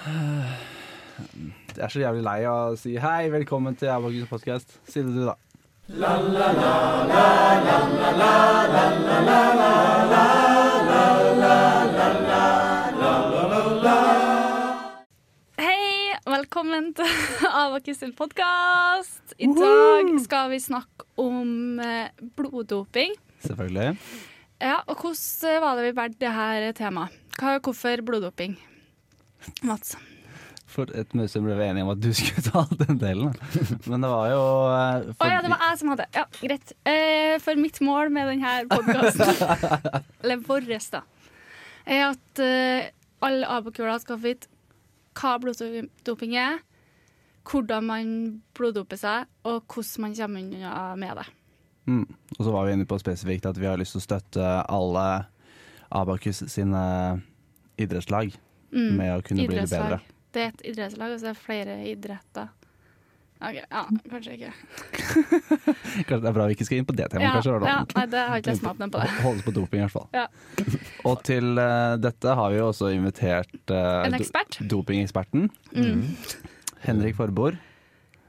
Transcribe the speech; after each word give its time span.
Jeg 1.76 1.84
er 1.84 1.92
så 1.92 2.00
jævlig 2.00 2.22
lei 2.24 2.38
av 2.48 2.72
å 2.72 2.76
si 2.80 2.94
hei, 3.00 3.28
velkommen 3.32 3.74
til 3.76 3.90
Abakus 3.92 4.28
podkast. 4.30 4.72
Si 4.88 5.02
det 5.04 5.12
du, 5.12 5.26
da. 5.28 5.34
Hei, 15.60 16.16
velkommen 16.24 16.94
til 16.96 17.12
Avakus 17.64 18.00
sin 18.00 18.16
podkast. 18.16 19.36
I 19.36 19.50
dag 19.52 20.14
skal 20.24 20.48
vi 20.54 20.62
snakke 20.64 21.10
om 21.20 21.76
eh, 21.84 22.08
bloddoping. 22.40 23.12
Selvfølgelig. 23.44 23.92
Ja, 24.60 24.80
og 24.86 24.96
hvordan 24.96 25.60
var 25.60 25.76
det 25.76 25.90
vi 25.90 25.94
valgte 26.00 26.24
det 26.24 26.34
her 26.40 26.72
temaet? 26.80 27.20
Hvorfor 27.40 28.00
bloddoping? 28.04 28.56
Mats. 29.66 29.96
For 30.70 30.90
et 30.94 31.14
møte 31.18 31.40
ble 31.42 31.56
vi 31.58 31.66
enige 31.66 31.84
om 31.84 31.90
at 31.92 32.02
du 32.02 32.10
skulle 32.14 32.44
ta 32.46 32.62
den 32.84 33.00
delen. 33.00 33.32
Men 33.90 34.04
det 34.04 34.10
var 34.12 34.28
jo 34.30 34.38
Å 34.38 34.68
Å 34.70 35.16
oh, 35.16 35.26
ja, 35.26 35.40
det 35.42 35.50
var 35.50 35.64
jeg 35.66 35.80
som 35.80 35.92
hadde. 35.94 36.06
Ja, 36.14 36.24
greit. 36.38 36.74
Eh, 36.86 37.34
for 37.42 37.58
mitt 37.58 37.80
mål 37.84 38.12
med 38.14 38.30
denne 38.30 38.54
podkasten, 38.70 39.34
eller 40.22 40.44
vår, 40.46 40.68
da, 40.94 41.02
er 41.90 42.04
at 42.12 42.42
eh, 42.44 42.90
alle 43.26 43.50
abokuler 43.50 43.98
skal 44.02 44.20
få 44.20 44.28
vite 44.28 44.50
hva 45.18 45.34
bloddoping 45.42 46.36
er, 46.38 46.60
hvordan 47.50 47.88
man 47.88 48.12
bloddoper 48.56 49.00
seg, 49.00 49.26
og 49.48 49.64
hvordan 49.66 50.06
man 50.06 50.14
kommer 50.16 50.44
unna 50.44 50.84
med 51.00 51.18
det. 51.18 51.26
Mm. 51.90 52.04
Og 52.36 52.44
så 52.44 52.54
var 52.54 52.68
vi 52.68 52.76
inne 52.76 52.86
på 52.86 53.00
spesifikt 53.00 53.48
at 53.50 53.58
vi 53.58 53.66
har 53.66 53.80
lyst 53.80 53.96
til 53.96 54.04
å 54.04 54.06
støtte 54.06 54.52
alle 54.70 55.08
Abakus 55.90 56.44
sine 56.52 56.84
idrettslag 57.80 58.36
Mm. 58.72 58.96
med 58.96 59.12
å 59.16 59.20
kunne 59.26 59.46
bli 59.50 59.56
litt 59.60 59.70
bedre. 59.72 60.00
Det 60.30 60.42
er 60.44 60.48
et 60.52 60.60
idrettslag, 60.70 61.12
og 61.16 61.18
så 61.20 61.26
er 61.30 61.34
det 61.34 61.42
flere 61.42 61.76
idretter. 61.90 62.48
Ok, 63.40 63.56
ja, 63.56 63.82
kanskje 64.12 64.34
ikke. 64.36 64.50
Kanskje 66.06 66.18
det 66.20 66.28
er 66.28 66.34
bra 66.36 66.44
vi 66.50 66.54
ikke 66.58 66.66
skal 66.68 66.80
inn 66.82 66.86
på 66.88 66.94
det 66.96 67.06
temaet, 67.10 67.24
Ja, 67.24 67.32
kanskje. 67.38 67.70
ja, 67.70 67.78
nei, 67.96 68.04
det 68.12 68.24
har 68.28 68.42
ikke 68.42 68.52
jeg 68.52 68.60
smakt 68.60 68.82
noe 68.82 68.90
på 68.92 69.00
det. 69.00 69.08
Holdes 69.24 69.46
på 69.46 69.54
doping, 69.56 69.80
i 69.80 69.86
hvert 69.86 69.94
fall. 69.94 70.06
Ja. 70.14 70.26
Og 71.08 71.22
til 71.26 71.56
uh, 71.56 71.96
dette 72.00 72.34
har 72.36 72.52
vi 72.52 72.60
jo 72.60 72.68
også 72.68 72.90
invitert 72.94 73.56
uh, 73.72 74.04
En 74.04 74.12
do- 74.14 74.20
ekspert. 74.20 74.60
dopingeksperten 74.70 75.48
Mm. 75.72 76.04
Henrik 76.84 77.16
Forbord. 77.18 77.56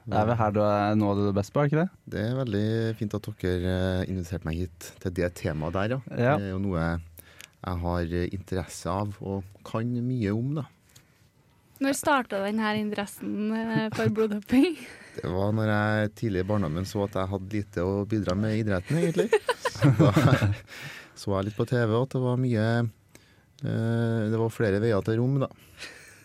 Det 0.02 0.16
er 0.18 0.26
vel 0.26 0.36
her 0.40 0.50
du 0.56 0.58
er 0.64 0.96
noe 0.98 1.12
av 1.14 1.20
det 1.28 1.34
beste 1.36 1.54
på, 1.54 1.62
er 1.62 1.68
ikke 1.70 1.82
det? 1.84 1.88
Det 2.10 2.22
er 2.26 2.32
veldig 2.40 2.64
fint 2.98 3.12
at 3.14 3.28
dere 3.44 3.74
eh, 4.02 4.08
inviterte 4.10 4.48
meg 4.48 4.56
hit 4.58 4.88
til 5.04 5.12
det 5.14 5.28
temaet 5.38 5.76
der, 5.76 5.94
ja. 5.94 5.98
Ja. 6.18 6.32
Det 6.40 6.48
er 6.48 6.50
jo 6.56 6.58
noe 6.64 6.80
jeg 6.82 7.04
har 7.62 8.14
eh, 8.14 8.30
interesse 8.34 8.90
av 8.90 9.14
og 9.20 9.44
kan 9.66 9.90
mye 10.02 10.32
om, 10.34 10.54
da. 10.58 10.66
Når 11.82 11.96
starta 11.98 12.38
denne 12.44 12.74
interessen 12.78 13.52
eh, 13.56 13.86
for 13.94 14.12
blodhopping? 14.14 14.76
Det 15.12 15.28
var 15.28 15.50
når 15.52 15.68
jeg 15.68 16.12
tidlig 16.16 16.40
i 16.40 16.48
barndommen 16.48 16.86
så 16.88 17.02
at 17.04 17.18
jeg 17.20 17.28
hadde 17.28 17.52
lite 17.52 17.82
å 17.84 18.04
bidra 18.08 18.32
med 18.38 18.54
i 18.56 18.62
idretten, 18.62 19.00
egentlig. 19.02 19.28
Da 19.98 20.12
så 21.18 21.34
jeg 21.34 21.48
litt 21.48 21.56
på 21.58 21.66
TV 21.68 21.90
at 21.98 22.14
det 22.14 22.20
var 22.22 22.38
mye 22.40 22.66
eh, 22.80 24.20
Det 24.32 24.38
var 24.40 24.54
flere 24.54 24.78
veier 24.82 25.04
til 25.04 25.18
rom, 25.20 25.36
da. 25.42 25.50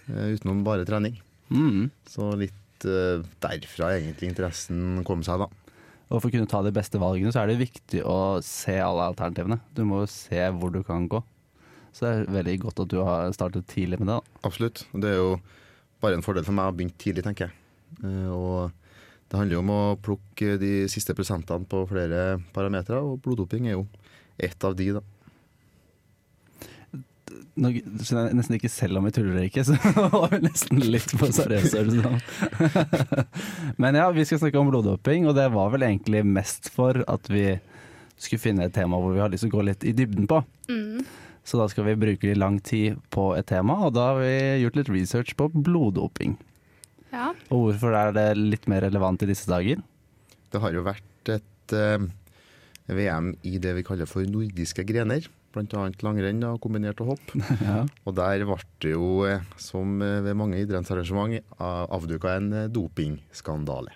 Utenom 0.08 0.62
bare 0.64 0.86
trening. 0.88 1.18
Mm. 1.52 1.90
Så 2.08 2.30
litt 2.40 2.54
derfra 2.80 3.90
egentlig 3.98 4.30
interessen 4.30 5.02
kom 5.06 5.26
seg, 5.26 5.44
da. 5.44 5.67
Og 6.08 6.22
for 6.22 6.30
å 6.30 6.32
kunne 6.32 6.48
ta 6.48 6.62
de 6.64 6.72
beste 6.72 7.00
valgene, 7.02 7.34
så 7.36 7.42
er 7.42 7.52
det 7.52 7.60
viktig 7.60 8.02
å 8.08 8.40
se 8.46 8.78
alle 8.80 9.10
alternativene. 9.12 9.58
Du 9.76 9.84
må 9.88 10.04
jo 10.06 10.10
se 10.12 10.40
hvor 10.56 10.72
du 10.72 10.80
kan 10.88 11.08
gå. 11.12 11.20
Så 11.92 12.06
det 12.06 12.12
er 12.14 12.34
veldig 12.38 12.58
godt 12.64 12.80
at 12.86 12.92
du 12.94 13.00
har 13.04 13.32
startet 13.36 13.68
tidlig 13.68 14.00
med 14.00 14.08
det. 14.08 14.20
da. 14.20 14.42
Absolutt. 14.48 14.86
Det 14.94 15.10
er 15.12 15.18
jo 15.20 15.34
bare 16.04 16.16
en 16.20 16.24
fordel 16.24 16.46
for 16.48 16.56
meg 16.56 16.68
å 16.68 16.72
ha 16.72 16.76
begynt 16.78 16.98
tidlig, 17.02 17.26
tenker 17.26 17.50
jeg. 17.50 17.58
Eh, 18.04 18.30
Og 18.32 18.72
det 19.28 19.36
handler 19.40 19.58
jo 19.58 19.64
om 19.66 19.74
å 19.74 19.82
plukke 20.00 20.56
de 20.62 20.72
siste 20.92 21.16
prosentene 21.18 21.68
på 21.68 21.84
flere 21.90 22.38
parametere, 22.56 23.02
og 23.04 23.20
bloddoping 23.26 23.68
er 23.68 23.76
jo 23.76 23.88
ett 24.40 24.64
av 24.64 24.76
de, 24.80 24.92
da. 25.00 25.04
Nå 27.58 27.72
skjønner 27.76 28.30
jeg 28.30 28.38
nesten 28.38 28.56
ikke 28.58 28.72
selv 28.72 29.00
om 29.00 29.08
vi 29.08 29.14
tuller 29.16 29.34
eller 29.34 29.48
ikke, 29.50 29.64
så 29.68 29.76
var 30.14 30.30
vi 30.32 30.42
nesten 30.46 30.82
litt 30.84 31.14
på 31.20 31.30
seriøse. 31.36 31.84
Men 33.82 33.98
ja, 34.00 34.08
vi 34.16 34.26
skal 34.28 34.42
snakke 34.42 34.62
om 34.62 34.70
bloddoping, 34.72 35.28
og 35.28 35.36
det 35.38 35.48
var 35.56 35.72
vel 35.74 35.88
egentlig 35.88 36.24
mest 36.28 36.72
for 36.74 37.02
at 37.08 37.32
vi 37.32 37.50
skulle 38.18 38.42
finne 38.42 38.68
et 38.68 38.76
tema 38.76 39.00
hvor 39.02 39.14
vi 39.14 39.22
har 39.22 39.32
lyst 39.34 39.46
til 39.46 39.52
å 39.52 39.58
gå 39.58 39.66
litt 39.68 39.86
i 39.86 39.94
dybden 39.98 40.30
på. 40.30 40.42
Mm. 40.72 41.06
Så 41.48 41.60
da 41.60 41.68
skal 41.72 41.86
vi 41.88 41.98
bruke 42.00 42.28
litt 42.28 42.40
lang 42.42 42.60
tid 42.60 42.98
på 43.14 43.30
et 43.38 43.48
tema, 43.48 43.78
og 43.88 43.94
da 43.96 44.10
har 44.12 44.22
vi 44.22 44.64
gjort 44.64 44.80
litt 44.82 44.92
research 44.92 45.36
på 45.40 45.50
bloddoping. 45.54 46.36
Ja. 47.14 47.32
Og 47.48 47.70
hvorfor 47.70 47.96
er 47.96 48.12
det 48.16 48.30
litt 48.38 48.68
mer 48.68 48.84
relevant 48.84 49.24
i 49.24 49.30
disse 49.30 49.48
dager? 49.50 49.80
Det 50.52 50.62
har 50.64 50.76
jo 50.76 50.84
vært 50.86 51.32
et 51.32 51.76
uh, 51.76 52.04
VM 52.92 53.34
i 53.48 53.58
det 53.64 53.78
vi 53.78 53.86
kaller 53.88 54.10
for 54.10 54.28
nordiske 54.28 54.84
grener. 54.88 55.28
Annet 55.58 56.04
langrenn 56.06 56.42
da, 56.44 56.52
kombinert 56.62 57.00
og 57.02 57.16
hopp. 57.16 57.32
Ja. 57.68 57.80
Og 58.06 58.14
der 58.18 58.44
ble 58.46 58.58
det 58.84 58.92
jo, 58.92 59.24
eh, 59.26 59.46
som 59.58 60.02
eh, 60.06 60.20
ved 60.26 60.38
mange 60.38 60.60
idrettsarrangement, 60.62 61.40
avduka 61.58 62.36
en 62.38 62.52
eh, 62.54 62.68
dopingskandale. 62.70 63.96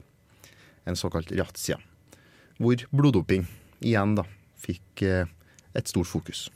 En 0.90 0.98
såkalt 0.98 1.30
razzia. 1.38 1.78
Hvor 2.58 2.82
bloddoping 2.90 3.46
igjen 3.82 4.16
da 4.18 4.26
fikk 4.62 5.04
et 5.06 5.90
stort 5.90 6.10
fokus. 6.10 6.48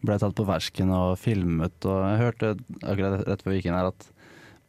Ble 0.00 0.16
tatt 0.20 0.36
på 0.36 0.46
fersken 0.48 0.92
og 0.96 1.18
filmet, 1.20 1.76
og 1.84 1.98
jeg 2.06 2.20
hørte 2.22 2.52
akkurat 2.80 3.26
rett 3.28 3.42
før 3.44 3.52
vi 3.52 3.58
gikk 3.58 3.68
inn 3.68 3.76
her 3.76 3.90
at 3.90 4.06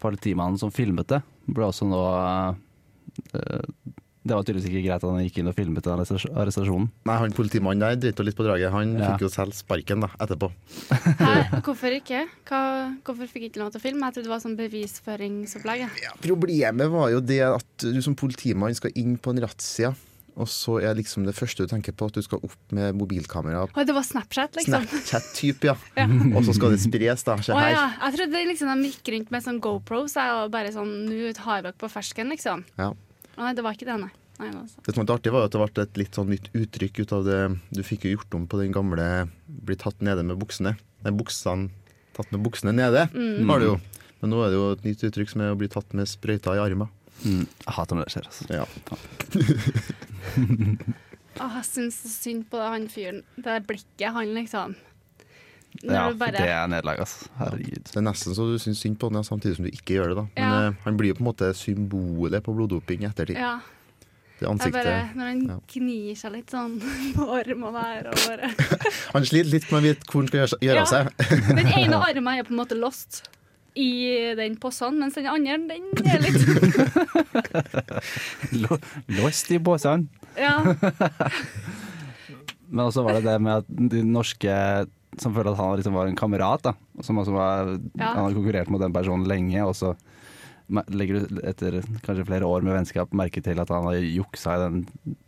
politimannen 0.02 0.60
som 0.60 0.74
filmet 0.74 1.08
det, 1.12 1.22
ble 1.48 1.68
også 1.68 1.88
nå 1.88 2.02
eh, 3.38 3.64
Det 4.22 4.36
var 4.38 4.44
tydeligvis 4.46 4.68
ikke 4.70 4.82
greit 4.86 5.02
at 5.02 5.10
han 5.10 5.24
gikk 5.26 5.38
inn 5.42 5.48
og 5.50 5.56
filmet 5.58 5.82
den 5.88 6.02
arrestasjonen. 6.04 6.92
Nei, 7.10 7.16
han 7.18 7.32
politimannen 7.34 7.82
der 7.82 7.96
dreit 7.98 8.20
litt 8.28 8.38
på 8.38 8.46
draget. 8.46 8.70
Han 8.70 8.92
Ja. 9.00 9.08
fikk 9.16 9.24
jo 9.26 9.30
selv 9.34 9.56
sparken 9.58 10.04
da, 10.06 10.12
etterpå. 10.22 10.52
Hæ? 11.24 11.62
Hvorfor 11.66 11.96
ikke? 11.98 12.28
Hva, 12.46 12.60
hvorfor 13.02 13.26
fikk 13.32 13.48
ikke 13.50 13.64
lov 13.64 13.72
til 13.74 13.82
å 13.82 13.86
filme? 13.88 14.06
Jeg 14.06 14.14
trodde 14.20 14.30
det 14.30 14.36
var 14.36 14.44
sånn 14.46 14.60
bevisføringsopplegg. 14.60 15.88
Ja, 16.04 16.14
problemet 16.22 16.92
var 16.94 17.10
jo 17.16 17.20
det 17.26 17.42
at 17.48 17.66
du 17.88 17.98
som 18.06 18.14
politimann 18.18 18.78
skal 18.78 18.94
inn 19.00 19.18
på 19.18 19.34
en 19.34 19.42
razzia, 19.42 19.94
og 20.38 20.48
så 20.48 20.78
er 20.80 20.96
liksom 20.96 21.26
det 21.28 21.34
første 21.36 21.66
du 21.66 21.68
tenker 21.74 21.92
på 21.98 22.08
at 22.08 22.16
du 22.16 22.22
skal 22.24 22.40
opp 22.46 22.56
med 22.72 22.96
mobilkamera. 22.96 23.66
Oi, 23.76 23.84
det 23.90 23.94
var 23.98 24.06
Snapchat, 24.08 24.54
liksom. 24.56 24.86
Snapchat-type, 24.88 25.66
ja. 25.68 25.76
Ja. 26.00 26.06
Og 26.38 26.46
så 26.48 26.54
skal 26.56 26.72
det 26.78 26.80
spres, 26.86 27.26
da. 27.28 27.36
Se 27.44 27.52
Å 27.52 27.60
her. 27.60 27.74
ja. 27.76 27.88
Jeg 28.06 28.20
trodde 28.22 28.46
liksom 28.54 28.72
de 28.72 28.92
gikk 28.94 29.12
rundt 29.18 29.34
med 29.36 29.44
sånn 29.50 29.60
GoPros 29.66 30.16
jeg, 30.16 30.38
og 30.40 30.54
bare 30.54 30.72
sånn 30.72 30.94
Nå 31.10 31.34
har 31.44 31.66
dere 31.66 31.74
på 31.78 31.90
fersken, 31.92 32.32
liksom. 32.32 32.64
Ja. 32.80 32.94
Nei, 33.38 33.54
det 33.58 33.64
var 33.64 33.74
ikke 33.78 33.88
det, 33.88 33.98
nei. 34.02 34.12
nei 34.40 34.50
altså. 34.52 34.82
Det 34.86 34.94
som 34.94 35.02
var 35.02 35.06
litt 35.08 35.16
artig, 35.20 35.34
var 35.34 35.46
at 35.48 35.52
det 35.56 35.62
ble 35.62 35.84
et 35.84 35.98
litt 36.02 36.18
sånn 36.18 36.30
nytt 36.32 36.50
uttrykk 36.58 37.00
ut 37.04 37.14
av 37.18 37.26
det 37.26 37.40
Du 37.72 37.82
fikk 37.84 38.06
jo 38.06 38.16
gjort 38.18 38.36
om 38.36 38.48
på 38.48 38.60
den 38.62 38.72
gamle 38.76 39.30
'bli 39.48 39.76
tatt 39.78 40.00
nede 40.02 40.24
med 40.24 40.38
buksene'. 40.38 40.76
Nei, 41.04 41.12
buksene 41.12 41.70
tatt 42.14 42.32
med 42.32 42.44
buksene 42.44 42.74
nede, 42.76 43.08
Mm. 43.14 43.48
var 43.48 43.60
det 43.60 43.68
jo. 43.68 43.80
Men 44.22 44.30
nå 44.30 44.44
er 44.46 44.50
det 44.50 44.58
jo 44.60 44.72
et 44.72 44.84
nytt 44.84 45.04
uttrykk 45.10 45.30
som 45.30 45.42
er 45.42 45.52
å 45.54 45.58
bli 45.58 45.68
tatt 45.68 45.94
med 45.94 46.06
sprøyta 46.08 46.54
i 46.56 46.60
armen. 46.62 46.90
Mm. 47.26 47.48
Jeg 47.66 47.74
hater 47.74 47.96
når 47.96 48.06
det 48.06 48.14
skjer. 48.14 48.26
Altså. 48.30 48.44
Ja. 48.50 48.66
Å, 51.40 51.48
jeg 51.56 51.66
syns 51.66 51.96
så 52.04 52.10
synd 52.12 52.46
på 52.52 52.60
han 52.60 52.88
fyren. 52.92 53.24
Det 53.38 53.46
der 53.48 53.64
blikket 53.66 54.14
han, 54.14 54.34
liksom. 54.36 54.76
Ja, 55.84 56.12
bare 56.14 56.32
det 56.36 56.50
er 56.52 56.68
nederlag, 56.70 57.00
altså. 57.00 57.30
Herregud. 57.40 57.84
Det 57.88 57.96
er 57.98 58.04
nesten 58.06 58.36
så 58.38 58.46
du 58.52 58.58
syns 58.62 58.82
synd 58.84 58.98
på 59.02 59.08
han, 59.10 59.16
ja, 59.18 59.24
samtidig 59.26 59.56
som 59.58 59.66
du 59.66 59.72
ikke 59.72 59.96
gjør 59.98 60.08
det. 60.12 60.16
da. 60.20 60.26
Men 60.36 60.44
Ja. 60.44 60.70
uh, 60.70 60.76
han 60.84 60.98
blir 61.00 61.08
jo 61.14 61.16
på 61.18 61.24
en 61.24 61.30
måte 61.32 61.54
symbolet 61.58 62.44
på 62.44 62.54
bloddoping 62.58 63.02
i 63.04 63.08
ettertid. 63.10 63.38
Ja. 63.40 63.60
Det 64.42 64.50
ansiktet. 64.50 64.84
bare, 64.84 65.10
når 65.16 65.26
han 65.30 65.42
ja. 65.48 65.58
gnir 65.70 66.16
seg 66.18 66.32
litt 66.34 66.50
sånn 66.50 66.80
på 67.16 67.28
armene 67.30 67.72
vær 67.76 68.08
og 68.10 68.16
bare 68.28 68.50
Han 69.14 69.26
sliter 69.30 69.52
litt 69.54 69.68
med 69.72 69.78
å 69.80 69.84
vite 69.86 70.08
hvor 70.10 70.22
han 70.24 70.28
skal 70.32 70.40
gjøre, 70.42 70.58
gjøre 70.66 70.82
Ja. 70.82 70.86
seg. 70.86 71.04
Den 71.62 71.68
ene 71.78 72.00
armen 72.02 72.32
er 72.40 72.44
på 72.48 72.54
en 72.56 72.62
måte 72.64 72.78
lost 72.80 73.24
i 73.78 74.34
den 74.36 74.58
posen, 74.60 74.98
mens 75.00 75.14
den 75.16 75.28
andre 75.32 75.56
den 75.64 76.08
er 76.12 76.20
litt 76.20 76.42
Lost 79.22 79.52
i 79.52 79.60
posen. 79.64 80.10
Ja. 80.36 80.58
Men 82.72 82.86
også 82.88 83.04
var 83.06 83.14
det 83.20 83.24
det 83.30 83.38
med 83.44 83.62
at 83.62 83.70
de 83.92 84.02
norske 84.08 84.56
som 85.20 85.34
føler 85.36 85.52
at 85.52 85.58
han 85.60 85.76
liksom 85.80 85.94
var 85.98 86.08
en 86.08 86.16
kamerat, 86.16 86.62
da. 86.64 86.74
Som 87.04 87.18
altså 87.20 87.34
var, 87.36 87.74
Ja. 88.00 88.14
Han 88.16 88.24
har 88.30 88.34
konkurrert 88.38 88.70
mot 88.70 88.80
den 88.82 88.94
personen 88.94 89.28
lenge, 89.28 89.60
og 89.66 89.76
så 89.76 89.96
legger 90.88 91.20
du 91.28 91.42
etter 91.44 91.82
kanskje 92.06 92.24
flere 92.30 92.48
år 92.48 92.62
med 92.64 92.72
vennskap 92.78 93.12
merke 93.12 93.42
til 93.44 93.60
at 93.60 93.68
han 93.74 93.84
har 93.90 93.98
juksa 94.00 94.54
i 94.56 94.62
den, 94.64 94.86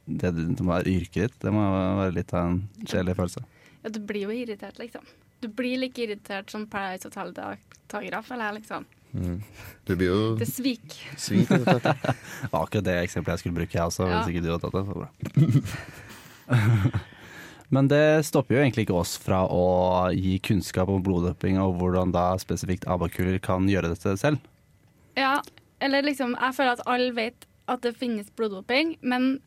det 0.08 0.32
som 0.58 0.70
er 0.72 0.88
yrket 0.88 1.14
ditt. 1.28 1.40
Det 1.44 1.52
må 1.52 1.66
være 2.00 2.14
litt 2.16 2.32
av 2.34 2.48
en 2.48 2.62
kjedelig 2.86 3.16
følelse. 3.18 3.44
ja, 3.84 3.90
du 3.92 4.00
blir 4.00 4.24
jo 4.24 4.30
irritert, 4.32 4.80
liksom. 4.80 5.04
Du 5.44 5.50
blir 5.52 5.76
like 5.82 6.00
irritert 6.00 6.50
som 6.50 6.64
Paradise 6.72 7.04
Hotel-deltakere, 7.10 8.24
føler 8.24 8.46
jeg, 8.48 8.62
liksom. 8.62 8.86
Mm. 9.14 9.42
Du 9.86 9.96
blir 10.00 10.08
jo 10.08 10.36
Det 10.40 10.48
svik. 10.48 10.96
svik. 11.20 11.50
Det 11.50 12.50
var 12.50 12.64
akkurat 12.64 12.84
det 12.88 12.96
eksempelet 13.04 13.36
jeg 13.36 13.40
skulle 13.44 13.60
bruke, 13.60 13.76
jeg 13.76 13.84
også, 13.84 14.08
Ja. 14.08 14.22
hvis 14.24 14.32
ikke 14.32 14.46
du 14.46 14.52
hadde 14.54 14.64
tatt 14.64 14.74
det. 14.80 14.86
Så 14.88 14.94
bra. 14.96 15.10
Men 17.74 17.88
det 17.90 18.26
stopper 18.28 18.58
jo 18.58 18.62
egentlig 18.62 18.86
ikke 18.88 19.00
oss 19.02 19.16
fra 19.22 19.44
å 19.50 19.64
gi 20.14 20.36
kunnskap 20.46 20.92
om 20.94 21.02
bloddøping 21.06 21.58
og 21.62 21.80
hvordan 21.80 22.14
da 22.14 22.34
spesifikt 22.42 22.86
abakuler 22.92 23.40
kan 23.42 23.66
gjøre 23.70 23.94
dette 23.96 24.14
selv. 24.22 24.44
Ja, 25.18 25.40
eller 25.84 26.06
liksom 26.06 26.36
Jeg 26.40 26.56
føler 26.58 26.78
at 26.78 26.86
alle 26.90 27.14
vet 27.16 27.48
at 27.72 27.82
det 27.86 27.96
finnes 27.98 28.30
bloddoping, 28.36 28.98
men 29.02 29.40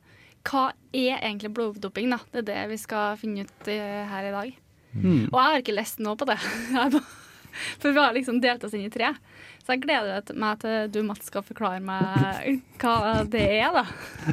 hva 0.47 0.71
er 0.95 1.19
egentlig 1.21 1.51
bloddoping, 1.55 2.11
da? 2.15 2.21
Det 2.33 2.43
er 2.43 2.49
det 2.49 2.63
vi 2.73 2.79
skal 2.81 3.19
finne 3.21 3.45
ut 3.45 3.71
eh, 3.71 4.03
her 4.09 4.29
i 4.29 4.35
dag. 4.35 4.59
Mm. 4.97 5.27
Og 5.29 5.37
jeg 5.37 5.47
har 5.51 5.63
ikke 5.63 5.77
lest 5.77 6.03
noe 6.03 6.17
på 6.19 6.29
det. 6.29 6.39
For 7.81 7.93
vi 7.93 8.01
har 8.01 8.15
liksom 8.17 8.41
delt 8.41 8.65
oss 8.65 8.75
inn 8.77 8.87
i 8.87 8.93
tre. 8.93 9.13
Så 9.65 9.75
jeg 9.75 9.85
gleder 9.85 10.35
meg 10.39 10.61
til 10.63 10.91
du, 10.95 11.01
Mats, 11.07 11.29
skal 11.29 11.45
forklare 11.47 11.83
meg 11.85 12.63
hva 12.83 13.23
det 13.29 13.47
er, 13.61 13.71
da. 13.75 13.87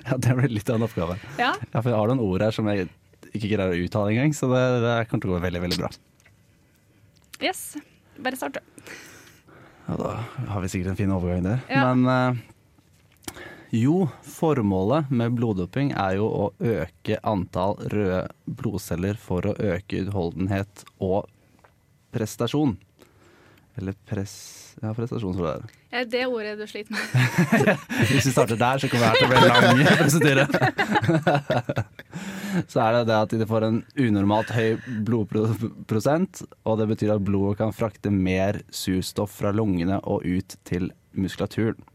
Ja, 0.03 0.17
Det 0.17 0.35
blir 0.39 0.53
litt 0.53 0.69
av 0.69 0.79
en 0.79 0.87
oppgave. 0.87 1.17
Ja, 1.39 1.53
Ja, 1.71 1.79
for 1.81 1.89
jeg 1.91 1.99
har 1.99 2.11
noen 2.13 2.23
ord 2.23 2.45
her 2.45 2.55
som 2.55 2.69
jeg 2.71 2.87
ikke 3.33 3.49
greier 3.49 3.73
å 3.73 3.81
uttale 3.85 4.13
engang, 4.13 4.35
så 4.37 4.49
det, 4.51 4.61
det 4.83 4.93
kommer 5.09 5.25
til 5.25 5.33
å 5.33 5.35
gå 5.35 5.43
veldig, 5.47 5.63
veldig 5.65 5.81
bra. 5.81 5.91
yes. 7.41 7.73
Bare 8.23 8.37
start, 8.37 8.59
du. 8.59 8.91
Ja, 9.87 9.95
da 9.99 10.11
har 10.53 10.63
vi 10.63 10.69
sikkert 10.71 10.93
en 10.93 10.99
fin 10.99 11.11
overgang 11.11 11.43
der. 11.47 11.63
Ja. 11.67 11.89
Men 11.89 12.05
uh, 12.07 13.39
jo, 13.73 14.03
formålet 14.21 15.09
med 15.09 15.33
bloddoping 15.39 15.91
er 15.97 16.19
jo 16.19 16.29
å 16.29 16.43
øke 16.61 17.17
antall 17.25 17.79
røde 17.89 18.27
blodceller 18.45 19.17
for 19.19 19.49
å 19.49 19.55
øke 19.57 20.03
utholdenhet 20.05 20.85
og 21.01 21.25
prestasjon. 22.13 22.77
Eller 23.79 23.97
press... 24.05 24.35
Ja, 24.83 24.93
prestasjon, 24.93 25.33
tror 25.33 25.49
jeg 25.49 25.63
det 25.63 25.71
er. 25.71 25.79
Er 25.93 26.07
det 26.09 26.23
ordet 26.25 26.55
du 26.57 26.63
sliter 26.65 26.95
med? 26.95 27.77
Hvis 28.09 28.25
vi 28.25 28.31
starter 28.33 28.57
der, 28.57 28.81
så 28.81 28.89
kommer 28.89 29.11
her 29.11 29.19
til 29.19 29.27
å 29.27 29.29
bli 29.29 29.41
lang 29.51 29.99
prosedyre. 29.99 30.45
så 32.71 32.81
er 32.81 32.97
det 32.97 33.03
det 33.11 33.19
at 33.19 33.35
de 33.43 33.47
får 33.49 33.67
en 33.67 33.77
unormalt 34.01 34.53
høy 34.55 34.79
blodprosent, 35.05 36.41
og 36.65 36.81
det 36.81 36.89
betyr 36.95 37.13
at 37.13 37.25
blodet 37.25 37.59
kan 37.61 37.75
frakte 37.77 38.09
mer 38.13 38.63
surstoff 38.73 39.37
fra 39.43 39.53
lungene 39.53 40.01
og 40.01 40.25
ut 40.25 40.57
til 40.65 40.89
muskulaturen. 41.13 41.85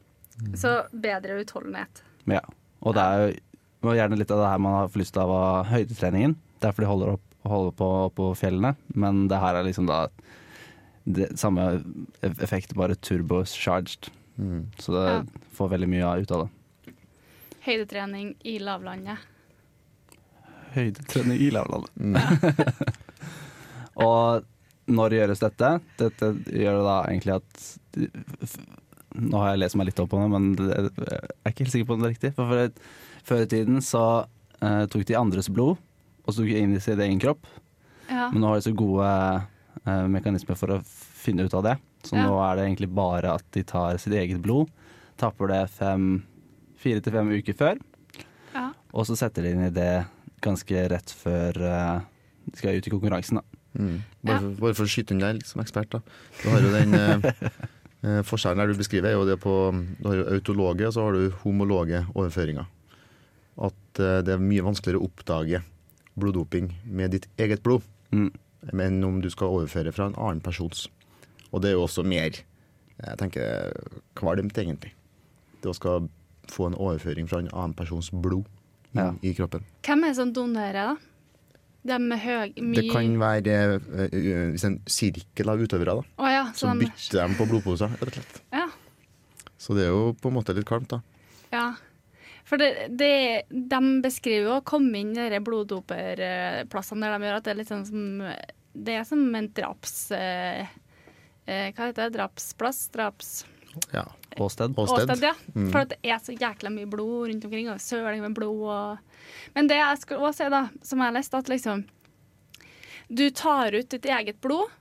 Så 0.54 0.76
bedre 0.94 1.40
utholdenhet. 1.42 2.04
Ja. 2.30 2.44
Og 2.86 2.94
det 2.94 3.02
er 3.02 3.24
jo 3.82 3.98
gjerne 3.98 4.18
litt 4.20 4.30
av 4.30 4.44
det 4.44 4.52
her 4.52 4.62
man 4.62 4.76
har 4.78 4.98
lyst 5.00 5.16
til 5.16 5.24
av 5.24 5.34
av 5.34 5.72
høydetreningen. 5.72 6.38
Derfor 6.62 6.84
de 6.84 6.90
holder, 6.92 7.16
opp, 7.18 7.24
holder 7.50 7.74
på 7.82 7.90
på 8.14 8.30
fjellene. 8.38 8.76
Men 8.94 9.26
det 9.30 9.42
her 9.42 9.58
er 9.58 9.66
liksom 9.66 9.90
da 9.90 10.04
det 11.08 11.30
samme 11.40 11.64
effekt, 12.22 12.74
bare 12.76 12.96
turbocharged. 13.00 14.10
Mm. 14.38 14.66
Så 14.78 14.92
det 14.94 15.04
Ja. 15.08 15.22
får 15.56 15.72
veldig 15.72 15.88
mye 15.88 16.12
ut 16.22 16.30
av 16.36 16.44
det. 16.44 16.94
Høydetrening 17.64 18.34
i 18.44 18.58
lavlandet. 18.62 19.18
Høydetrening 20.74 21.40
i 21.40 21.50
lavlandet. 21.50 21.90
Mm. 21.96 22.16
Og 24.06 24.44
når 24.88 25.16
gjøres 25.18 25.42
dette? 25.42 25.70
Dette 26.00 26.30
gjør 26.54 26.78
det 26.78 26.84
da 26.86 26.96
egentlig 27.10 27.34
at 27.38 28.58
Nå 29.18 29.40
har 29.40 29.54
jeg 29.54 29.60
lest 29.64 29.76
meg 29.80 29.88
litt 29.88 30.00
opp 30.02 30.10
på 30.12 30.18
det, 30.20 30.28
men 30.30 30.50
det, 30.54 30.66
jeg 30.68 31.18
er 31.42 31.50
ikke 31.50 31.64
helt 31.64 31.72
sikker 31.74 31.86
på 31.88 31.94
om 31.96 32.02
det 32.02 32.08
er 32.10 32.12
riktig. 32.12 32.30
For 32.36 32.50
før, 32.52 32.68
før 33.26 33.40
i 33.42 33.48
tiden 33.50 33.80
så 33.82 34.02
uh, 34.62 34.84
tok 34.92 35.06
de 35.08 35.16
andres 35.18 35.48
blod, 35.50 35.80
og 36.22 36.28
så 36.28 36.42
tok 36.42 36.50
de 36.52 36.60
inn 36.60 36.76
i 36.76 36.82
sin 36.84 37.00
egen 37.02 37.18
kropp. 37.22 37.48
Ja. 38.06 38.28
Men 38.30 38.44
nå 38.44 38.52
har 38.52 38.60
de 38.60 38.66
så 38.68 38.74
gode 38.78 39.08
eh, 39.88 40.06
mekanismer 40.12 40.58
for 40.60 40.76
å 40.76 40.82
finne 40.84 41.46
ut 41.48 41.54
av 41.58 41.64
det. 41.66 41.76
Så 42.06 42.14
Ja. 42.16 42.26
nå 42.28 42.36
er 42.44 42.56
det 42.60 42.66
egentlig 42.68 42.90
bare 42.94 43.32
at 43.38 43.44
de 43.56 43.64
tar 43.66 43.96
sitt 43.98 44.12
eget 44.14 44.40
blod, 44.44 44.68
tapper 45.18 45.48
det 45.50 45.64
fem, 45.74 46.22
fire 46.78 47.00
til 47.02 47.12
fem 47.16 47.32
uker 47.40 47.56
før, 47.58 47.80
ja. 48.54 48.68
og 48.94 49.06
så 49.08 49.16
setter 49.18 49.42
de 49.42 49.50
inn 49.56 49.64
i 49.66 49.72
det 49.74 50.06
ganske 50.44 50.84
rett 50.92 51.10
før 51.10 51.58
eh, 51.58 52.00
de 52.52 52.56
skal 52.60 52.78
ut 52.78 52.86
i 52.86 52.92
konkurransen. 52.94 53.40
Da. 53.40 53.58
Mm. 53.78 53.96
Bare, 54.24 54.38
for, 54.44 54.54
bare 54.62 54.74
for 54.78 54.86
å 54.86 54.92
skyte 54.92 55.12
inn 55.16 55.20
deg 55.24 55.42
som 55.46 55.60
ekspert, 55.62 55.90
da. 55.90 56.00
Du 56.42 56.48
har 56.52 56.62
jo 56.62 56.70
den 56.72 56.94
eh, 56.94 57.32
eh, 58.06 58.22
forskjellen 58.26 58.62
der 58.62 58.70
du 58.72 58.78
beskriver, 58.78 59.10
er 59.10 59.18
jo 59.18 59.26
det 59.28 59.36
på 59.42 59.54
Du 59.98 60.08
har 60.08 60.20
jo 60.22 60.28
autologe, 60.38 60.86
og 60.86 60.94
så 60.94 61.04
har 61.08 61.18
du 61.18 61.34
homologe 61.42 62.04
overføringer. 62.14 62.66
At 63.58 63.98
eh, 64.00 64.20
det 64.22 64.36
er 64.36 64.42
mye 64.42 64.62
vanskeligere 64.64 65.02
å 65.02 65.10
oppdage 65.10 65.60
bloddoping 66.18 66.70
med 66.86 67.10
ditt 67.18 67.26
eget 67.38 67.62
blod 67.66 67.82
Mm. 68.08 68.30
Enn 68.72 69.04
om 69.06 69.20
du 69.22 69.28
skal 69.30 69.46
overføre 69.54 69.92
fra 69.94 70.06
en 70.10 70.16
annen 70.18 70.40
persons. 70.44 70.86
Og 71.52 71.62
det 71.62 71.70
er 71.70 71.76
jo 71.78 71.84
også 71.86 72.04
mer 72.04 72.30
jeg 72.98 73.18
tenker, 73.20 73.72
kvalmt, 74.18 74.56
egentlig. 74.58 74.90
Det 75.62 75.70
å 75.70 75.74
skal 75.76 76.08
få 76.50 76.66
en 76.66 76.74
overføring 76.74 77.28
fra 77.30 77.38
en 77.38 77.50
annen 77.52 77.74
persons 77.78 78.10
blod 78.10 78.44
inn 78.94 78.98
Ja. 79.04 79.12
i 79.22 79.32
kroppen. 79.36 79.62
Hvem 79.86 80.02
er 80.04 80.08
det 80.08 80.16
som 80.16 80.32
donerer, 80.32 80.94
da? 80.94 80.96
De 81.88 81.98
med 82.02 82.18
høy 82.18 82.52
Det 82.74 82.90
kan 82.90 83.14
være 83.20 83.54
eh, 83.78 84.08
eh, 84.12 84.50
hvis 84.50 84.64
en 84.66 84.80
sirkel 84.90 85.48
av 85.48 85.60
utøvere, 85.62 85.94
da. 86.00 86.02
Oh, 86.18 86.26
ja, 86.28 86.46
Så 86.52 86.66
så 86.66 86.72
de, 86.74 86.86
bytter 86.88 87.28
de 87.28 87.34
på 87.38 87.46
blodposer, 87.48 87.88
rett 87.94 88.02
og 88.02 88.12
slett. 88.18 88.40
ja. 88.52 88.66
Så 89.58 89.74
det 89.74 89.84
er 89.86 89.88
jo 89.94 90.12
på 90.14 90.28
en 90.30 90.34
måte 90.34 90.54
litt 90.54 90.66
kvalmt, 90.66 90.88
da. 90.90 91.00
ja. 91.52 91.74
For 92.48 92.60
det, 92.60 92.88
det, 92.96 93.42
de 93.50 93.80
beskriver 94.00 94.46
jo 94.46 94.56
å 94.56 94.64
komme 94.66 95.02
inn 95.02 95.12
i 95.12 95.28
de 95.28 95.40
bloddoperplassene 95.44 97.04
der 97.04 97.18
de 97.18 97.28
gjør 97.28 97.40
at 97.40 97.44
det 97.44 97.52
er 97.52 97.58
litt 97.60 97.72
sånn 97.72 97.84
som 97.88 98.06
Det 98.72 98.94
er 98.96 99.04
som 99.08 99.24
en 99.36 99.50
draps... 99.52 99.96
Eh, 100.16 100.64
eh, 101.44 101.68
hva 101.76 101.90
heter 101.90 102.06
det? 102.06 102.14
Drapsplass? 102.16 102.86
Draps... 102.94 103.32
Ja. 103.92 104.06
Åsted. 104.38 104.78
Åsted. 104.78 105.10
Åsted, 105.10 105.22
ja. 105.22 105.34
Mm. 105.54 105.68
For 105.72 105.82
at 105.82 105.92
det 105.92 105.98
er 106.02 106.22
så 106.22 106.34
jækla 106.36 106.72
mye 106.72 106.88
blod 106.90 107.28
rundt 107.28 107.44
omkring, 107.44 107.68
og 107.72 107.82
søling 107.82 108.22
med 108.24 108.36
blod 108.36 108.64
og 108.70 109.54
Men 109.54 109.68
det 109.70 109.78
jeg 109.80 110.00
skulle 110.02 110.30
også 110.30 110.46
si, 110.46 110.50
da, 110.54 110.62
som 110.82 111.02
jeg 111.02 111.10
har 111.10 111.16
lest, 111.18 111.36
at 111.36 111.52
liksom 111.52 111.84
Du 113.08 113.26
tar 113.30 113.76
ut 113.76 113.90
ditt 113.90 114.08
eget 114.08 114.40
blod, 114.44 114.72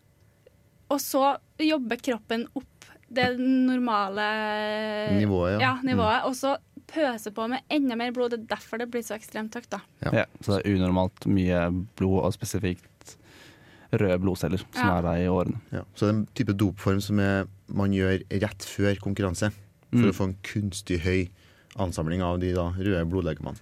og 0.88 1.04
så 1.04 1.36
jobber 1.60 2.00
kroppen 2.00 2.48
opp 2.56 2.88
det 3.08 3.28
normale 3.40 4.24
Nivået, 5.16 5.54
ja. 5.56 5.60
ja 5.62 5.74
nivået, 5.84 6.26
og 6.28 6.36
så 6.36 6.58
pøser 6.88 7.34
på 7.36 7.48
med 7.52 7.62
enda 7.74 7.96
mer 8.00 8.12
blod. 8.16 8.32
Det 8.32 8.40
er 8.44 8.56
derfor 8.56 8.80
det 8.82 8.90
blir 8.94 9.04
så 9.04 9.16
ekstremt 9.18 9.54
høyt, 9.58 9.70
da. 9.74 9.80
Ja. 10.06 10.12
Ja, 10.22 10.26
så 10.42 10.58
det 10.58 10.66
er 10.66 10.78
unormalt 10.78 11.28
mye 11.28 11.66
blod, 12.00 12.24
og 12.24 12.34
spesifikt 12.36 13.16
røde 13.94 14.18
blodceller 14.20 14.60
som 14.60 14.68
Ja. 14.76 14.98
er 14.98 15.02
der 15.02 15.22
i 15.24 15.28
årene. 15.32 15.60
Ja. 15.72 15.82
Så 15.96 16.08
det 16.08 16.10
er 16.10 16.18
en 16.18 16.28
type 16.36 16.54
dopform 16.58 17.00
som 17.02 17.20
er, 17.20 17.48
man 17.70 17.92
gjør 17.96 18.24
rett 18.42 18.66
før 18.68 18.96
konkurranse. 19.00 19.52
For 19.92 20.04
Mm. 20.04 20.10
å 20.10 20.16
få 20.16 20.24
en 20.28 20.38
kunstig 20.44 21.00
høy 21.02 21.30
ansamling 21.80 22.22
av 22.22 22.40
de 22.42 22.54
da, 22.54 22.72
røde 22.72 23.06
blodlegemene. 23.10 23.56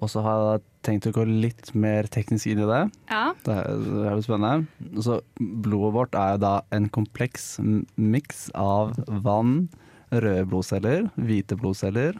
Og 0.00 0.08
så 0.08 0.22
har 0.22 0.58
jeg 0.58 0.62
tenkt 0.84 1.06
å 1.08 1.12
gå 1.12 1.24
litt 1.42 1.74
mer 1.74 2.04
teknisk 2.04 2.46
inn 2.46 2.60
i 2.60 2.66
det. 2.66 2.92
Ja. 3.10 3.32
Det 3.42 3.54
er, 3.56 3.64
det 3.78 4.06
er 4.06 4.14
jo 4.14 4.22
spennende. 4.22 4.66
Så 5.02 5.20
blodet 5.40 5.92
vårt 5.96 6.14
er 6.14 6.38
da 6.38 6.60
en 6.70 6.88
kompleks 6.88 7.58
miks 7.96 8.48
av 8.54 8.94
vann, 9.08 9.68
røde 10.12 10.46
blodceller, 10.48 11.08
hvite 11.16 11.56
blodceller, 11.58 12.18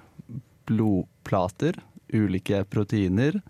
blodplater, 0.69 1.79
ulike 2.13 2.63
proteiner, 2.69 3.41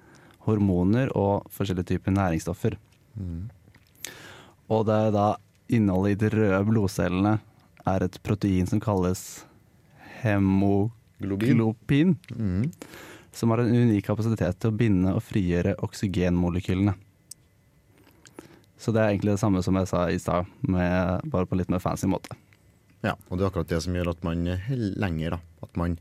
hormoner 0.47 1.11
og 1.19 1.49
forskjellige 1.55 1.95
typer 1.95 2.15
næringsstoffer. 2.15 2.79
Mm. 3.19 3.49
Og 4.69 4.87
det 4.89 4.97
er 5.09 5.13
da 5.15 5.27
innholdet 5.69 6.17
i 6.17 6.21
de 6.23 6.31
røde 6.37 6.63
blodcellene 6.69 7.39
er 7.89 8.05
et 8.05 8.19
protein 8.25 8.67
som 8.69 8.81
kalles 8.81 9.45
Globin. 10.23 11.49
hemoglobin, 11.49 12.17
Mm. 12.37 12.73
som 13.33 13.51
har 13.51 13.61
en 13.61 13.75
unik 13.75 14.05
kapasitet 14.07 14.59
til 14.59 14.71
å 14.71 14.77
binde 14.77 15.15
og 15.15 15.23
frigjøre 15.23 15.77
oksygenmolekylene. 15.79 16.95
Så 18.79 18.93
det 18.93 19.01
er 19.03 19.09
egentlig 19.11 19.35
det 19.35 19.41
samme 19.41 19.63
som 19.63 19.75
jeg 19.75 19.89
sa 19.89 20.07
i 20.07 20.19
stad, 20.19 20.47
bare 20.63 21.47
på 21.47 21.57
litt 21.57 21.69
mer 21.69 21.81
fancy 21.83 22.07
måte. 22.07 22.31
Ja, 23.09 23.15
og 23.29 23.39
det 23.39 23.45
er 23.47 23.51
akkurat 23.51 23.71
det 23.73 23.81
som 23.85 23.97
gjør 23.97 24.11
at 24.13 24.25
man 24.27 24.45
holder 24.69 24.99
lenger. 25.01 25.37
da. 25.37 25.41
At 25.65 25.77
man 25.81 25.99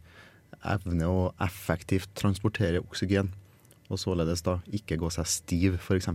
evner 0.68 1.08
å 1.12 1.20
effektivt 1.44 2.12
transportere 2.18 2.82
oksygen, 2.84 3.30
og 3.88 4.00
således 4.02 4.42
da 4.44 4.58
ikke 4.76 4.98
gå 5.00 5.10
seg 5.14 5.30
stiv, 5.32 5.78
f.eks. 5.80 6.10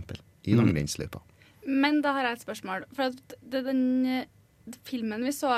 i 0.45 0.53
Mm. 0.53 0.59
langrennsløypa. 0.59 1.21
Men 1.65 2.01
da 2.03 2.11
har 2.13 2.25
jeg 2.27 2.37
et 2.37 2.45
spørsmål. 2.45 2.83
For 2.93 3.03
at 3.09 3.35
det, 3.41 3.63
den 3.65 4.05
eh, 4.05 4.25
filmen 4.83 5.23
vi 5.23 5.31
så, 5.31 5.53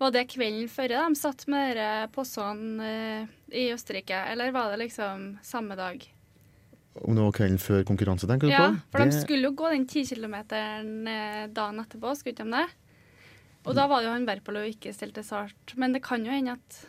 var 0.00 0.10
det 0.14 0.28
kvelden 0.32 0.68
før 0.72 0.88
de 0.88 1.14
satt 1.20 1.44
med 1.52 1.76
dere 1.76 2.08
possene 2.08 2.80
eh, 2.88 3.26
i 3.52 3.66
Østerrike, 3.74 4.16
eller 4.32 4.50
var 4.56 4.70
det 4.72 4.78
liksom 4.86 5.38
samme 5.44 5.76
dag? 5.76 6.00
Om 7.04 7.14
det 7.14 7.22
var 7.22 7.32
kvelden 7.36 7.60
før 7.60 7.84
konkurranse, 7.86 8.26
tenker 8.26 8.48
du 8.48 8.52
Ja, 8.54 8.70
på? 8.72 8.80
for 8.96 9.04
de 9.04 9.20
skulle 9.20 9.44
jo 9.46 9.52
gå 9.54 9.68
den 9.70 9.84
10 9.86 10.06
kilometeren 10.14 11.06
eh, 11.06 11.46
dagen 11.52 11.84
etterpå, 11.84 12.16
skulle 12.16 12.32
ikke 12.34 12.48
de 12.48 12.56
det? 12.56 12.68
Og 13.68 13.74
da 13.76 13.86
var 13.90 14.00
det 14.00 14.08
jo 14.08 14.14
han 14.14 14.26
Berpalo 14.28 14.62
ikke 14.64 14.92
stilte 14.96 15.22
til. 15.26 15.52
Men 15.76 15.92
det 15.92 16.02
kan 16.02 16.24
jo 16.24 16.32
hende 16.32 16.56
at 16.56 16.86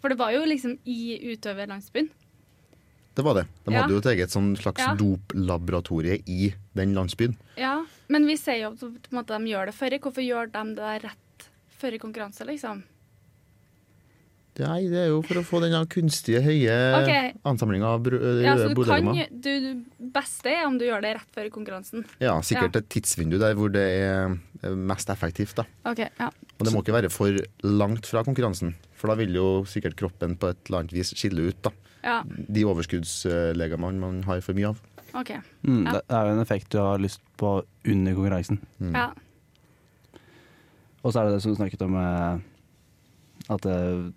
For 0.00 0.12
det 0.12 0.18
var 0.20 0.30
jo 0.34 0.44
liksom 0.46 0.78
i 0.84 1.16
utøverlandsbyen. 1.32 2.08
Det 3.16 3.24
var 3.24 3.34
det. 3.34 3.46
De 3.64 3.72
Ja. 3.72 3.80
hadde 3.80 3.92
jo 3.94 3.98
et 3.98 4.06
eget 4.12 4.30
sånn 4.30 4.54
slags 4.56 4.78
Ja. 4.84 4.94
doplaboratorie 4.94 6.22
i 6.26 6.54
den 6.74 6.92
landsbyen. 6.94 7.36
Ja, 7.56 7.84
men 8.08 8.26
vi 8.26 8.36
ser 8.36 8.60
jo 8.60 8.70
på 8.76 8.86
en 8.86 9.18
måte, 9.18 9.38
de 9.38 9.50
gjør 9.50 9.66
det 9.66 9.74
før. 9.74 9.98
Hvorfor 9.98 10.22
gjør 10.22 10.52
de 10.52 10.64
det 10.74 10.76
der 10.76 11.00
rett 11.08 11.48
før 11.80 11.98
konkurranse, 11.98 12.44
liksom? 12.46 12.82
Nei, 14.58 14.88
det 14.88 14.96
er 14.96 15.08
jo 15.08 15.20
for 15.20 15.36
å 15.36 15.44
få 15.44 15.60
den 15.60 15.74
kunstige, 15.92 16.40
høye 16.40 16.76
okay. 17.02 17.32
ansamlinga 17.44 17.90
av 17.92 18.06
Ja, 18.42 18.54
så 18.56 18.70
du 18.72 18.84
kan 18.84 19.10
du, 19.40 19.84
beste 20.00 20.46
er 20.48 20.64
om 20.64 20.78
du 20.78 20.86
gjør 20.86 21.02
det 21.04 21.16
rett 21.18 21.34
før 21.36 21.50
konkurransen. 21.52 22.06
Ja, 22.20 22.38
sikkert 22.40 22.74
Ja. 22.74 22.80
et 22.80 22.88
tidsvindu 22.88 23.38
der 23.38 23.54
hvor 23.54 23.70
det 23.70 23.84
er 23.84 24.38
mest 24.62 25.10
effektivt. 25.10 25.56
da. 25.56 25.64
Okay, 25.90 26.08
ja. 26.18 26.28
Og 26.58 26.64
det 26.66 26.72
må 26.72 26.80
ikke 26.82 26.94
være 26.96 27.10
for 27.12 27.36
langt 27.62 28.06
fra 28.06 28.22
konkurransen, 28.24 28.74
for 28.96 29.08
da 29.12 29.14
vil 29.20 29.34
jo 29.36 29.64
sikkert 29.68 29.96
kroppen 29.96 30.36
på 30.40 30.48
et 30.52 30.58
eller 30.66 30.78
annet 30.84 30.92
vis 30.96 31.12
skille 31.16 31.48
ut 31.50 31.60
da. 31.62 31.70
Ja, 32.06 32.20
de 32.26 32.62
overskuddslegemene 32.64 33.98
man 34.00 34.22
har 34.28 34.40
for 34.40 34.54
mye 34.54 34.68
av. 34.72 34.80
Okay. 35.16 35.38
Mm, 35.66 35.84
Ja. 35.86 35.92
Det 35.92 36.02
er 36.10 36.26
jo 36.28 36.32
en 36.36 36.42
effekt 36.42 36.68
du 36.70 36.78
har 36.78 36.98
lyst 36.98 37.20
på 37.36 37.64
under 37.86 38.14
konkurransen. 38.14 38.58
Mm. 38.80 38.94
Ja. 38.94 39.06
Og 41.02 41.12
så 41.12 41.20
er 41.20 41.26
det 41.28 41.34
det 41.36 41.42
som 41.42 41.52
du 41.54 41.58
snakket 41.60 41.82
om, 41.86 41.94
eh, 41.96 42.38
at 43.48 43.60
det 43.62 44.12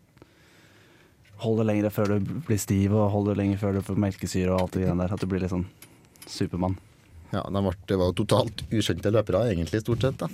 holder 1.39 1.63
lenger 1.69 1.89
før 1.93 2.05
du 2.19 2.19
blir 2.47 2.57
stiv, 2.59 2.91
og 2.93 3.11
holder 3.13 3.35
lenger 3.39 3.57
før 3.61 3.73
du 3.77 3.81
får 3.85 3.95
melkesyre 4.01 4.51
og 4.51 4.61
alt 4.61 4.71
det 4.75 4.83
greiene 4.83 5.05
der. 5.05 5.13
At 5.13 5.21
du 5.21 5.27
blir 5.27 5.39
litt 5.43 5.51
sånn 5.53 5.67
Supermann. 6.27 6.77
Ja, 7.31 7.43
de 7.49 7.61
var 7.65 7.75
jo 8.09 8.13
totalt 8.23 8.63
ukjente 8.71 9.11
løpere, 9.13 9.43
egentlig, 9.51 9.81
stort 9.83 10.01
sett. 10.01 10.17
da. 10.17 10.29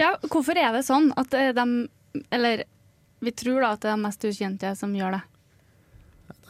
ja, 0.00 0.14
hvorfor 0.30 0.56
er 0.56 0.72
det 0.72 0.84
sånn 0.86 1.10
at 1.20 1.34
eh, 1.34 1.52
de 1.56 1.66
Eller 2.30 2.64
vi 3.24 3.32
tror 3.32 3.60
da 3.64 3.72
at 3.74 3.80
det 3.82 3.90
er 3.90 3.96
de 3.96 4.02
mest 4.04 4.24
ukjente 4.24 4.70
som 4.78 4.92
gjør 4.94 5.16
det. 5.16 5.22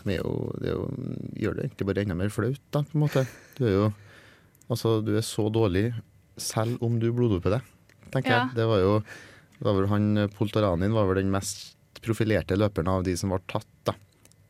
De 0.04 0.12
er 0.12 0.19
jo, 0.21 0.33
det 0.61 0.73
jo, 0.75 0.83
gjør 1.40 1.54
det 1.57 1.64
egentlig 1.64 1.87
bare 1.88 2.02
enda 2.04 2.16
mer 2.19 2.33
flaut, 2.35 2.61
da, 2.75 2.83
på 2.85 2.99
en 2.99 3.04
måte. 3.07 3.23
Du 3.57 3.62
er 3.64 3.73
jo 3.73 3.85
altså, 4.69 4.99
du 5.04 5.14
er 5.16 5.25
så 5.25 5.47
dårlig 5.54 5.87
selv 6.37 6.83
om 6.85 6.99
du 7.00 7.07
bloddoper 7.14 7.57
deg, 7.57 7.71
tenker 8.12 8.31
Ja. 8.35 8.40
jeg. 8.45 8.57
Det 8.59 8.66
var 8.69 8.83
jo 8.83 8.99
det 9.54 9.64
var 9.69 9.76
vel 9.78 9.88
han 9.88 10.28
Poltaranin 10.37 10.93
var 10.93 11.07
vel 11.09 11.23
den 11.23 11.31
mest 11.33 12.00
profilerte 12.04 12.57
løperen 12.59 12.90
av 12.90 13.04
de 13.07 13.14
som 13.16 13.31
var 13.33 13.40
tatt, 13.49 13.69
da. 13.87 13.95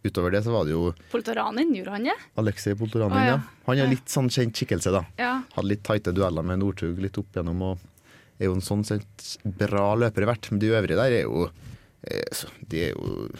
Utover 0.04 0.34
det 0.34 0.42
så 0.44 0.52
var 0.52 0.66
det 0.68 0.74
jo 0.74 0.90
Poltoranin, 1.10 1.70
gjorde 1.72 1.94
han 1.94 2.06
det? 2.10 2.14
Alexei 2.40 2.76
Poltoranin, 2.76 3.16
ah, 3.16 3.24
ja. 3.24 3.36
ja. 3.38 3.62
Han 3.68 3.80
er 3.80 3.92
litt 3.94 4.12
sånn 4.12 4.28
kjent 4.32 4.58
skikkelse, 4.58 4.92
da. 4.92 5.00
Ja. 5.16 5.32
Hadde 5.54 5.70
litt 5.70 5.84
tighte 5.86 6.12
dueller 6.12 6.44
med 6.44 6.60
Northug 6.60 7.00
litt 7.00 7.16
opp 7.20 7.32
igjennom, 7.32 7.62
og 7.64 7.90
er 8.38 8.50
jo 8.50 8.56
en 8.58 8.64
sånn 8.64 8.84
sett 8.86 9.28
bra 9.44 9.92
løper 9.96 10.26
hvert. 10.28 10.50
Men 10.50 10.60
de 10.60 10.72
øvrige 10.74 10.98
der 10.98 11.16
er 11.20 11.24
jo 11.24 11.46
eh, 11.46 12.44
De 12.68 12.82
er 12.88 12.92
jo 12.92 13.30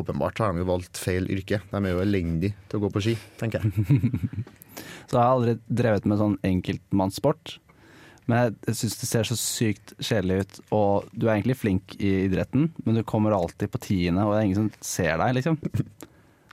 Åpenbart 0.00 0.42
har 0.42 0.52
de 0.52 0.64
jo 0.64 0.68
valgt 0.68 1.00
feil 1.00 1.28
yrke. 1.32 1.62
De 1.70 1.80
er 1.80 1.94
jo 1.94 2.04
elendige 2.04 2.68
til 2.68 2.80
å 2.80 2.84
gå 2.84 2.92
på 2.94 3.04
ski, 3.06 3.16
tenker 3.40 3.64
jeg. 3.64 4.44
Så 5.10 5.16
jeg 5.16 5.22
har 5.22 5.32
aldri 5.34 5.56
drevet 5.66 6.06
med 6.08 6.20
sånn 6.20 6.38
enkeltmannssport. 6.46 7.56
Men 8.30 8.54
jeg 8.68 8.76
syns 8.78 8.98
det 9.00 9.08
ser 9.08 9.26
så 9.26 9.36
sykt 9.38 9.94
kjedelig 9.98 10.42
ut, 10.42 10.58
og 10.76 11.08
du 11.10 11.24
er 11.26 11.34
egentlig 11.34 11.56
flink 11.58 11.96
i 11.98 12.12
idretten, 12.28 12.68
men 12.84 13.00
du 13.00 13.02
kommer 13.02 13.34
alltid 13.34 13.72
på 13.72 13.80
tiende, 13.82 14.22
og 14.22 14.34
det 14.34 14.38
er 14.38 14.46
ingen 14.46 14.60
som 14.60 14.84
ser 14.86 15.16
deg, 15.18 15.40
liksom. 15.40 15.58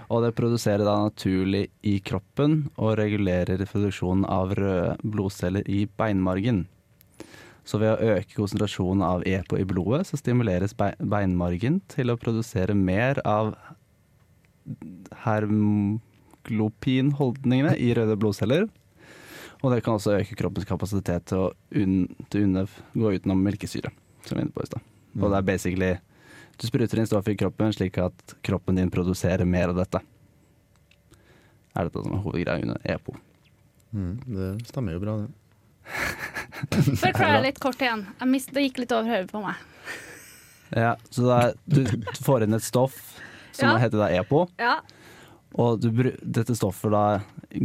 Og 0.09 0.23
det 0.25 0.38
produserer 0.38 0.83
da 0.88 0.95
naturlig 1.03 1.65
i 1.85 1.99
kroppen 2.01 2.69
og 2.81 2.97
regulerer 2.97 3.65
produksjonen 3.69 4.25
av 4.25 4.53
røde 4.57 4.97
blodceller 5.03 5.63
i 5.69 5.88
beinmargen. 5.99 6.67
Så 7.67 7.77
ved 7.77 7.93
å 7.93 8.01
øke 8.15 8.33
konsentrasjonen 8.33 9.03
av 9.05 9.21
EPO 9.29 9.57
i 9.61 9.69
blodet, 9.69 10.07
så 10.09 10.17
stimuleres 10.17 10.73
beinmargen 10.73 11.77
til 11.93 12.09
å 12.09 12.17
produsere 12.17 12.73
mer 12.73 13.21
av 13.27 13.53
hermoglopinholdningene 15.27 17.75
i 17.77 17.93
røde 17.97 18.15
blodceller. 18.17 18.67
Og 19.63 19.73
det 19.73 19.81
kan 19.83 19.97
også 19.97 20.13
øke 20.21 20.37
kroppens 20.39 20.65
kapasitet 20.69 21.25
til 21.27 21.37
å 21.37 21.47
un 21.75 22.05
til 22.31 22.45
unne 22.47 22.63
gå 22.95 23.11
utenom 23.17 23.41
melkesyre, 23.43 23.91
som 24.23 24.37
vi 24.37 24.39
var 24.39 24.45
inne 24.45 24.55
på 24.55 24.63
i 24.63 24.69
stad. 24.69 24.85
Og 25.19 25.25
det 25.33 25.37
er 25.41 25.47
basically 25.49 25.89
Du 26.59 26.67
spruter 26.67 26.99
inn 26.99 27.07
stoff 27.07 27.27
i 27.31 27.35
kroppen 27.39 27.71
slik 27.73 27.97
at 28.03 28.33
kroppen 28.43 28.75
din 28.75 28.89
produserer 28.91 29.45
mer 29.47 29.69
av 29.71 29.77
dette. 29.79 30.01
Er 31.75 31.87
dette 31.87 32.01
som 32.03 32.15
er 32.17 32.23
hovedgreia 32.25 32.61
under 32.65 32.81
EPO? 32.83 33.13
Mm, 33.95 34.15
det 34.27 34.49
stemmer 34.67 34.97
jo 34.97 34.99
bra, 34.99 35.13
det. 35.21 35.29
Forklar 36.99 37.39
litt 37.45 37.59
kort 37.63 37.79
igjen. 37.81 38.03
Jeg 38.19 38.27
mist, 38.33 38.51
det 38.53 38.65
gikk 38.67 38.81
litt 38.83 38.91
over 38.91 39.07
hodet 39.07 39.31
på 39.31 39.41
meg. 39.45 39.55
Ja, 40.75 40.91
så 41.09 41.31
er, 41.33 41.55
du 41.65 41.79
får 42.25 42.43
inn 42.45 42.53
et 42.59 42.65
stoff 42.67 42.99
som 43.55 43.71
Ja. 43.71 43.77
heter 43.81 43.97
da 44.03 44.09
EPO, 44.19 44.43
Ja. 44.59 44.75
og 45.55 45.79
du, 45.81 45.89
dette 46.21 46.55
stoffet 46.59 46.91
da 46.91 47.21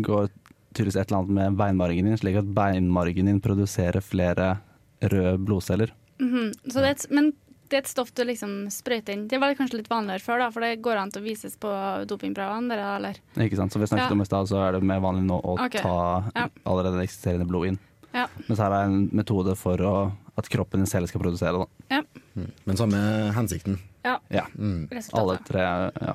går 0.06 0.30
tydeligvis 0.74 0.98
et 1.00 1.08
eller 1.08 1.22
annet 1.22 1.36
med 1.38 1.58
beinmargen 1.60 2.10
din, 2.10 2.18
slik 2.20 2.36
at 2.40 2.50
beinmargen 2.56 3.30
din 3.30 3.40
produserer 3.42 4.04
flere 4.04 4.56
røde 5.00 5.38
blodceller. 5.38 5.94
Mhm. 6.20 6.52
Så 6.70 6.82
det 6.82 6.90
et, 6.90 7.06
men 7.10 7.32
det 7.68 7.78
er 7.78 7.82
et 7.82 7.90
stoff 7.90 8.12
du 8.14 8.22
liksom 8.26 8.52
sprøyter 8.70 9.16
inn. 9.16 9.24
Det 9.28 9.40
var 9.40 9.54
kanskje 9.58 9.80
litt 9.80 9.90
vanligere 9.90 10.22
før, 10.22 10.42
da, 10.44 10.50
for 10.54 10.64
det 10.64 10.82
går 10.84 11.00
an 11.00 11.10
til 11.10 11.22
å 11.22 11.24
vises 11.24 11.56
på 11.60 11.70
dopingprøvene. 12.10 13.14
Ikke 13.40 13.58
sant? 13.58 13.72
Så 13.72 13.80
vi 13.80 13.88
snakket 13.88 14.10
Ja. 14.10 14.12
om 14.12 14.20
i 14.20 14.28
stad, 14.28 14.46
så 14.48 14.60
er 14.68 14.72
det 14.72 14.82
mer 14.82 15.00
vanlig 15.00 15.24
nå 15.26 15.40
å 15.40 15.56
okay. 15.58 15.80
ta 15.80 16.30
Ja. 16.34 16.48
allerede 16.64 17.02
eksisterende 17.02 17.48
blod 17.48 17.66
inn. 17.68 17.78
Ja. 18.12 18.28
Mens 18.46 18.60
her 18.60 18.70
er 18.70 18.84
en 18.84 19.08
metode 19.12 19.56
for 19.56 19.76
å, 19.76 20.12
at 20.36 20.48
kroppen 20.48 20.80
din 20.80 20.86
selv 20.86 21.08
skal 21.08 21.20
produsere 21.20 21.66
det. 21.90 22.04
Mm. 22.36 22.50
Men 22.66 22.76
samme 22.76 23.32
hensikten. 23.34 23.78
Ja. 24.04 24.18
Ja. 24.30 24.46
Mm. 24.56 24.88
Alle 25.14 25.38
tre 25.38 25.60
ja, 25.60 26.14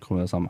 kommer 0.00 0.22
det 0.22 0.30
samme. 0.30 0.48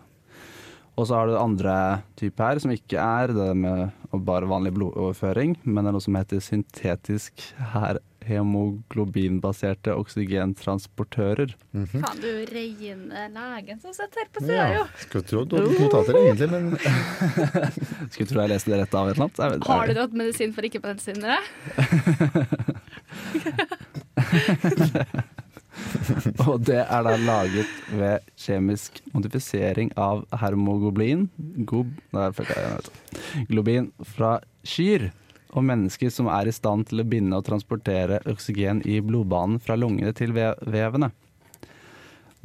Og 0.99 1.07
så 1.07 1.14
har 1.14 1.28
du 1.28 1.33
det 1.37 1.43
andre 1.45 1.75
type 2.19 2.43
her, 2.43 2.59
som 2.59 2.73
ikke 2.75 2.99
er 2.99 3.26
det 3.31 3.52
med 3.57 3.90
bare 4.26 4.49
vanlig 4.50 4.73
blodoverføring, 4.75 5.52
men 5.62 5.85
det 5.85 5.88
er 5.93 5.95
noe 5.95 6.02
som 6.02 6.17
heter 6.19 6.40
syntetisk 6.43 7.33
her 7.75 7.99
hemoglobinbaserte 8.28 9.95
oksygentransportører. 9.95 11.55
Mhm. 11.73 12.02
Faen, 12.02 12.19
du 12.21 12.28
reine 12.50 13.28
legen 13.33 13.78
som 13.81 13.93
sitter 13.97 14.19
her 14.25 14.28
på 14.35 14.40
sida, 14.43 14.55
Ja, 14.59 14.67
jo. 14.75 14.83
skulle 15.05 15.25
tro 15.31 15.45
du 15.49 15.55
hadde 15.57 15.78
notater, 15.78 16.14
egentlig, 16.19 16.49
men 16.50 16.64
Skulle 18.12 18.28
tro 18.33 18.38
jeg 18.43 18.50
leste 18.52 18.71
det 18.75 18.81
rett 18.83 18.95
av 18.99 19.07
et 19.09 19.12
eller 19.14 19.25
annet. 19.28 19.38
Jeg 19.38 19.49
vet- 19.55 19.67
Har 19.71 19.87
du 19.87 19.93
tatt 20.02 20.12
medisin 20.25 20.50
for 20.52 20.62
ikke-medisinere? 20.69 21.38
Og 26.49 26.58
det 26.66 26.80
er 26.82 27.04
da 27.06 27.14
laget 27.20 27.70
ved 27.92 28.26
kjemisk 28.38 29.00
modifisering 29.14 29.92
av 29.99 30.25
hermoglobin. 30.40 31.28
Gob... 31.68 31.92
Nei, 32.14 32.28
jeg 32.32 33.47
globin 33.50 33.90
fra 34.16 34.38
kyr 34.66 35.08
og 35.56 35.64
mennesker 35.64 36.12
som 36.12 36.28
er 36.32 36.49
i 36.49 36.54
stand 36.54 36.88
til 36.90 37.02
å 37.02 37.08
binde 37.08 37.38
og 37.38 37.47
transportere 37.47 38.20
oksygen 38.28 38.82
i 38.88 38.99
blodbanen 39.04 39.61
fra 39.62 39.78
lungene 39.78 40.12
til 40.16 40.35
vevene. 40.37 41.11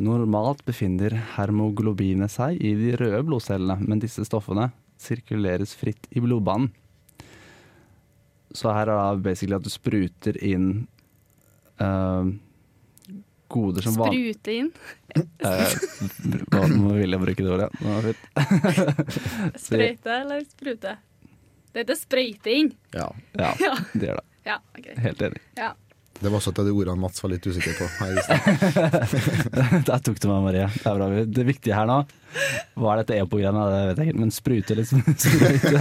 Normalt 0.04 0.64
befinner 0.66 1.14
hermoglobinet 1.36 2.32
seg 2.34 2.58
i 2.58 2.74
de 2.80 2.96
røde 2.98 3.22
blodcellene, 3.28 3.78
men 3.84 4.02
disse 4.02 4.26
stoffene 4.26 4.72
sirkuleres 5.02 5.76
fritt 5.78 6.08
i 6.16 6.24
blodbanen. 6.24 6.72
Så 8.54 8.72
her 8.74 8.90
er 8.90 9.18
det 9.18 9.26
basically 9.26 9.58
at 9.58 9.66
du 9.66 9.72
spruter 9.74 10.38
inn 10.46 10.88
eh, 11.82 12.34
goder 13.54 13.86
som 13.86 13.96
vanlig 14.02 14.34
Sprute 14.34 14.56
inn. 14.60 14.70
Eh, 15.14 15.76
Nå 16.54 16.64
nå 16.74 16.96
vil 16.98 17.14
jeg 17.16 17.22
bruke 17.24 17.46
det 17.46 17.54
ordet. 17.54 17.70
Det 17.80 18.02
fint. 18.10 18.24
Sprøyte 19.68 20.18
eller 20.24 20.44
sprute? 20.50 20.96
Det 21.74 21.86
heter 21.86 21.98
sprøyte 21.98 22.54
inn. 22.60 22.74
Ja, 22.94 23.08
Ja. 23.40 23.54
det 23.94 24.10
gjør 24.10 24.20
det. 24.22 24.28
Ja, 24.46 24.58
okay. 24.78 24.94
Helt 25.08 25.22
enig. 25.30 25.40
Ja. 25.58 25.72
Det 26.24 26.30
var 26.32 26.38
også 26.38 26.52
et 26.54 26.60
av 26.62 26.68
de 26.68 26.72
ordene 26.78 27.02
Mats 27.02 27.20
var 27.24 27.32
litt 27.34 27.44
usikker 27.50 27.74
på. 27.76 27.86
her 28.00 28.12
i. 28.14 28.22
Der 29.90 30.04
tok 30.06 30.20
du 30.22 30.28
meg, 30.30 30.44
Marie. 30.46 30.68
Det 30.76 30.86
er 30.88 31.00
bra. 31.00 31.08
Det 31.36 31.46
viktige 31.50 31.76
her 31.76 31.88
nå 31.90 31.98
Hva 32.80 32.94
er 32.94 33.02
dette 33.02 33.18
EPO-greiene? 33.24 33.64
Det 33.74 33.80
vet 33.90 33.98
jeg 34.04 34.12
ikke, 34.12 34.20
men 34.22 34.32
sprute 34.32 34.76
eller 34.76 34.86
sprute? 34.88 35.72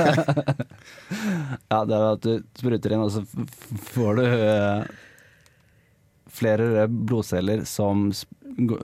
Ja, 1.70 1.78
det 1.84 1.94
er 1.98 2.06
at 2.08 2.24
du 2.26 2.32
spruter 2.58 2.96
inn, 2.96 3.04
og 3.04 3.12
så 3.14 3.22
får 3.92 4.18
du 4.18 4.24
øh, 4.26 4.80
flere 6.32 6.68
røde 6.68 6.88
blodceller 7.08 7.64
som 7.68 8.08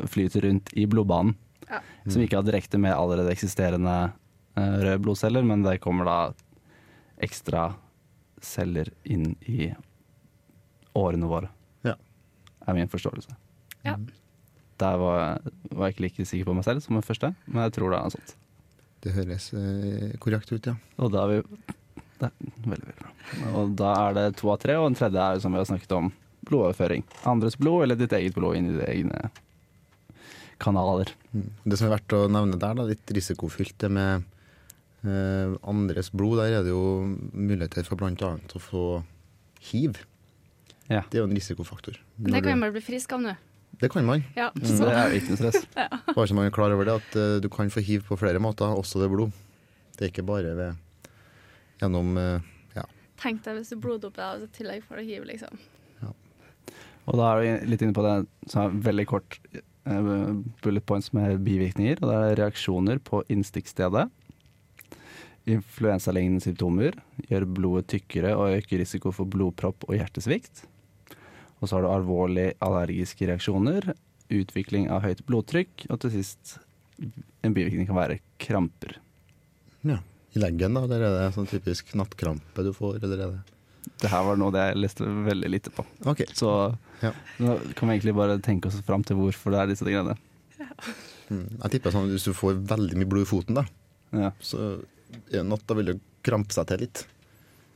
flyter 0.08 0.46
rundt 0.46 0.72
i 0.76 0.86
blodbanen. 0.90 1.34
Ja. 1.68 1.82
Som 2.08 2.22
ikke 2.24 2.38
har 2.40 2.46
direkte 2.46 2.80
med 2.80 2.96
allerede 2.96 3.32
eksisterende 3.32 3.96
øh, 4.56 4.76
røde 4.84 4.98
blodceller, 5.04 5.44
men 5.44 5.64
det 5.66 5.80
kommer 5.84 6.08
da 6.08 6.18
ekstra 7.24 7.70
celler 8.44 8.90
inn 9.04 9.32
i 9.50 9.70
årene 10.98 11.28
våre. 11.28 11.50
Ja. 11.86 11.96
Er 12.66 12.76
min 12.76 12.90
forståelse. 12.90 13.34
Ja. 13.86 13.96
Der 14.78 15.00
var, 15.00 15.40
var 15.72 15.88
jeg 15.88 15.96
ikke 15.96 16.06
like 16.06 16.28
sikker 16.28 16.48
på 16.48 16.54
meg 16.54 16.66
selv 16.66 16.84
som 16.84 16.96
den 16.98 17.06
første, 17.06 17.32
men 17.48 17.64
jeg 17.66 17.74
tror 17.76 17.90
det 17.92 17.98
er 17.98 18.06
noe 18.06 18.14
sånt. 18.14 18.36
Det 19.02 19.14
høres 19.14 19.50
eh, 19.54 20.14
korrekt 20.22 20.50
ut, 20.52 20.66
ja. 20.66 20.74
Og 20.98 21.12
da 21.14 21.24
er 21.24 21.36
vi 21.36 21.74
det 22.18 22.26
er 22.26 22.32
Veldig, 22.38 22.82
veldig 22.82 22.94
bra. 22.98 23.10
Og 23.60 23.74
da 23.78 23.90
er 24.08 24.16
det 24.16 24.22
to 24.40 24.48
av 24.50 24.56
tre, 24.62 24.74
og 24.78 24.88
den 24.88 24.96
tredje 24.98 25.22
er 25.22 25.42
som 25.42 25.54
vi 25.54 25.60
har 25.60 25.68
snakket 25.68 25.92
om, 25.94 26.08
blodoverføring. 26.46 27.04
Andres 27.28 27.56
blod 27.58 27.84
eller 27.86 27.98
ditt 27.98 28.12
eget 28.16 28.34
blod 28.36 28.56
inn 28.58 28.70
i 28.70 28.76
dine 28.76 28.88
egne 28.92 29.30
kanaler. 30.62 31.12
Mm. 31.32 31.48
Det 31.64 31.78
som 31.78 31.88
er 31.88 31.96
verdt 31.96 32.14
å 32.16 32.24
nevne 32.32 32.58
der, 32.58 32.74
da, 32.78 32.86
litt 32.88 33.12
risikofylt, 33.14 33.76
det 33.82 33.90
med 33.94 34.24
eh, 35.06 35.54
andres 35.70 36.10
blod, 36.14 36.38
der 36.40 36.58
er 36.58 36.66
det 36.66 36.72
jo 36.74 36.82
muligheter 37.32 37.86
for 37.86 38.00
bl.a. 38.00 38.32
å 38.38 38.62
få 38.62 38.84
hiv. 39.70 40.00
Ja. 40.88 41.02
Det 41.10 41.18
er 41.18 41.22
jo 41.24 41.28
en 41.28 41.36
risikofaktor. 41.36 41.98
Men 42.16 42.32
Når 42.32 42.38
det 42.40 42.44
kan 42.48 42.58
man 42.58 42.66
man 42.68 42.74
bli 42.78 42.82
frisk 42.86 43.12
av 43.12 43.22
nå. 43.22 43.34
det 43.82 43.90
kan 43.92 44.06
man. 44.08 44.24
Ja, 44.34 44.50
Så 44.56 44.78
så. 44.80 44.88
det 44.88 44.96
er 44.96 45.14
ikke 45.18 45.34
noe 45.34 45.40
stress. 45.42 45.66
Bare 46.08 46.26
så 46.26 46.34
man 46.38 46.48
er 46.48 46.54
klar 46.54 46.74
over 46.74 46.88
det, 46.88 46.98
at 47.02 47.18
uh, 47.18 47.38
du 47.44 47.48
kan 47.52 47.70
få 47.70 47.84
hiv 47.84 48.06
på 48.08 48.18
flere 48.18 48.40
måter, 48.42 48.66
også 48.72 49.02
ved 49.04 49.12
blod. 49.14 49.34
Det 49.98 50.06
er 50.08 50.12
ikke 50.14 50.26
bare 50.26 50.54
ved 50.58 50.78
gjennom 51.78 52.16
uh, 52.18 52.38
ja. 52.74 52.86
Tenk 53.20 53.44
deg 53.44 53.60
hvis 53.60 53.70
du 53.74 53.78
bloddoper 53.82 54.18
deg, 54.24 54.42
og 54.42 54.48
i 54.48 54.56
tillegg 54.58 54.86
får 54.88 55.02
du 55.02 55.10
hiv, 55.12 55.26
liksom. 55.28 55.60
Og 57.08 57.16
da 57.16 57.32
er 57.32 57.40
vi 57.40 57.72
litt 57.72 57.82
inne 57.84 57.96
på 57.96 58.04
det 58.04 58.14
som 58.52 58.66
er 58.66 58.80
veldig 58.84 59.06
kort 59.08 59.38
eh, 59.54 60.08
bullet 60.64 60.86
points 60.88 61.12
med 61.16 61.40
bivirkninger. 61.46 62.02
Og 62.02 62.10
det 62.10 62.16
er 62.18 62.40
reaksjoner 62.42 63.00
på 63.04 63.22
innstikkstedet. 63.32 64.08
Influensalignende 65.48 66.44
symptomer 66.44 66.98
gjør 67.30 67.48
blodet 67.56 67.88
tykkere 67.94 68.34
og 68.36 68.58
øker 68.58 68.82
risiko 68.82 69.14
for 69.16 69.30
blodpropp 69.30 69.88
og 69.88 69.96
hjertesvikt. 69.96 70.66
Og 71.58 71.66
så 71.66 71.78
har 71.78 71.86
du 71.86 71.90
alvorlige 71.90 72.54
allergiske 72.62 73.26
reaksjoner, 73.30 73.94
utvikling 74.28 74.90
av 74.92 75.06
høyt 75.06 75.24
blodtrykk, 75.26 75.88
og 75.88 76.02
til 76.02 76.18
sist 76.18 76.58
en 77.00 77.54
bivirkning 77.54 77.88
kan 77.88 77.98
være 77.98 78.20
kramper. 78.42 78.98
ja. 79.86 80.02
I 80.36 80.42
leggen, 80.42 80.74
da, 80.76 80.82
der 80.84 81.02
er 81.06 81.14
det 81.14 81.28
sånn 81.32 81.48
typisk 81.48 81.94
nattkrampe 81.96 82.62
du 82.62 82.68
får, 82.76 82.98
eller 82.98 83.14
er 83.16 83.30
det 83.32 83.57
Det 83.98 84.10
her 84.12 84.22
var 84.28 84.36
noe 84.38 84.52
det 84.54 84.62
jeg 84.68 84.78
leste 84.82 85.06
veldig 85.26 85.50
lite 85.50 85.70
på. 85.74 85.84
Okay. 86.06 86.26
Så 86.38 86.76
Ja. 87.02 87.12
nå 87.38 87.56
kan 87.74 87.88
vi 87.88 87.96
egentlig 87.98 88.14
bare 88.14 88.38
tenke 88.42 88.66
oss 88.70 88.80
fram 88.86 89.02
til 89.04 89.16
hvorfor 89.16 89.50
det 89.54 89.60
er 89.60 89.66
disse 89.72 89.84
greiene. 89.86 90.16
Ja. 90.58 90.68
Jeg 91.30 91.70
tipper 91.74 91.92
sånn 91.92 92.06
at 92.08 92.14
hvis 92.14 92.24
du 92.24 92.32
får 92.32 92.60
veldig 92.70 92.96
mye 92.96 93.08
blod 93.10 93.26
i 93.26 93.30
foten, 93.30 93.54
da, 93.58 93.64
Ja. 94.12 94.30
så 94.40 94.84
en 95.32 95.48
natt 95.48 95.66
da 95.66 95.74
vil 95.74 95.84
det 95.92 96.00
krampe 96.22 96.52
seg 96.52 96.66
til 96.68 96.78
litt. 96.78 97.06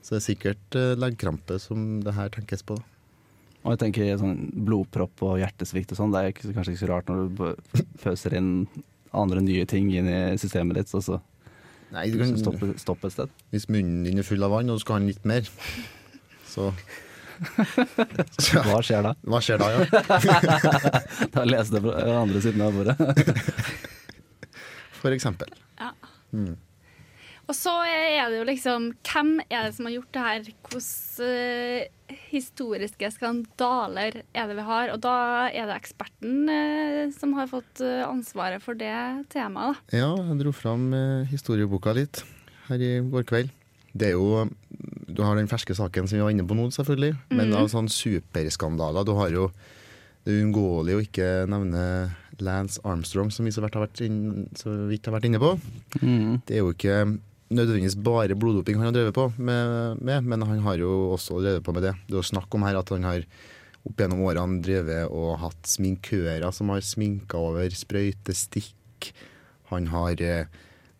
Så 0.02 0.16
det 0.16 0.18
er 0.22 0.34
sikkert 0.34 0.74
eh, 0.78 0.94
leggkrampe 0.98 1.58
som 1.60 2.00
det 2.02 2.14
her 2.14 2.28
tenkes 2.30 2.62
på. 2.66 2.74
Og 3.64 3.76
jeg 3.76 3.78
tenker 3.78 4.18
sånn 4.18 4.50
blodpropp 4.66 5.22
og 5.22 5.38
hjertesvikt 5.38 5.92
og 5.92 5.98
sånn, 6.00 6.12
det 6.12 6.22
er 6.24 6.32
kanskje 6.52 6.72
ikke 6.74 6.86
så 6.86 6.88
rart 6.90 7.06
når 7.06 7.28
du 7.28 7.82
pøser 8.02 8.34
inn 8.34 8.66
andre 9.14 9.40
nye 9.44 9.66
ting 9.66 9.90
inn 9.94 10.08
i 10.08 10.36
systemet 10.40 10.74
ditt, 10.80 10.94
og 10.94 11.02
så 11.04 11.20
Nei, 11.92 12.08
du 12.08 12.18
kan, 12.20 12.32
stoppe, 12.40 12.72
stoppe 12.80 13.08
et 13.10 13.14
sted. 13.14 13.32
Hvis 13.52 13.68
munnen 13.68 14.04
din 14.06 14.20
er 14.22 14.26
full 14.26 14.42
av 14.44 14.54
vann 14.54 14.72
og 14.72 14.80
du 14.80 14.84
skal 14.84 14.96
ha 14.96 15.04
litt 15.04 15.26
mer, 15.28 15.48
så 16.52 16.70
Hva 17.42 18.78
skjer 18.84 19.02
da? 19.04 19.12
Hva 19.26 19.40
skjer 19.42 19.60
da, 19.60 19.70
ja? 19.74 19.80
Da 21.34 21.44
leser 21.48 21.78
jeg 21.78 21.84
fra 21.84 22.18
andre 22.22 22.42
siden 22.44 22.64
av 22.64 22.76
bordet. 22.76 22.96
For 25.02 25.12
eksempel. 25.12 25.50
Ja. 25.80 25.90
Mm. 26.32 26.54
Og 27.50 27.56
så 27.58 27.72
er 27.84 28.30
det 28.30 28.38
jo 28.38 28.44
liksom 28.48 28.84
Hvem 29.04 29.34
er 29.50 29.66
det 29.66 29.74
som 29.76 29.88
har 29.88 29.96
gjort 29.98 30.14
det 30.14 30.22
her? 30.28 30.46
Hvilke 30.46 30.84
historiske 32.30 33.08
skandaler 33.14 34.22
er 34.34 34.46
det 34.50 34.56
vi 34.58 34.64
har? 34.66 34.90
Og 34.94 35.00
da 35.04 35.14
er 35.50 35.66
det 35.70 35.76
eksperten 35.80 36.48
eh, 36.52 37.10
som 37.16 37.34
har 37.38 37.48
fått 37.50 37.80
eh, 37.84 38.02
ansvaret 38.06 38.62
for 38.64 38.74
det 38.78 38.92
temaet. 39.32 39.80
Da. 39.90 39.98
Ja, 39.98 40.10
jeg 40.16 40.38
dro 40.42 40.52
fram 40.56 40.88
eh, 40.96 41.26
historieboka 41.32 41.94
litt 41.96 42.22
her 42.68 42.78
i 42.82 42.92
går 43.12 43.24
kveld. 43.28 43.50
Det 43.92 44.08
er 44.08 44.16
jo 44.16 44.48
Du 45.12 45.20
har 45.22 45.36
den 45.36 45.48
ferske 45.50 45.74
saken 45.76 46.06
som 46.08 46.16
vi 46.16 46.22
var 46.24 46.30
inne 46.32 46.46
på 46.48 46.54
nå, 46.56 46.70
selvfølgelig. 46.72 47.12
Men 47.30 47.50
Mhm. 47.50 47.56
av 47.60 47.66
sånn 47.68 47.88
superskandaler 47.92 49.04
Du 49.04 49.12
har 49.18 49.28
jo 49.30 49.50
Det 50.24 50.32
er 50.32 50.44
uunngåelig 50.44 50.94
å 50.96 51.02
ikke 51.04 51.28
nevne 51.50 52.14
Lance 52.40 52.80
Armstrong, 52.84 53.30
som 53.30 53.44
vi 53.44 53.50
så 53.52 53.60
vidt 53.60 53.74
har 53.74 53.86
vært, 53.86 54.00
inn, 54.00 54.48
så 54.54 54.70
vidt 54.88 55.04
har 55.06 55.12
vært 55.18 55.26
inne 55.28 55.38
på. 55.38 55.60
Mm. 56.00 56.40
Det 56.46 56.56
er 56.56 56.60
jo 56.62 56.72
ikke 56.72 57.18
nødvendigvis 57.52 57.98
bare 58.00 58.36
bloddoping 58.38 58.78
han 58.80 58.90
har 58.90 58.96
drevet 58.96 59.16
på 59.16 59.28
med, 59.36 60.00
med, 60.00 60.28
men 60.28 60.44
han 60.48 60.62
har 60.64 60.80
jo 60.80 61.12
også 61.14 61.40
drevet 61.42 61.64
på 61.64 61.74
med 61.76 61.86
det. 61.86 61.96
Det 62.06 62.16
er 62.16 62.20
jo 62.20 62.30
snakk 62.32 62.54
om 62.56 62.64
her 62.66 62.78
at 62.80 62.92
han 62.94 63.06
har 63.08 63.26
opp 63.82 63.98
gjennom 63.98 64.22
årene 64.28 64.62
drevet 64.62 65.10
og 65.10 65.40
hatt 65.42 65.70
sminkører 65.70 66.46
som 66.54 66.70
har 66.72 66.84
sminka 66.86 67.40
over 67.40 67.72
sprøytestikk. 67.74 69.10
Han 69.72 69.88
har 69.90 70.22
eh, 70.22 70.50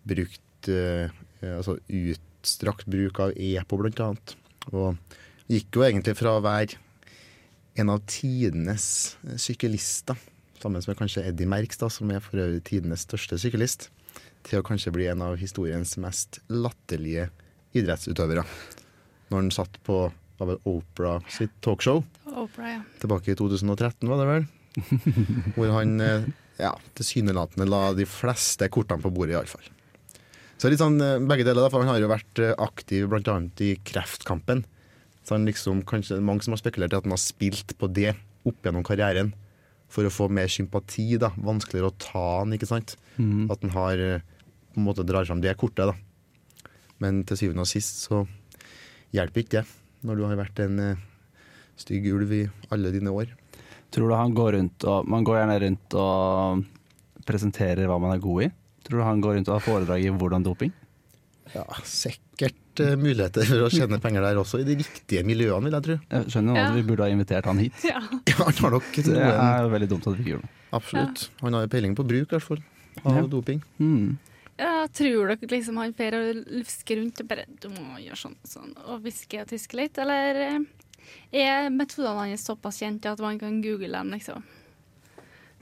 brukt 0.09 0.71
eh, 0.71 1.13
eh, 1.43 1.55
altså 1.57 1.77
utstrakt 1.87 2.89
bruk 2.91 3.21
av 3.23 3.37
EPO, 3.37 3.79
blant 3.79 4.03
annet. 4.07 4.35
Og 4.73 4.97
gikk 5.53 5.79
jo 5.79 5.87
egentlig 5.87 6.17
fra 6.19 6.37
å 6.39 6.45
være 6.45 6.81
en 7.79 7.93
av 7.93 8.03
tidenes 8.11 9.17
syklister, 9.41 10.19
sammen 10.63 10.83
med 10.87 10.99
kanskje 10.99 11.25
Eddie 11.27 11.49
Merks, 11.49 11.81
da, 11.81 11.89
som 11.91 12.11
er 12.13 12.23
for 12.23 12.43
øvrig 12.43 12.63
tidenes 12.69 13.07
største 13.07 13.39
syklist, 13.41 13.89
til 14.47 14.61
å 14.61 14.67
kanskje 14.67 14.93
bli 14.95 15.09
en 15.11 15.23
av 15.25 15.39
historiens 15.41 15.97
mest 16.03 16.41
latterlige 16.53 17.29
idrettsutøvere. 17.77 18.45
Når 19.31 19.39
han 19.39 19.55
satt 19.55 19.79
på 19.87 20.05
var 20.41 20.49
vel 20.49 20.63
Oprah 20.67 21.23
sitt 21.31 21.53
talkshow 21.63 22.03
Oprah, 22.27 22.73
ja. 22.73 22.81
tilbake 23.01 23.33
i 23.33 23.39
2013, 23.39 24.09
var 24.11 24.21
det 24.21 24.29
vel? 24.31 24.47
Hvor 25.57 25.71
han 25.77 26.01
eh, 26.03 26.27
ja, 26.59 26.73
tilsynelatende 26.99 27.69
la 27.69 27.93
de 27.97 28.07
fleste 28.09 28.69
kortene 28.73 29.05
på 29.05 29.13
bordet, 29.15 29.37
iallfall. 29.37 29.69
Så 30.59 30.71
litt 30.71 30.83
sånn 30.83 30.99
eh, 31.05 31.21
begge 31.29 31.47
deler, 31.47 31.69
for 31.71 31.85
han 31.85 31.93
har 31.93 32.03
jo 32.03 32.11
vært 32.11 32.43
eh, 32.43 32.55
aktiv 32.63 33.09
bl.a. 33.13 33.37
i 33.63 33.75
kreftkampen. 33.87 34.65
Så 35.23 35.37
han 35.37 35.47
liksom, 35.47 35.85
kanskje 35.87 36.19
Mange 36.25 36.43
som 36.43 36.57
har 36.57 36.63
spekulert 36.63 36.95
i 36.95 36.99
at 36.99 37.07
han 37.07 37.15
har 37.15 37.23
spilt 37.23 37.77
på 37.79 37.91
det 37.95 38.17
opp 38.49 38.67
gjennom 38.67 38.83
karrieren 38.87 39.31
for 39.93 40.09
å 40.09 40.13
få 40.13 40.29
mer 40.33 40.51
sympati. 40.53 41.19
da, 41.21 41.33
Vanskeligere 41.37 41.91
å 41.91 41.99
ta 42.01 42.25
han, 42.41 42.55
ikke 42.57 42.71
sant? 42.71 42.97
Mm. 43.19 43.51
At 43.53 43.65
han 43.65 43.75
har 43.77 44.01
eh, 44.01 44.25
på 44.73 44.81
en 44.81 44.89
måte 44.89 45.05
drar 45.07 45.29
fram 45.29 45.43
det 45.45 45.55
kortet, 45.61 45.93
da. 45.93 46.69
Men 47.03 47.23
til 47.29 47.39
syvende 47.39 47.67
og 47.67 47.71
sist 47.71 48.05
så 48.07 48.23
hjelper 49.13 49.43
ikke 49.43 49.61
det, 49.61 49.65
når 50.07 50.19
du 50.19 50.27
har 50.27 50.39
vært 50.41 50.63
en 50.65 50.81
eh, 50.81 51.03
stygg 51.81 52.09
ulv 52.13 52.33
i 52.37 52.45
alle 52.73 52.93
dine 52.95 53.13
år. 53.13 53.33
Tror 53.93 54.09
du 54.09 54.17
han 54.17 54.33
går 54.33 54.55
rundt 54.57 54.87
og 54.89 55.09
Man 55.11 55.25
går 55.27 55.43
gjerne 55.43 55.57
rundt 55.67 55.97
og 56.01 56.63
presenterer 57.29 57.91
hva 57.91 57.99
man 58.01 58.15
er 58.15 58.23
god 58.23 58.47
i. 58.47 58.49
Tror 58.87 59.03
du 59.03 59.05
han 59.05 59.21
går 59.23 59.37
rundt 59.37 59.51
og 59.51 59.59
har 59.59 59.67
foredrag 59.67 60.07
i 60.07 60.15
hvordan 60.15 60.47
doping? 60.47 60.73
Ja, 61.53 61.67
sikkert 61.85 62.57
eh, 62.81 62.95
muligheter 62.97 63.45
for 63.45 63.67
å 63.67 63.71
tjene 63.73 63.99
penger 64.01 64.23
der 64.23 64.37
også, 64.41 64.61
i 64.61 64.65
de 64.65 64.77
riktige 64.81 65.23
miljøene, 65.27 65.65
vil 65.69 65.73
jeg 65.77 65.83
tro. 65.83 65.97
Jeg 66.11 66.27
skjønner 66.33 66.57
at 66.57 66.63
Ja. 66.69 66.73
vi 66.75 66.83
burde 66.83 67.05
ha 67.05 67.09
invitert 67.13 67.45
han 67.45 67.59
hit. 67.59 67.73
ja. 67.93 68.01
Ja, 68.29 68.37
han 68.45 68.53
har 68.55 68.71
nok 68.71 68.93
Det 68.95 69.07
er 69.17 69.63
jo 69.63 69.69
veldig 69.75 69.89
dumt 69.89 70.07
at 70.07 70.15
vi 70.17 70.23
ikke 70.23 70.33
gjorde 70.37 70.43
det. 70.49 70.53
Absolutt. 70.73 71.29
Han 71.43 71.53
har 71.53 71.63
jo 71.67 71.69
peiling 71.69 71.95
på 71.99 72.07
bruk, 72.09 72.29
i 72.33 72.37
hvert 72.37 72.43
fall, 72.49 72.63
av 73.05 73.17
Ja. 73.17 73.27
doping. 73.27 73.63
Mm. 73.79 74.17
Ja, 74.59 74.87
tror 74.93 75.29
dere 75.33 75.49
liksom 75.49 75.77
han 75.81 75.93
fer 75.97 76.15
og 76.15 76.45
lusker 76.47 76.97
rundt 77.01 77.21
og 77.21 77.27
bare 77.29 77.45
Du 77.59 77.69
må 77.73 77.97
gjøre 77.99 78.17
sånn 78.21 78.37
og 78.37 78.49
sånn, 78.49 78.73
og 78.87 79.03
hviske 79.03 79.41
og 79.41 79.49
tiske 79.49 79.75
litt, 79.77 79.99
eller 79.99 80.37
eh, 80.37 80.59
er 81.33 81.71
metodene 81.73 82.29
hans 82.31 82.45
såpass 82.47 82.79
kjente 82.81 83.11
at 83.11 83.19
man 83.19 83.39
kan 83.41 83.61
google 83.65 83.89
dem, 83.97 84.11
liksom? 84.13 84.43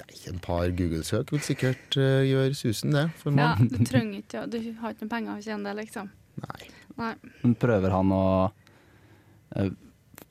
Nei, 0.00 0.16
En 0.28 0.38
par 0.42 0.68
Google-søk 0.72 1.30
vil 1.32 1.40
sikkert 1.44 1.96
uh, 1.96 2.22
gjøre 2.26 2.54
susen, 2.56 2.90
det. 2.96 3.06
For 3.20 3.32
Ja, 3.36 3.54
du 3.60 3.78
trenger 3.84 4.18
ikke 4.22 4.44
Du 4.50 4.58
har 4.80 4.94
ikke 4.94 5.04
noen 5.06 5.12
penger 5.14 5.38
å 5.38 5.44
tjene 5.44 5.64
det, 5.70 5.76
liksom. 5.84 6.10
Nei. 6.40 6.68
Nei. 6.98 7.14
Men 7.42 7.54
prøver 7.60 7.94
han 7.94 8.10
å 8.14 8.24
eh, 9.56 9.70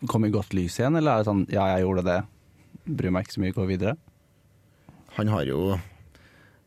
komme 0.09 0.29
i 0.29 0.33
godt 0.33 0.55
lys 0.57 0.79
igjen, 0.79 0.97
eller 0.99 1.13
er 1.13 1.23
det 1.23 1.29
sånn 1.29 1.45
ja, 1.53 1.67
jeg 1.73 1.85
gjorde 1.85 2.05
det, 2.07 2.19
bryr 2.89 3.13
meg 3.13 3.25
ikke 3.25 3.37
så 3.37 3.43
mye, 3.43 3.55
gå 3.55 3.67
videre? 3.69 3.95
Han 5.17 5.31
har 5.33 5.47
jo 5.49 5.61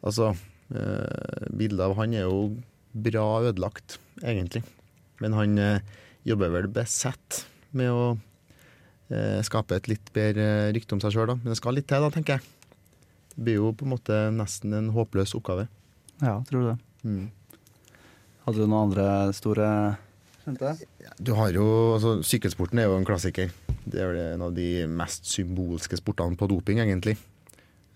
Altså, 0.02 0.32
eh, 0.74 1.44
bildet 1.54 1.84
av 1.84 1.92
han 1.94 2.14
er 2.18 2.24
jo 2.26 2.56
bra 2.90 3.42
ødelagt, 3.46 4.00
egentlig. 4.18 4.64
Men 5.22 5.36
han 5.38 5.58
eh, 5.62 5.92
jobber 6.26 6.50
vel 6.50 6.66
besett 6.74 7.44
med 7.70 7.92
å 7.94 8.06
eh, 9.12 9.38
skape 9.46 9.78
et 9.78 9.86
litt 9.86 10.10
bedre 10.10 10.72
rykte 10.74 10.96
om 10.96 11.02
seg 11.04 11.14
sjøl, 11.14 11.30
da. 11.30 11.36
Men 11.38 11.52
det 11.54 11.60
skal 11.60 11.78
litt 11.78 11.86
til, 11.86 12.02
da, 12.02 12.10
tenker 12.10 12.40
jeg. 12.40 12.74
Det 13.36 13.46
blir 13.46 13.60
jo 13.60 13.70
på 13.78 13.86
en 13.86 13.94
måte 13.94 14.18
nesten 14.34 14.74
en 14.76 14.90
håpløs 14.96 15.36
oppgave. 15.38 15.68
Ja, 16.18 16.40
tror 16.50 16.58
du 16.58 16.68
det. 16.72 16.76
Mm. 17.06 17.24
Hadde 18.46 18.58
du 18.58 18.66
noen 18.66 18.88
andre 18.90 19.06
store 19.36 19.66
kjente? 20.44 20.72
Du 21.22 21.32
har 21.38 21.52
jo, 21.54 21.66
altså 21.96 22.16
Sykkelsporten 22.26 22.80
er 22.82 22.88
jo 22.88 22.96
en 22.98 23.06
klassiker. 23.06 23.52
Det 23.84 24.00
er 24.02 24.08
vel 24.10 24.20
en 24.34 24.44
av 24.48 24.54
de 24.56 24.86
mest 24.90 25.26
symbolske 25.30 25.98
sportene 26.00 26.38
på 26.38 26.48
doping, 26.50 26.80
egentlig. 26.82 27.16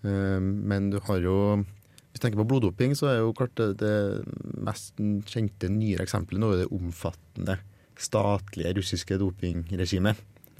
Eh, 0.05 0.39
Men 0.39 0.89
du 0.93 0.99
har 1.07 1.19
jo 1.23 1.37
Hvis 1.63 2.21
du 2.21 2.23
tenker 2.23 2.39
på 2.41 2.47
bloddoping, 2.49 2.95
så 2.97 3.09
er 3.11 3.17
jo 3.19 3.33
klart 3.37 3.53
det, 3.77 4.23
mest 4.57 4.95
kjente 5.29 5.67
nyere 5.69 6.01
eksempelet 6.01 6.39
nå 6.41 6.47
er 6.55 6.63
det 6.63 6.71
omfattende 6.73 7.59
statlige 7.97 8.71
russiske 8.79 9.17
dopingregimet, 9.21 10.15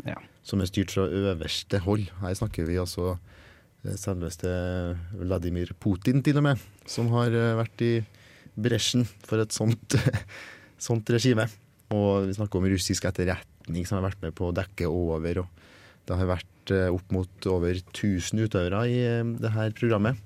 Ja. 0.05 0.15
som 0.43 0.61
er 0.61 0.65
styrt 0.69 0.91
fra 0.93 1.07
øverste 1.09 1.79
hold. 1.81 2.11
Her 2.21 2.33
snakker 2.37 2.67
vi 2.67 2.75
altså 2.77 3.17
eh, 3.85 3.95
selveste 3.97 4.51
Vladimir 5.17 5.71
Putin, 5.79 6.21
til 6.21 6.37
og 6.37 6.43
med, 6.43 6.59
som 6.85 7.07
har 7.15 7.27
eh, 7.33 7.55
vært 7.57 7.81
i 7.81 8.05
bresjen 8.57 9.05
for 9.27 9.41
et 9.43 9.53
sånt, 9.55 9.97
sånt 10.87 11.09
regime. 11.13 11.47
Og 11.93 12.27
vi 12.27 12.35
snakker 12.35 12.59
om 12.59 12.67
russisk 12.67 13.07
etterretning 13.07 13.87
som 13.87 13.99
har 13.99 14.09
vært 14.09 14.23
med 14.25 14.35
på 14.35 14.49
å 14.49 14.55
dekke 14.55 14.89
over. 14.89 15.43
og 15.43 16.07
Det 16.07 16.17
har 16.19 16.31
vært 16.33 16.73
eh, 16.75 16.89
opp 16.91 17.13
mot 17.15 17.49
over 17.51 17.79
1000 17.79 18.43
utøvere 18.43 18.83
i 18.91 18.97
eh, 19.05 19.35
det 19.39 19.53
her 19.55 19.71
programmet. 19.77 20.19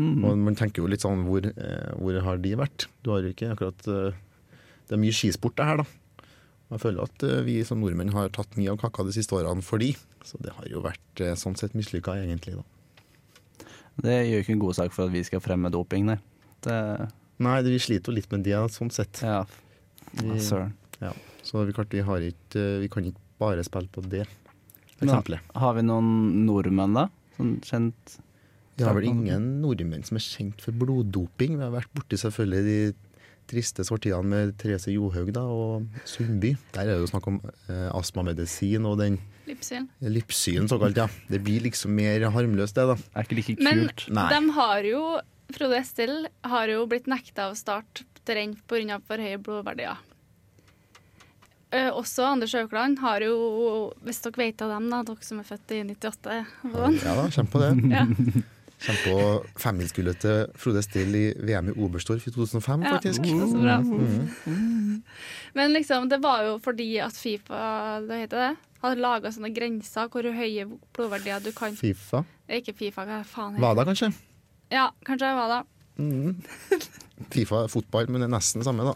Mm. 0.00 0.24
Og 0.24 0.42
man 0.46 0.56
tenker 0.58 0.82
jo 0.82 0.90
litt 0.90 1.04
sånn, 1.04 1.26
hvor, 1.28 1.44
eh, 1.44 1.92
hvor 2.00 2.18
har 2.24 2.42
de 2.42 2.56
vært? 2.58 2.88
Du 3.04 3.12
har 3.12 3.22
jo 3.22 3.34
ikke 3.34 3.52
akkurat 3.52 3.80
Det 3.84 4.96
er 4.96 5.02
mye 5.02 5.14
skisport 5.14 5.58
det 5.58 5.66
her, 5.66 5.82
da. 5.82 5.86
Og 6.70 6.76
Jeg 6.76 6.82
føler 6.82 7.06
at 7.06 7.24
vi 7.46 7.60
som 7.66 7.80
nordmenn 7.82 8.14
har 8.14 8.30
tatt 8.34 8.56
mye 8.58 8.70
av 8.72 8.78
kaka 8.78 9.04
de 9.06 9.14
siste 9.14 9.34
årene 9.34 9.62
for 9.62 9.82
de. 9.82 9.92
Så 10.26 10.38
det 10.42 10.54
har 10.54 10.66
jo 10.70 10.82
vært 10.82 11.22
sånn 11.38 11.58
sett 11.58 11.74
mislykka, 11.78 12.14
egentlig. 12.22 12.58
da. 12.58 13.64
Det 14.00 14.16
gjør 14.26 14.44
ikke 14.44 14.54
en 14.54 14.62
god 14.62 14.78
sak 14.78 14.94
for 14.94 15.06
at 15.06 15.14
vi 15.14 15.22
skal 15.26 15.42
fremme 15.42 15.70
doping, 15.74 16.06
nei. 16.06 16.18
Det, 16.66 16.76
Nei, 17.40 17.56
det, 17.64 17.70
vi 17.72 17.78
sliter 17.80 18.12
jo 18.12 18.16
litt 18.18 18.30
med 18.32 18.44
det, 18.44 18.56
sånn 18.74 18.90
sett. 18.92 19.22
ja, 19.24 19.44
Vi, 20.12 20.38
søren. 20.44 20.74
så 21.42 21.64
vi, 21.64 21.72
klart, 21.72 21.92
vi, 21.94 22.02
har 22.04 22.20
ikke, 22.20 22.56
eh, 22.60 22.78
vi 22.82 22.88
kan 22.92 23.04
ikke 23.08 23.22
bare 23.40 23.64
spille 23.64 23.88
på 23.88 24.02
det 24.04 24.26
Men- 24.26 25.08
eksempelet. 25.08 25.40
Har 25.56 25.74
vi 25.78 25.82
noen 25.82 26.44
nordmenn, 26.44 26.94
da? 26.94 27.06
Sånn 27.38 27.54
kjent 27.64 28.18
Vi 28.76 28.84
har 28.84 28.94
vel 28.94 29.04
ingen 29.08 29.60
nordmenn 29.62 30.04
som 30.04 30.16
er 30.16 30.20
kjent 30.24 30.60
for 30.60 30.72
bloddoping. 30.72 31.56
Vi 31.56 31.62
har 31.64 31.70
vært 31.72 31.88
borti 31.96 32.16
selvfølgelig 32.20 32.64
de 32.64 32.94
triste 33.50 33.82
sortiene 33.84 34.24
med 34.24 34.52
Therese 34.58 34.92
Johaug 34.92 35.32
da, 35.32 35.40
og 35.42 35.86
Sundby. 36.04 36.54
Der 36.72 36.82
er 36.82 36.94
det 36.94 37.00
jo 37.02 37.10
snakk 37.10 37.26
om 37.26 37.40
eh, 37.68 37.88
astmamedisin 37.96 38.84
og 38.86 38.98
den 39.00 39.18
Lipsyn. 39.50 39.88
Lipsyn, 40.00 40.68
såkalt. 40.70 40.96
ja. 40.96 41.08
Det 41.28 41.42
blir 41.42 41.60
liksom 41.64 41.90
mer 41.96 42.20
harmløst, 42.30 42.74
det, 42.76 42.86
da. 42.86 42.96
Er 43.16 43.24
ikke 43.26 43.36
like 43.40 43.56
Men 43.64 43.88
kult. 43.88 44.06
Nei. 44.14 44.28
de 44.30 44.52
har 44.54 44.82
jo 44.86 45.02
Frode 45.56 45.78
Estil 45.80 46.28
har 46.46 46.68
jo 46.72 46.84
blitt 46.90 47.06
nekta 47.10 47.50
å 47.50 47.56
starte 47.58 48.04
terreng 48.28 48.54
pga. 48.68 49.00
for 49.06 49.16
høye 49.22 49.38
blodverdier. 49.40 49.98
Uh, 51.70 51.90
også 51.94 52.24
Anders 52.26 52.54
Aukland 52.58 52.98
har 52.98 53.22
jo, 53.22 53.92
hvis 54.02 54.18
dere 54.24 54.40
vet 54.40 54.62
av 54.66 54.72
dem, 54.74 54.88
da, 54.90 55.04
dere 55.06 55.22
som 55.22 55.38
er 55.38 55.46
født 55.46 55.70
i 55.76 55.82
98 55.86 56.38
og 56.66 56.72
sånn. 56.74 56.96
Ja 57.04 57.12
da, 57.14 57.28
kjenn 57.30 57.50
på 57.52 57.60
det. 57.62 57.74
Ja. 57.94 58.06
Kjenn 58.80 58.96
på 59.04 59.14
femmilsgullet 59.60 60.22
til 60.22 60.46
Frode 60.56 60.80
Still 60.80 61.12
i 61.18 61.26
VM 61.36 61.66
i 61.68 61.74
Oberstdorf 61.84 62.24
i 62.24 62.30
2005, 62.32 62.86
Ja, 62.86 62.94
faktisk. 62.96 63.26
det 63.28 63.34
er 63.36 63.50
så 63.50 63.58
bra. 63.60 63.74
Mhm. 63.84 65.02
Men 65.52 65.74
liksom, 65.76 66.08
det 66.08 66.16
var 66.24 66.46
jo 66.46 66.54
fordi 66.64 66.86
at 67.04 67.12
Fifa 67.12 68.00
det 68.08 68.22
heter 68.22 68.40
det, 68.40 68.50
hadde 68.80 69.02
laga 69.04 69.28
sånne 69.34 69.50
grenser 69.52 70.08
hvor 70.08 70.24
høye 70.32 70.64
blodverdier 70.96 71.44
du 71.44 71.52
kan 71.52 71.76
Fifa. 71.76 72.24
Er 72.48 72.62
ikke 72.62 72.72
Fifa, 72.78 73.04
hva 73.04 73.20
faen 73.28 73.52
heter 73.52 73.60
det? 73.60 73.66
Wada, 73.68 73.84
kanskje? 73.90 74.10
Ja, 74.70 74.90
kanskje 75.06 75.28
det 75.28 75.36
var 75.38 75.52
det. 75.54 75.60
Mm. 76.00 76.42
Fifa 77.34 77.64
er 77.64 77.72
fotball, 77.72 78.08
men 78.08 78.22
det 78.22 78.30
er 78.30 78.34
nesten 78.36 78.62
det 78.62 78.68
samme, 78.68 78.86
da. 78.86 78.94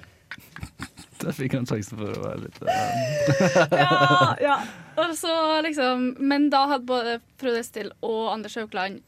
Da 1.24 1.32
fikk 1.32 1.54
han 1.56 1.66
sjansen 1.68 1.98
for 1.98 2.10
å 2.10 2.22
være 2.24 2.40
litt 2.42 2.56
eh, 2.66 3.58
Ja, 3.84 4.34
ja. 4.42 4.56
Og 5.00 5.14
så 5.18 5.34
liksom, 5.64 6.10
men 6.22 6.48
da 6.52 6.64
hadde 6.70 6.88
både 6.88 7.18
Frode 7.40 7.62
Still 7.66 7.92
og 8.04 8.32
Anders 8.32 8.56
Haukeland 8.58 9.02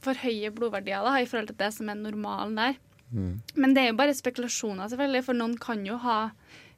for 0.00 0.16
høye 0.16 0.50
blodverdier 0.54 1.04
da, 1.04 1.18
i 1.20 1.28
forhold 1.28 1.50
til 1.50 1.58
det 1.60 1.70
som 1.76 1.90
er 1.92 1.98
normalen 2.00 2.56
der. 2.56 2.78
Mm. 3.10 3.34
Men 3.54 3.74
det 3.76 3.82
er 3.82 3.90
jo 3.90 3.98
bare 3.98 4.16
spekulasjoner, 4.16 4.88
selvfølgelig, 4.90 5.26
for 5.26 5.36
noen 5.36 5.56
kan 5.60 5.82
jo 5.86 5.98
ha 6.00 6.20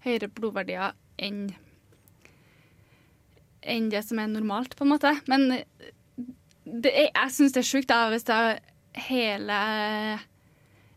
høyere 0.06 0.30
blodverdier 0.32 0.96
enn 1.22 1.52
enn 3.62 3.92
det 3.92 4.00
som 4.02 4.18
er 4.18 4.26
normalt, 4.26 4.74
på 4.74 4.82
en 4.82 4.90
måte. 4.90 5.12
Men 5.30 5.52
det 5.52 6.90
er, 6.90 7.10
jeg 7.12 7.34
syns 7.36 7.54
det 7.54 7.62
er 7.62 7.68
sjukt 7.68 7.92
hvis 8.10 8.26
det 8.26 8.34
er 8.34 8.58
hele 9.08 9.58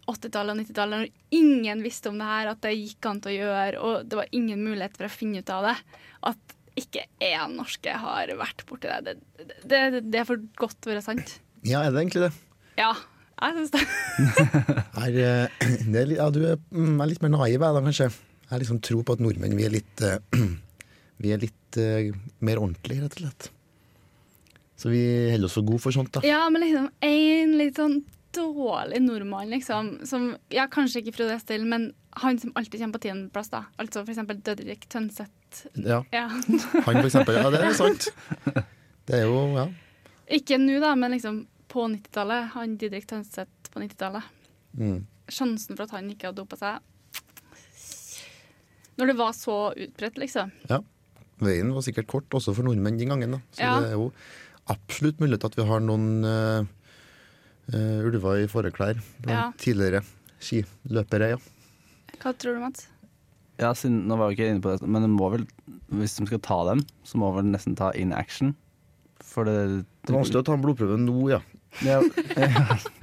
80-tallet 0.06 0.54
og 0.54 0.60
90-tallet, 0.62 1.06
når 1.06 1.40
ingen 1.40 1.82
visste 1.86 2.12
om 2.12 2.20
det 2.22 2.28
her, 2.30 2.52
at 2.52 2.62
det 2.66 2.76
gikk 2.76 3.08
an 3.10 3.22
til 3.24 3.34
å 3.34 3.38
gjøre, 3.40 3.80
og 3.82 4.10
det 4.10 4.20
var 4.20 4.36
ingen 4.38 4.62
mulighet 4.62 5.00
for 5.00 5.08
å 5.08 5.14
finne 5.14 5.42
ut 5.42 5.52
av 5.54 5.66
det, 5.70 5.76
at 6.32 6.56
ikke 6.76 7.06
én 7.24 7.56
norske 7.56 7.96
har 8.04 8.32
vært 8.38 8.66
borti 8.70 8.92
det. 8.92 9.16
Det, 9.40 9.58
det, 9.64 10.04
det 10.12 10.22
er 10.22 10.28
for 10.28 10.44
godt 10.60 10.78
til 10.78 10.92
å 10.92 10.96
være 10.96 11.06
sant. 11.06 11.38
Ja, 11.66 11.82
er 11.82 11.96
det 11.96 12.04
egentlig 12.04 12.28
det? 12.28 12.32
Ja, 12.78 12.92
jeg 13.40 13.58
syns 13.58 13.74
det. 13.74 13.84
Er, 15.06 15.18
eh, 15.20 15.66
det 15.92 16.00
er, 16.00 16.12
ja, 16.16 16.30
du 16.32 16.40
er, 16.48 16.60
mm, 16.72 17.02
er 17.04 17.10
litt 17.12 17.24
mer 17.24 17.34
naiv, 17.34 17.58
jeg 17.58 17.62
da, 17.62 17.82
kanskje. 17.84 18.08
Jeg 18.46 18.62
liksom 18.62 18.80
tror 18.86 19.04
på 19.06 19.16
at 19.18 19.24
nordmenn 19.24 19.56
vi 19.58 19.66
er 19.68 19.74
litt, 19.74 20.04
eh, 20.06 20.22
vi 21.24 21.34
er 21.36 21.42
litt 21.42 21.80
eh, 21.82 22.14
mer 22.46 22.62
ordentlige, 22.62 23.04
rett 23.04 23.18
og 23.18 23.24
slett. 23.24 23.50
Så 24.76 24.90
vi 24.92 25.02
holder 25.32 25.46
oss 25.48 25.56
for 25.56 25.64
gode 25.68 25.80
for 25.80 25.92
sånt, 25.96 26.12
da. 26.12 26.22
Ja, 26.28 26.44
men 26.52 26.62
liksom 26.66 26.90
en 27.08 27.54
litt 27.58 27.78
sånn 27.80 28.02
dårlig 28.36 29.00
nordmann, 29.06 29.50
liksom, 29.54 29.94
som 30.08 30.34
Ja, 30.52 30.66
kanskje 30.68 31.00
ikke 31.04 31.14
Frode 31.16 31.38
Estil, 31.38 31.64
men 31.66 31.94
han 32.20 32.38
som 32.40 32.52
alltid 32.56 32.82
kommer 32.82 32.98
på 33.00 33.06
tiendeplass, 33.08 33.50
da. 33.54 33.64
Altså 33.80 34.04
for 34.04 34.12
eksempel 34.12 34.42
Dødrik 34.44 34.88
Tønseth. 34.92 35.66
Ja, 35.80 36.02
Ja. 36.12 36.28
han 36.28 36.84
for 36.84 37.06
eksempel. 37.08 37.36
Ja, 37.40 37.50
det 37.50 37.62
er 37.64 37.74
sant. 37.74 38.10
Det 39.06 39.20
er 39.22 39.28
jo, 39.30 39.42
ja. 39.56 39.68
Ikke 40.34 40.58
nå, 40.58 40.80
da, 40.82 40.96
men 40.98 41.12
liksom 41.14 41.44
på 41.70 41.84
90-tallet. 41.92 42.48
Han 42.56 42.72
Didrik 42.82 43.06
Tønseth 43.08 43.70
på 43.72 43.80
90-tallet. 43.84 44.24
Mm. 44.80 45.06
Sjansen 45.30 45.78
for 45.78 45.84
at 45.86 45.92
han 45.94 46.10
ikke 46.10 46.28
hadde 46.32 46.42
dopa 46.42 46.58
seg 46.58 46.82
Når 48.98 49.08
det 49.12 49.16
var 49.20 49.32
så 49.38 49.56
utbredt, 49.76 50.18
liksom. 50.22 50.52
Ja. 50.70 50.80
Veien 51.44 51.72
var 51.76 51.84
sikkert 51.86 52.08
kort 52.08 52.32
også 52.38 52.54
for 52.56 52.64
nordmenn 52.68 52.98
den 53.00 53.12
gangen, 53.12 53.32
da. 53.38 53.40
Så 53.52 53.62
Ja. 53.62 53.80
det 53.82 53.90
er 53.92 53.98
jo 54.00 54.12
absolutt 54.72 55.20
mulig 55.22 55.40
at 55.46 55.56
vi 55.58 55.66
har 55.68 55.80
noen 55.84 56.26
uh, 56.26 56.66
ulver 58.06 58.44
i 58.44 58.50
fåreklær 58.52 59.00
blant 59.24 59.32
Ja. 59.36 59.46
tidligere 59.62 60.04
skiløpere, 60.42 61.32
ja. 61.36 61.40
Hva 62.22 62.34
tror 62.38 62.56
du, 62.58 62.62
Mats? 62.64 62.88
Ja, 63.60 63.72
siden, 63.78 64.04
nå 64.10 64.18
var 64.20 64.30
vi 64.30 64.36
ikke 64.38 64.50
inne 64.52 64.62
på 64.64 64.74
det, 64.76 64.88
men 64.88 65.06
må 65.16 65.30
vel, 65.32 65.46
hvis 65.96 66.18
de 66.20 66.26
skal 66.28 66.42
ta 66.44 66.58
dem, 66.70 66.82
så 67.08 67.18
må 67.22 67.30
vel 67.38 67.48
nesten 67.54 67.76
ta 67.80 67.92
in 67.96 68.12
action. 68.14 68.54
For 69.24 69.48
det 69.48 69.86
Det 70.06 70.12
er 70.12 70.18
vanskelig 70.20 70.42
å 70.44 70.46
ta 70.50 70.54
en 70.58 70.62
blodprøve 70.66 70.98
nå, 71.00 71.16
ja. 71.32 71.40
Ja, 71.84 71.98
ja, 72.40 72.48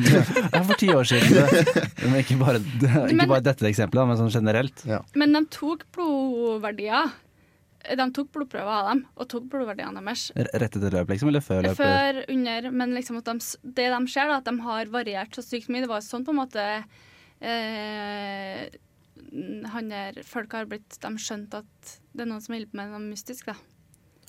ja, 0.01 0.61
for 0.65 0.75
ti 0.81 0.89
år 0.93 1.05
siden. 1.05 1.29
Det. 1.35 1.83
Men 2.09 2.21
ikke 2.23 2.39
bare, 2.41 2.61
ikke 2.63 3.17
Men- 3.17 3.29
bare 3.29 3.45
dette 3.45 3.67
eksempelet, 3.69 4.07
men 4.09 4.17
sånn 4.21 4.33
generelt. 4.33 4.85
Men 5.15 5.33
de 5.37 5.43
tok 5.53 5.85
blodverdier. 5.93 7.11
De 7.83 8.07
tok 8.15 8.29
blodprøver 8.35 8.71
av 8.71 8.89
dem, 8.93 9.01
og 9.19 9.29
tok 9.33 9.49
blodverdiene 9.51 9.99
deres. 9.99 10.29
Rett 10.39 10.77
etter 10.77 10.95
løp, 10.95 11.11
liksom? 11.11 11.33
Eller 11.33 11.43
før 11.43 11.65
løpet? 11.67 11.81
Før, 11.83 12.21
under, 12.35 12.69
men 12.71 12.95
liksom 12.95 13.19
at 13.19 13.31
de, 13.31 13.51
det 13.81 13.89
de 13.91 14.01
ser, 14.13 14.31
da, 14.31 14.39
at 14.39 14.49
de 14.49 14.55
har 14.69 14.93
variert 14.93 15.35
så 15.35 15.45
sykt 15.45 15.71
mye. 15.73 15.83
Det 15.85 15.91
var 15.91 16.05
sånn 16.07 16.27
på 16.27 16.35
en 16.35 16.41
måte 16.45 16.67
eh, 17.43 18.65
han 19.73 19.91
der, 19.91 20.23
Folk 20.29 20.55
har 20.57 20.67
blitt 20.69 20.99
De 21.01 21.11
skjønt 21.21 21.55
at 21.57 21.93
det 22.13 22.25
er 22.25 22.29
noen 22.29 22.43
som 22.45 22.55
hjelper 22.57 22.79
med 22.79 22.93
noe 22.93 23.05
mystisk, 23.07 23.49
da. 23.51 23.57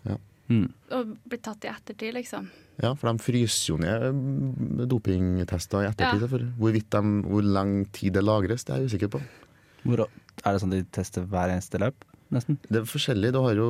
Ja. 0.08 0.20
Mm. 0.52 0.68
og 0.92 1.14
blir 1.24 1.40
tatt 1.40 1.64
i 1.64 1.70
ettertid, 1.72 2.14
liksom. 2.18 2.50
Ja, 2.84 2.92
for 3.00 3.08
de 3.08 3.24
fryser 3.24 3.70
jo 3.70 3.78
ned 3.80 4.04
mm, 4.18 4.82
dopingtester 4.92 5.86
i 5.86 5.88
ettertid. 5.88 6.26
Ja. 6.26 6.50
Hvorvidt 6.60 6.90
de, 6.92 7.02
hvor 7.28 7.46
lang 7.46 7.76
tid 7.96 8.18
det 8.18 8.26
lagres, 8.26 8.66
det 8.68 8.74
er 8.74 8.84
jeg 8.84 8.92
usikker 8.92 9.14
på. 9.14 9.22
Hvor, 9.84 10.06
er 10.08 10.50
det 10.50 10.64
sånn 10.64 10.74
de 10.74 10.82
tester 10.96 11.28
hver 11.30 11.54
eneste 11.54 11.80
løp, 11.82 12.06
nesten? 12.34 12.58
Det 12.68 12.82
er 12.82 12.90
forskjellig. 12.90 13.32
Du 13.36 13.40
har 13.46 13.56
jo 13.56 13.70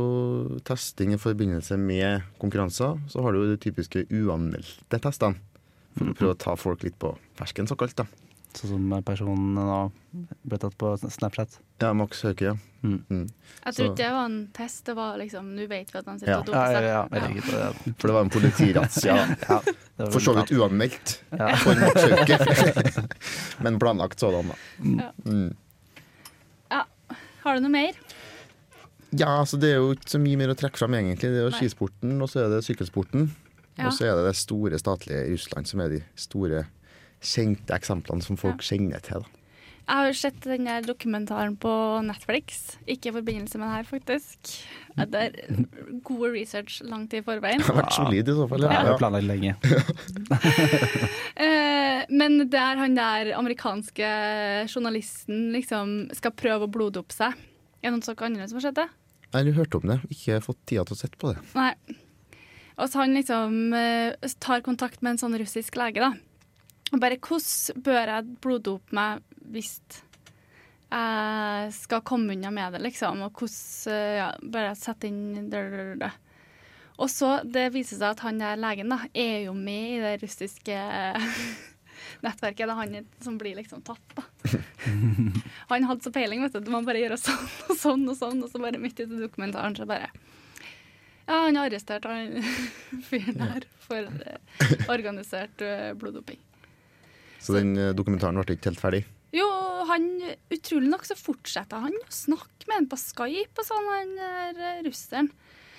testing 0.66 1.14
i 1.14 1.20
forbindelse 1.22 1.78
med 1.80 2.24
konkurranser. 2.42 3.00
Så 3.12 3.22
har 3.24 3.32
du 3.36 3.44
jo 3.44 3.52
de 3.56 3.60
typiske 3.62 4.06
uanmeldte 4.10 5.00
testene. 5.04 5.38
For 5.98 6.10
å 6.10 6.16
prøve 6.18 6.34
å 6.34 6.40
ta 6.42 6.56
folk 6.58 6.82
litt 6.84 6.96
på 7.00 7.12
fersken, 7.38 7.68
såkalt. 7.70 7.96
da. 7.96 8.06
Sånn 8.54 8.70
som 8.70 9.04
personen 9.06 9.56
nå 9.58 9.92
ble 10.46 10.58
tatt 10.62 10.76
på 10.78 10.92
Snapchat. 11.02 11.56
Ja, 11.82 11.90
Max 11.98 12.22
Hauke, 12.22 12.42
ja. 12.46 12.54
Mm. 12.84 13.00
Mm. 13.10 13.30
Jeg 13.66 13.74
Så- 13.74 13.96
det 13.96 14.10
var 14.12 14.26
en 14.26 14.48
test, 14.54 14.84
det 14.86 14.94
var 14.96 15.18
liksom 15.18 15.56
Nå 15.56 15.68
vet 15.68 15.90
vi 15.92 15.98
at 16.00 16.06
han 16.06 16.20
sitter 16.20 16.32
Ja. 16.34 16.40
og 16.40 16.48
Ja, 16.48 16.54
doper 16.54 16.74
seg. 16.74 16.84
ja, 16.84 17.08
ja. 17.64 17.94
For 17.98 18.08
det 18.08 18.14
var 18.14 18.22
en 18.22 18.30
politirazzia. 18.30 19.16
da. 19.48 19.62
Ja, 20.00 20.06
For 20.10 20.20
så 20.20 20.34
vidt 20.36 20.52
uanmeldt 20.58 21.20
Ja. 21.32 21.56
for 21.56 21.76
Max 21.76 22.02
Hauke. 22.02 23.08
Men 23.64 23.80
planlagt 23.80 24.20
sådan, 24.20 24.48
da. 24.48 24.56
Ja. 24.84 25.12
Mm. 25.26 25.56
Har 27.44 27.56
du 27.56 27.60
noe 27.66 27.70
mer? 27.74 27.92
Ja, 29.14 29.40
altså 29.44 29.60
det 29.62 29.70
er 29.74 29.82
jo 29.82 29.92
ikke 29.94 30.10
så 30.16 30.20
mye 30.22 30.40
mer 30.42 30.54
å 30.54 30.58
trekke 30.58 30.80
fram, 30.82 30.96
egentlig. 30.98 31.30
Det 31.30 31.42
er 31.42 31.48
jo 31.48 31.54
skisporten, 31.58 32.16
og 32.24 32.32
så 32.32 32.44
er 32.46 32.50
det 32.56 32.64
sykkelsporten. 32.66 33.28
Ja. 33.78 33.88
Og 33.88 33.94
så 33.94 34.08
er 34.10 34.18
det 34.18 34.28
det 34.30 34.36
store 34.38 34.80
statlige 34.82 35.28
Russland 35.32 35.70
som 35.70 35.82
er 35.84 35.96
de 35.96 36.02
store 36.20 36.66
kjente 37.24 37.74
eksemplene 37.74 38.26
som 38.26 38.38
folk 38.38 38.62
kjenner 38.66 39.02
til. 39.06 39.24
da. 39.24 39.40
Jeg 39.84 40.00
har 40.00 40.06
jo 40.08 40.14
sett 40.16 40.46
den 40.48 40.64
der 40.70 40.86
dokumentaren 40.88 41.58
på 41.60 41.72
Netflix. 42.08 42.78
Ikke 42.88 43.10
i 43.10 43.16
forbindelse 43.18 43.60
med 43.60 43.68
den 43.68 43.74
her, 43.76 43.84
faktisk. 43.84 44.54
Det 44.96 45.24
er 45.26 45.34
god 46.08 46.24
research 46.32 46.78
langt 46.88 47.12
i 47.18 47.20
forveien. 47.26 47.60
Det 47.60 47.68
har 47.68 47.82
vært 47.82 47.98
solid 47.98 48.32
i 48.32 48.36
så 48.38 48.46
fall. 48.48 48.64
Det 48.64 48.70
er 48.72 48.88
jo 48.88 48.94
Ja. 48.94 48.98
planlagt 49.02 49.28
lenge. 49.28 49.56
Men 52.14 52.38
men 52.38 52.50
der 52.50 52.78
han 52.78 52.96
der 52.96 53.34
amerikanske 53.36 54.08
journalisten 54.70 55.52
liksom 55.52 56.10
skal 56.16 56.32
prøve 56.32 56.68
å 56.68 56.72
bloddope 56.72 57.12
seg. 57.16 57.34
Er 57.84 57.92
det 57.92 58.00
noen 58.00 58.24
andre 58.24 58.48
som 58.48 58.60
har 58.60 58.62
sett 58.70 58.76
det? 58.80 58.88
Jeg 59.34 59.50
har 59.50 59.58
hørt 59.58 59.76
om 59.80 59.90
det, 59.90 60.00
ikke 60.14 60.42
fått 60.46 60.60
tida 60.70 60.86
til 60.86 60.96
å 60.96 61.00
sette 61.00 61.20
på 61.20 61.34
det. 61.34 61.42
Nei. 61.58 61.74
Og 62.78 62.90
så 62.90 63.04
han 63.04 63.14
liksom 63.18 63.74
eh, 63.78 64.32
tar 64.42 64.64
kontakt 64.66 65.02
med 65.02 65.16
en 65.16 65.22
sånn 65.22 65.38
russisk 65.42 65.78
lege, 65.78 66.02
da. 66.02 66.14
Og 66.94 67.02
bare 67.02 67.18
hvordan 67.18 67.84
bør 67.86 68.12
jeg 68.12 68.36
bloddope 68.44 68.94
meg 68.94 69.24
hvis 69.54 69.80
jeg 70.94 71.72
skal 71.74 72.04
komme 72.06 72.36
unna 72.36 72.52
med 72.54 72.78
det, 72.78 72.84
liksom? 72.86 73.26
Og 73.26 73.42
hvordan 73.42 73.94
eh, 73.96 74.18
ja, 74.20 74.30
bør 74.42 74.70
jeg 74.70 74.82
sette 74.82 75.10
inn 75.10 75.50
det. 75.50 76.12
Og 77.02 77.10
så 77.10 77.40
det 77.42 77.72
viser 77.74 77.98
seg 77.98 78.12
at 78.14 78.26
han 78.26 78.42
der 78.42 78.60
legen 78.62 78.94
da, 78.94 79.02
er 79.10 79.48
jo 79.48 79.58
med 79.58 79.98
i 79.98 80.02
det 80.04 80.18
russiske 80.22 80.78
nettverket. 82.26 82.68
Det 82.68 82.74
er 82.74 82.80
han 82.80 83.08
som 83.24 83.38
blir 83.40 83.58
liksom 83.60 83.84
tatt, 83.86 84.16
da. 84.18 84.24
Han 85.72 85.88
hadde 85.88 86.06
så 86.06 86.12
peiling, 86.14 86.44
vet 86.44 86.56
du. 86.56 86.62
Du 86.66 86.72
må 86.74 86.84
bare 86.86 87.02
gjøre 87.02 87.18
sånn 87.20 87.50
og 87.70 87.78
sånn 87.80 88.06
og 88.12 88.18
sånn, 88.20 88.44
og 88.44 88.52
så 88.52 88.62
bare 88.64 88.82
midt 88.82 89.00
ute 89.00 89.12
i 89.12 89.24
dokumentaren 89.24 89.76
så 89.78 89.88
bare 89.90 90.10
Ja, 91.24 91.46
han 91.46 91.56
har 91.56 91.70
arrestert 91.70 92.06
han 92.08 92.44
fyren 93.10 93.40
her 93.44 93.68
for 93.84 94.04
eh, 94.04 94.74
organisert 94.92 95.64
eh, 95.64 95.92
bloddoping. 96.00 96.42
Så 97.44 97.56
den 97.56 97.76
eh, 97.80 97.94
dokumentaren 97.96 98.40
ble 98.42 98.58
ikke 98.58 98.72
helt 98.74 98.84
ferdig. 98.84 99.04
Jo, 99.34 99.48
han 99.90 100.10
utrolig 100.54 100.92
nok 100.92 101.08
så 101.08 101.18
fortsetter 101.18 101.88
han 101.88 101.96
å 101.96 102.12
snakke 102.14 102.68
med 102.70 102.84
en 102.84 102.90
på 102.92 103.00
Skype 103.02 103.64
og 103.64 103.66
sånn, 103.66 103.90
han 103.90 104.14
der 104.60 104.84
russeren. 104.86 105.32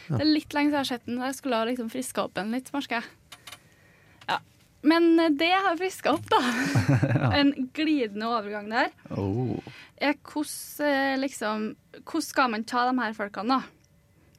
Det 0.09 0.21
er 0.21 0.29
litt 0.29 0.53
lenge 0.53 0.69
siden 0.69 0.75
jeg 0.75 0.83
har 0.83 0.89
sett 0.91 1.07
den, 1.07 1.21
så 1.21 1.29
jeg 1.31 1.37
skulle 1.39 1.61
ha 1.61 1.69
liksom 1.69 1.93
friska 1.93 2.25
opp 2.27 2.41
en 2.41 2.53
litt, 2.53 2.73
merker 2.75 2.99
jeg. 2.99 3.13
Men 4.85 5.07
eh, 5.21 5.31
det 5.33 5.49
jeg 5.49 5.63
har 5.65 5.79
friska 5.81 6.13
opp, 6.13 6.27
da, 6.29 6.41
en 7.41 7.53
glidende 7.77 8.29
overgang 8.29 8.69
der, 8.73 8.91
Oh. 9.11 9.57
er 9.97 10.15
hvordan 10.21 10.89
eh, 10.91 11.17
liksom 11.23 11.71
Hvordan 12.05 12.27
skal 12.27 12.51
man 12.53 12.65
ta 12.69 12.83
de 12.91 12.97
her 13.01 13.15
folkene, 13.17 13.57
da? 13.61 13.63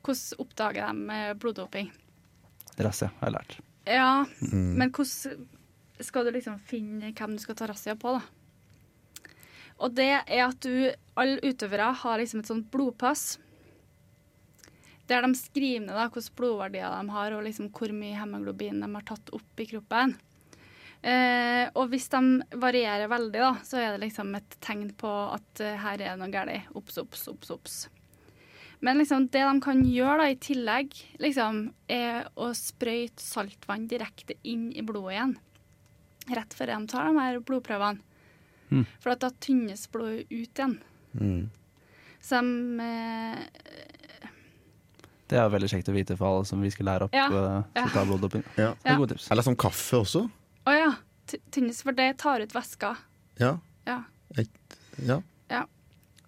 Hvordan 0.05 0.41
oppdager 0.43 0.91
de 0.93 1.15
eh, 1.17 1.33
bloddoping? 1.41 1.87
Razzia, 2.77 3.09
har 3.21 3.29
jeg 3.31 3.35
lært. 3.39 3.57
Ja, 3.87 4.09
Mm. 4.51 4.73
men 4.81 4.91
hvordan 4.91 5.45
skal 6.03 6.25
du 6.27 6.31
liksom 6.35 6.59
finne 6.67 7.13
hvem 7.15 7.37
du 7.37 7.41
skal 7.41 7.55
ta 7.55 7.67
razzia 7.71 7.95
på, 7.95 8.17
da? 8.19 8.21
Og 9.79 9.93
det 9.95 10.09
er 10.27 10.45
at 10.45 10.59
du 10.63 10.91
Alle 11.17 11.39
utøvere 11.43 11.93
har 11.95 12.17
liksom 12.19 12.41
et 12.41 12.47
sånt 12.49 12.69
blodpass. 12.71 13.37
Der 15.07 15.21
de 15.23 15.29
skriver 15.37 15.85
ned 15.85 15.95
da, 15.95 16.09
hvilke 16.11 16.33
blodverdier 16.35 16.91
de 16.91 17.13
har, 17.13 17.31
og 17.37 17.43
liksom 17.45 17.69
hvor 17.71 17.91
mye 17.95 18.17
hemoglobin 18.19 18.81
de 18.83 18.89
har 18.97 19.05
tatt 19.07 19.29
opp 19.37 19.61
i 19.63 19.67
kroppen. 19.69 20.15
Eh, 21.05 21.67
og 21.77 21.91
hvis 21.91 22.07
de 22.09 22.21
varierer 22.57 23.09
veldig, 23.11 23.37
da, 23.43 23.51
så 23.67 23.77
er 23.77 23.91
det 23.93 24.07
liksom 24.07 24.31
et 24.39 24.55
tegn 24.65 24.87
på 24.97 25.09
at 25.35 25.61
eh, 25.61 25.75
her 25.77 25.99
er 26.01 26.15
det 26.15 26.19
noe 26.21 26.31
galt. 26.33 26.71
Obs, 26.79 26.97
obs, 26.97 27.27
obs, 27.29 27.51
obs. 27.53 27.75
Men 28.81 28.97
liksom, 28.99 29.27
det 29.33 29.43
de 29.45 29.53
kan 29.63 29.83
gjøre 29.85 30.17
da, 30.23 30.29
i 30.33 30.39
tillegg, 30.41 30.97
liksom, 31.21 31.59
er 31.89 32.25
å 32.41 32.49
sprøyte 32.57 33.21
saltvann 33.23 33.85
direkte 33.89 34.35
inn 34.43 34.71
i 34.73 34.81
blodet 34.85 35.13
igjen. 35.15 35.35
Rett 36.35 36.57
før 36.57 36.73
de 36.73 36.79
tar 36.89 37.07
de 37.11 37.21
her 37.21 37.37
blodprøvene. 37.45 38.01
Mm. 38.73 38.85
For 38.97 39.13
at 39.13 39.21
da 39.21 39.29
tynnes 39.45 39.85
blodet 39.93 40.25
ut 40.31 40.57
igjen. 40.57 40.79
Mm. 41.13 41.43
Så 42.25 42.41
de 42.41 42.81
eh, 42.81 44.31
Det 45.29 45.37
er 45.37 45.51
veldig 45.53 45.69
kjekt 45.69 45.89
å 45.89 45.93
vite 45.95 46.17
for 46.17 46.27
alle 46.31 46.47
som 46.49 46.61
vi 46.65 46.71
skal 46.73 46.89
lære 46.89 47.05
opp 47.07 47.13
Ja, 47.15 47.27
eh, 47.29 47.61
ja. 47.77 47.85
som 47.85 47.93
tar 47.93 48.09
bloddoping. 48.09 48.43
Ja. 48.57 48.71
Det 48.73 48.89
er 48.89 48.95
Ja. 48.95 48.97
gode 48.97 49.13
tips. 49.13 49.29
Jeg 49.29 49.37
leste 49.37 49.55
kaffe 49.55 50.01
også. 50.01 50.25
Å 50.65 50.73
ja. 50.73 50.91
ty- 51.29 51.41
Tynnes, 51.53 51.81
for 51.85 51.95
det 51.97 52.17
tar 52.21 52.41
ut 52.41 52.53
væska. 52.55 52.95
Ja. 53.41 53.57
Ja. 53.85 55.21
ja. 55.51 55.65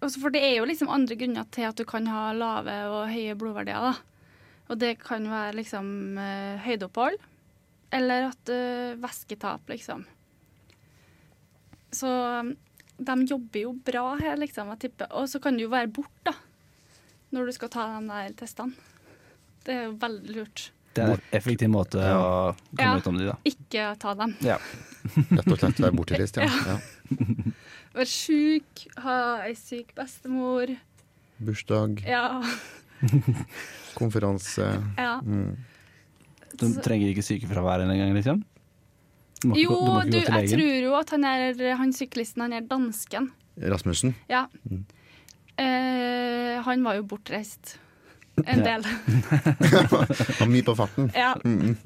Også 0.00 0.20
for 0.22 0.30
det 0.30 0.42
er 0.46 0.58
jo 0.60 0.66
liksom 0.68 0.90
andre 0.94 1.16
grunner 1.18 1.46
til 1.50 1.66
at 1.66 1.78
du 1.78 1.84
kan 1.88 2.06
ha 2.06 2.28
lave 2.36 2.74
og 2.92 3.08
høye 3.10 3.34
blodverdier. 3.38 3.88
da. 3.90 3.94
Og 4.68 4.78
det 4.78 4.98
kan 5.00 5.24
være 5.30 5.56
liksom 5.56 6.18
eh, 6.20 6.60
høydeopphold, 6.62 7.16
eller 7.96 8.26
at 8.28 8.50
uh, 8.52 8.98
væsketap, 9.00 9.64
liksom. 9.72 10.02
Så 11.96 12.10
um, 12.44 12.50
de 12.98 13.14
jobber 13.30 13.62
jo 13.62 13.70
bra 13.72 14.10
her, 14.20 14.36
liksom, 14.36 14.68
jeg 14.74 14.82
tipper. 14.82 15.08
Og 15.16 15.24
så 15.32 15.40
kan 15.40 15.56
du 15.56 15.64
jo 15.64 15.70
være 15.72 15.88
borte, 15.88 16.28
da, 16.28 16.34
når 17.32 17.48
du 17.48 17.54
skal 17.56 17.72
ta 17.72 17.86
de 17.94 18.02
der 18.10 18.36
testene. 18.36 18.76
Det 19.64 19.72
er 19.74 19.88
jo 19.88 19.96
veldig 20.04 20.36
lurt. 20.36 20.66
Det 20.98 21.06
er 21.06 21.14
en 21.14 21.38
effektiv 21.38 21.70
måte 21.72 22.02
Ja. 22.02 22.16
å 22.18 22.56
komme 22.76 22.98
Ja. 22.98 23.08
om 23.12 23.18
de, 23.18 23.26
da. 23.30 23.36
Ikke 23.44 23.86
ta 24.02 24.14
dem. 24.14 24.34
Ja. 24.44 24.58
Rett 25.30 25.48
og 25.52 25.58
slett 25.62 25.80
være 25.84 25.94
bortreist, 25.96 26.36
ja. 26.36 26.48
ja. 26.72 26.78
Være 27.94 28.06
sjuk, 28.10 28.84
ha 29.04 29.18
ei 29.46 29.54
syk 29.58 29.94
bestemor. 29.96 30.74
Bursdag, 31.38 32.02
Ja. 32.06 32.42
konferanse. 33.98 34.68
ja. 34.98 35.20
Mm. 35.24 35.56
Du 36.58 36.66
trenger 36.82 37.12
ikke 37.12 37.22
sykefravær 37.22 37.84
engang, 37.84 38.14
liksom? 38.16 38.40
Du 39.44 39.52
Jo, 39.54 39.70
gå- 39.70 39.84
du 39.84 39.90
må 39.92 39.98
ikke 40.02 40.10
du, 40.10 40.18
gå 40.18 40.24
til 40.24 40.34
jeg 40.34 40.48
tror 40.58 40.82
jo 40.82 40.94
at 40.98 41.10
han 41.14 41.24
er 41.24 41.76
han 41.78 41.92
syklisten, 41.94 42.42
han 42.42 42.52
er 42.56 42.60
dansken. 42.66 43.30
Rasmussen. 43.62 44.14
Ja. 44.28 44.46
Mm. 44.68 44.84
Eh, 45.58 46.62
han 46.62 46.82
var 46.82 46.94
jo 46.98 47.02
bortreist 47.10 47.76
en 48.46 48.62
del. 48.64 48.84
Og 50.42 50.48
mye 50.50 50.64
på 50.66 50.74
farten. 50.78 51.10
ja, 51.14 51.34
Mm. 51.44 51.76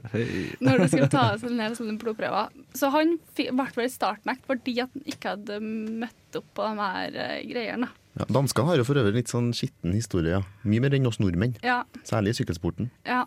Når 0.60 0.78
du 0.82 0.86
skulle 0.88 1.08
ta 1.12 1.24
sånne, 1.40 1.70
sånne 1.76 1.96
blodprøver. 2.00 2.48
Så 2.76 2.90
han 2.92 3.16
ble 3.36 3.66
vel 3.76 3.90
startnekt 3.92 4.46
fordi 4.48 4.76
at 4.82 4.90
han 4.94 5.02
ikke 5.08 5.34
hadde 5.36 5.58
møtt 5.62 6.38
opp 6.40 6.48
på 6.56 6.66
de 6.68 6.80
her 6.82 7.18
eh, 7.24 7.42
greiene. 7.50 7.88
Ja, 8.18 8.26
Danskene 8.28 8.68
har 8.68 8.76
jo 8.80 8.84
for 8.84 9.00
øvrig 9.00 9.14
litt 9.22 9.30
sånn 9.32 9.52
skitten 9.56 9.94
historie. 9.96 10.34
Ja. 10.36 10.42
Mye 10.68 10.82
mer 10.84 10.94
enn 10.98 11.06
oss 11.08 11.20
nordmenn, 11.22 11.54
Ja, 11.64 11.82
særlig 12.04 12.34
i 12.34 12.42
sykkelsporten. 12.42 12.90
ja. 13.08 13.24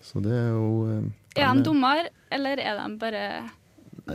Så 0.00 0.22
det 0.24 0.32
er 0.32 0.54
jo 0.56 0.68
eh, 0.88 1.02
Er 1.42 1.54
de 1.54 1.62
dummere, 1.66 2.06
eller 2.32 2.58
er 2.58 2.78
de 2.80 2.94
bare 2.98 3.24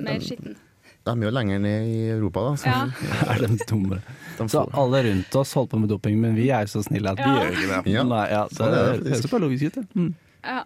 mer 0.01 0.19
skitten? 0.23 0.55
De 1.05 1.13
er 1.13 1.27
jo 1.27 1.31
lenger 1.35 1.59
ned 1.61 1.87
i 1.87 1.97
Europa, 2.15 2.41
da. 2.41 2.53
Så 2.57 2.65
Ja. 2.65 2.85
Er 3.35 3.43
de 3.47 3.57
dumme? 3.69 3.99
de 4.37 4.47
Så 4.49 4.63
alle 4.73 5.03
rundt 5.05 5.35
oss 5.35 5.53
holder 5.53 5.69
på 5.75 5.79
med 5.83 5.89
doping, 5.89 6.17
men 6.21 6.33
vi 6.35 6.49
er 6.49 6.65
jo 6.65 6.71
så 6.79 6.83
snille 6.87 7.11
at 7.13 7.17
vi 7.21 7.27
Ja. 7.29 7.35
gjør 7.43 7.51
ikke 7.53 7.83
det. 7.83 7.93
Ja. 7.93 8.03
Nei, 8.03 8.23
ja, 8.31 8.43
det 8.49 8.57
Sånn 8.57 8.71
det 8.73 9.11
høres 9.13 9.29
bare 9.31 9.41
logisk 9.45 9.63
ut, 9.69 9.73
det. 9.75 9.85
Mm. 9.95 10.15
Ja. 10.43 10.63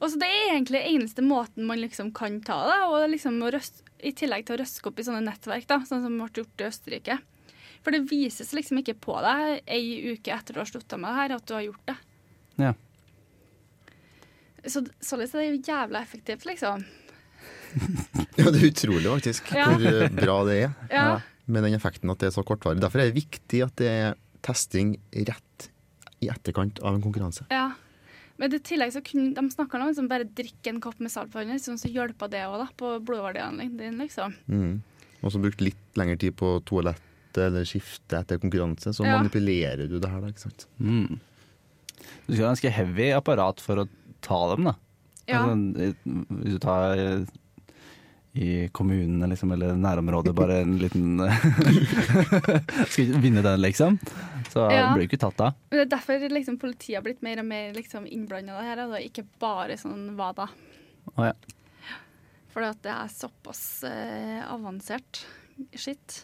Og 0.00 0.10
så 0.12 0.18
Det 0.20 0.28
er 0.28 0.52
egentlig 0.58 0.82
eneste 0.84 1.22
måten 1.24 1.64
man 1.66 1.78
liksom 1.80 2.12
kan 2.12 2.40
ta 2.44 2.58
det, 2.68 2.80
og 2.84 3.08
liksom 3.10 3.40
å 3.42 3.50
røst, 3.52 3.80
i 4.04 4.12
tillegg 4.12 4.44
til 4.44 4.56
å 4.58 4.60
røske 4.60 4.86
opp 4.92 4.98
i 5.00 5.02
sånne 5.08 5.24
nettverk, 5.24 5.66
da, 5.66 5.78
sånn 5.88 6.02
som 6.04 6.18
ble 6.20 6.28
gjort 6.28 6.60
i 6.60 6.64
Østerrike. 6.68 7.18
For 7.82 7.92
det 7.92 8.10
vises 8.10 8.52
liksom 8.52 8.78
ikke 8.82 8.94
på 9.00 9.16
deg 9.24 9.62
ei 9.66 10.12
uke 10.12 10.34
etter 10.36 10.52
du 10.52 10.60
har 10.60 10.66
slutta 10.68 10.98
med 11.00 11.08
det 11.10 11.16
her, 11.16 11.34
at 11.36 11.46
du 11.46 11.54
har 11.54 11.62
gjort 11.62 11.86
det. 11.86 11.96
Ja. 12.58 12.74
Så 14.66 14.84
sånn 15.00 15.22
er 15.22 15.32
det 15.32 15.48
jo 15.48 15.72
jævla 15.72 16.02
effektivt, 16.02 16.44
liksom. 16.44 16.84
ja, 18.40 18.50
det 18.52 18.60
er 18.62 18.68
utrolig 18.70 19.08
faktisk 19.10 19.50
Ja. 19.54 19.66
hvor 19.72 19.86
eh, 19.86 20.08
bra 20.12 20.36
det 20.48 20.56
er 20.64 20.74
Ja. 20.92 21.06
med 21.46 21.62
den 21.66 21.74
effekten 21.78 22.10
at 22.12 22.18
det 22.22 22.28
er 22.30 22.36
så 22.36 22.44
kortvarig. 22.46 22.80
Derfor 22.82 23.00
er 23.02 23.10
det 23.10 23.16
viktig 23.22 23.62
at 23.64 23.74
det 23.80 23.88
er 23.90 24.14
testing 24.46 24.96
rett 25.14 25.68
i 26.24 26.28
etterkant 26.32 26.78
av 26.82 26.94
en 26.96 27.02
konkurranse. 27.04 27.46
ja. 27.50 27.72
Men 28.38 28.52
i 28.52 28.58
tillegg 28.60 28.90
så 28.92 29.00
kunne 29.00 29.30
de 29.32 29.42
snakka 29.48 29.78
om 29.80 29.86
liksom 29.88 30.08
bare 30.10 30.26
drikke 30.28 30.68
en 30.68 30.78
kopp 30.84 30.98
med 31.00 31.08
salt 31.08 31.30
på 31.32 31.38
hånda, 31.40 31.54
sånn 31.56 31.78
så 31.80 31.88
hjelpa 31.88 32.26
det 32.28 32.42
òg, 32.44 32.66
på 32.76 32.90
blodverdiene 33.00 33.64
dine, 33.78 33.96
liksom. 33.96 34.34
Mm. 34.52 34.82
Og 35.24 35.32
så 35.32 35.40
brukt 35.40 35.62
litt 35.64 35.96
lengre 35.96 36.18
tid 36.20 36.34
på 36.36 36.50
toalettet 36.68 37.40
eller 37.46 37.64
skifte 37.64 38.18
etter 38.20 38.36
konkurranse, 38.42 38.92
så 38.92 39.06
Ja. 39.08 39.16
manipulerer 39.16 39.88
du 39.88 39.96
det 39.98 40.10
her, 40.12 40.20
da. 40.20 40.28
ikke 40.28 40.44
sant? 40.44 40.66
Mm. 40.78 41.16
Du 42.26 42.34
skal 42.34 42.44
ha 42.44 42.50
ganske 42.52 42.70
heavy 42.76 43.08
apparat 43.16 43.58
for 43.64 43.76
å 43.80 43.88
ta 44.20 44.54
dem, 44.54 44.64
da. 44.68 44.74
Ja. 45.26 45.40
Altså, 45.46 45.96
hvis 46.04 46.52
du 46.52 46.58
tar 46.58 47.24
i, 48.36 48.68
kommunene 48.68 49.16
kommunen 49.16 49.30
liksom, 49.32 49.52
eller 49.56 49.76
nærområdet, 49.80 50.34
bare 50.36 50.60
en 50.62 50.76
liten 50.78 51.18
Skal 52.90 53.06
ikke 53.06 53.22
vinne 53.24 53.42
den, 53.44 53.60
liksom. 53.64 53.98
Så 54.52 54.66
Ja. 54.70 54.92
blir 54.92 55.06
du 55.06 55.08
ikke 55.08 55.20
tatt 55.24 55.40
av. 55.40 55.56
Det 55.72 55.80
er 55.86 55.90
derfor 55.96 56.28
liksom, 56.32 56.58
politiet 56.60 56.98
har 56.98 57.02
blitt 57.06 57.22
mer 57.24 57.40
og 57.40 57.48
mer 57.48 57.72
liksom, 57.76 58.06
innblanda 58.06 58.52
i 58.52 58.60
det 58.60 58.68
her, 58.70 58.84
og 58.86 58.96
ikke 59.00 59.26
bare 59.40 59.76
sånn 59.80 60.14
hva 60.18 60.32
da. 60.36 60.48
Oh, 61.16 61.24
ja. 61.26 61.32
For 62.52 62.64
det 62.64 62.88
er 62.92 63.10
såpass 63.12 63.84
eh, 63.84 64.40
avansert 64.48 65.24
skitt. 65.76 66.22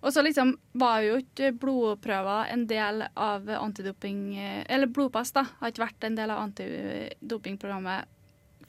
Og 0.00 0.12
så 0.14 0.22
liksom 0.24 0.54
var 0.80 1.02
jo 1.04 1.18
ikke 1.20 1.50
blodprøver 1.60 2.48
en 2.54 2.62
del 2.68 3.02
av 3.20 3.48
antidoping 3.52 4.22
eh, 4.40 4.62
Eller 4.72 4.88
blodpass, 4.88 5.34
da, 5.36 5.44
har 5.60 5.72
ikke 5.72 5.84
vært 5.84 6.06
en 6.08 6.16
del 6.16 6.32
av 6.32 6.40
antidopingprogrammet 6.46 8.08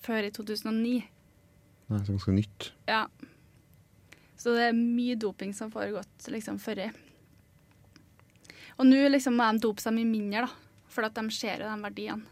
før 0.04 0.28
i 0.28 0.32
2009. 0.36 0.98
Det 1.92 2.00
er 2.00 2.08
ganske 2.14 2.34
nytt. 2.36 2.72
Ja. 2.88 3.06
Så 4.40 4.56
det 4.56 4.70
er 4.70 4.78
mye 4.78 5.18
doping 5.20 5.52
som 5.54 5.72
foregått 5.74 6.30
liksom 6.32 6.58
før. 6.62 6.86
Og 8.80 8.88
nå 8.88 9.02
liksom 9.12 9.36
må 9.38 9.50
de 9.52 9.62
dope 9.62 9.84
seg 9.84 9.94
mye 9.98 10.08
mindre, 10.08 10.48
da. 10.48 10.88
For 10.92 11.06
at 11.08 11.18
de 11.18 11.26
ser 11.36 11.62
jo 11.62 11.68
de 11.70 11.84
verdiene. 11.84 12.24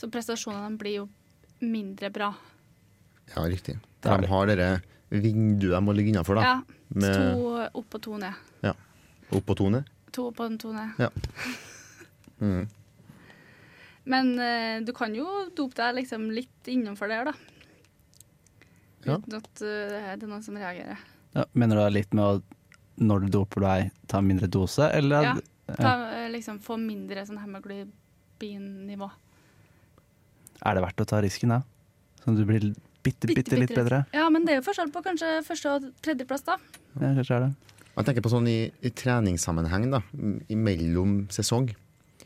Så 0.00 0.08
prestasjonene 0.10 0.78
blir 0.80 0.98
jo 1.00 1.06
mindre 1.62 2.10
bra. 2.12 2.32
Ja, 3.34 3.44
riktig. 3.46 3.78
De 4.02 4.16
har 4.32 4.50
dette 4.50 4.68
vinduet 5.10 5.74
de 5.76 5.80
må 5.84 5.94
ligge 5.94 6.12
innafor, 6.12 6.40
da. 6.40 6.50
Ja. 6.50 6.80
Med 6.90 7.14
To 7.14 7.54
opp 7.78 7.94
og 7.94 8.02
to 8.02 8.18
ned. 8.18 8.44
Ja. 8.66 8.74
opp 9.30 9.50
og 9.52 9.58
to 9.60 9.70
ned? 9.70 9.90
To 10.16 10.26
opp 10.32 10.42
og 10.42 10.60
to 10.62 10.74
ned. 10.76 11.00
Mm. 12.40 12.62
Men 14.08 14.30
uh, 14.40 14.80
du 14.80 14.94
kan 14.96 15.12
jo 15.12 15.26
dope 15.52 15.76
deg 15.76 15.98
liksom 15.98 16.22
litt 16.32 16.70
innenfor 16.72 17.10
der, 17.12 17.28
da. 17.28 17.59
Ja. 19.06 19.16
Uten 19.16 19.36
at 19.38 19.62
eh, 19.64 20.16
det 20.16 20.24
er 20.26 20.28
noen 20.28 20.42
som 20.44 20.56
reagerer. 20.60 20.98
Ja, 21.34 21.44
mener 21.54 21.76
du 21.76 21.80
det 21.82 21.86
er 21.88 21.96
litt 22.00 22.14
med 22.16 22.24
å 22.24 22.42
når 23.00 23.22
du 23.24 23.28
doper 23.32 23.64
deg, 23.64 23.90
ta 24.10 24.20
mindre 24.20 24.48
dose, 24.52 24.90
eller 24.92 25.22
Ja. 25.30 25.34
Ta, 25.70 25.90
eh, 26.18 26.28
liksom 26.32 26.58
få 26.60 26.76
mindre 26.76 27.22
sånn 27.24 27.38
hemoglobin-nivå. 27.40 29.10
er 30.62 30.74
det 30.74 30.82
verdt 30.84 31.00
å 31.00 31.06
ta 31.06 31.20
risken 31.22 31.48
da? 31.54 31.62
Sånn 32.20 32.34
at 32.34 32.40
du 32.42 32.44
blir 32.44 32.74
bitte, 33.02 33.26
bitte, 33.30 33.56
litt 33.56 33.72
bedre? 33.72 34.02
Ja, 34.12 34.28
men 34.28 34.44
det 34.44 34.52
er 34.52 34.60
jo 34.60 34.66
forskjell 34.66 34.90
på 34.92 35.00
kanskje 35.02 35.40
første- 35.46 35.70
og 35.76 35.86
tredjeplass, 36.02 36.44
da. 36.44 36.58
Ja, 37.00 37.14
kanskje 37.16 37.36
er 37.36 37.40
det. 37.46 37.54
Jeg 37.96 38.04
tenker 38.04 38.22
på 38.22 38.30
sånn 38.34 38.48
i, 38.48 38.70
i 38.82 38.90
treningssammenheng, 38.90 39.90
da, 39.90 40.02
i 40.48 40.54
mellom 40.54 41.26
sesong, 41.28 41.74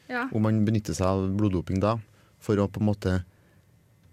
Ja. 0.08 0.28
om 0.32 0.42
man 0.42 0.64
benytter 0.64 0.92
seg 0.94 1.06
av 1.06 1.36
bloddoping 1.36 1.78
da, 1.80 1.98
for 2.40 2.56
å 2.56 2.66
på 2.68 2.80
en 2.80 2.86
måte 2.86 3.24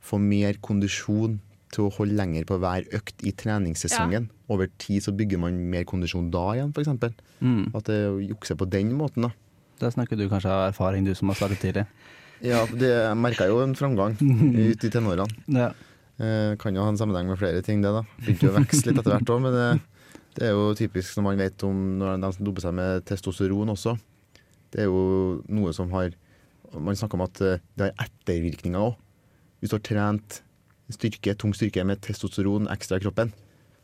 få 0.01 0.19
mer 0.19 0.53
kondisjon 0.61 1.39
til 1.71 1.87
å 1.87 1.93
holde 1.95 2.17
lenger 2.17 2.47
på 2.49 2.57
hver 2.61 2.87
økt 2.97 3.23
i 3.27 3.33
treningssesongen. 3.37 4.29
Over 4.51 4.71
tid 4.81 5.05
så 5.05 5.13
bygger 5.15 5.39
man 5.41 5.59
mer 5.71 5.85
kondisjon 5.89 6.31
da 6.33 6.45
igjen, 6.55 6.73
f.eks. 6.75 7.13
Mm. 7.39 7.71
At 7.77 7.87
det 7.87 8.01
jukser 8.27 8.59
på 8.59 8.67
den 8.69 8.91
måten, 8.97 9.29
da. 9.29 9.31
Der 9.81 9.93
snakker 9.93 10.19
du 10.19 10.27
kanskje 10.29 10.51
av 10.53 10.67
erfaring, 10.69 11.07
du 11.07 11.13
som 11.17 11.31
har 11.31 11.39
startet 11.39 11.63
tidlig. 11.63 11.87
Ja, 12.41 12.63
det 12.65 12.89
merka 13.21 13.45
jo 13.45 13.59
en 13.61 13.75
framgang 13.77 14.15
ut 14.71 14.81
i 14.81 14.89
tenårene. 14.89 15.27
Ja. 15.53 15.67
Eh, 16.17 16.55
kan 16.57 16.73
jo 16.73 16.81
ha 16.81 16.89
en 16.89 16.97
sammenheng 16.97 17.29
med 17.29 17.37
flere 17.37 17.61
ting, 17.61 17.83
det 17.85 17.91
da. 17.93 18.01
Begynte 18.17 18.47
jo 18.47 18.53
å 18.53 18.55
vokse 18.55 18.87
litt 18.87 18.97
etter 18.97 19.13
hvert 19.13 19.29
òg, 19.29 19.43
men 19.43 19.53
det, 19.53 20.15
det 20.39 20.47
er 20.47 20.55
jo 20.57 20.71
typisk 20.77 21.19
når 21.19 21.27
man 21.27 21.43
vet 21.43 21.65
om 21.67 21.83
når 21.99 22.17
de 22.23 22.31
som 22.33 22.47
doper 22.47 22.65
seg 22.65 22.73
med 22.79 23.05
testosteron 23.05 23.73
også. 23.75 23.93
Det 24.73 24.81
er 24.81 24.89
jo 24.89 25.03
noe 25.51 25.73
som 25.75 25.93
har 25.93 26.17
Man 26.71 26.95
snakker 26.95 27.19
om 27.19 27.25
at 27.25 27.39
eh, 27.43 27.59
det 27.75 27.89
har 27.89 28.05
ettervirkninger 28.07 28.79
òg. 28.79 28.93
Hvis 29.59 29.73
du 29.73 29.75
har 29.75 29.83
trent 29.83 30.37
styrke, 30.95 31.35
tung 31.39 31.55
styrke 31.57 31.83
med 31.87 32.01
testosteron 32.05 32.69
ekstra 32.71 32.99
i 32.99 33.03
kroppen, 33.03 33.33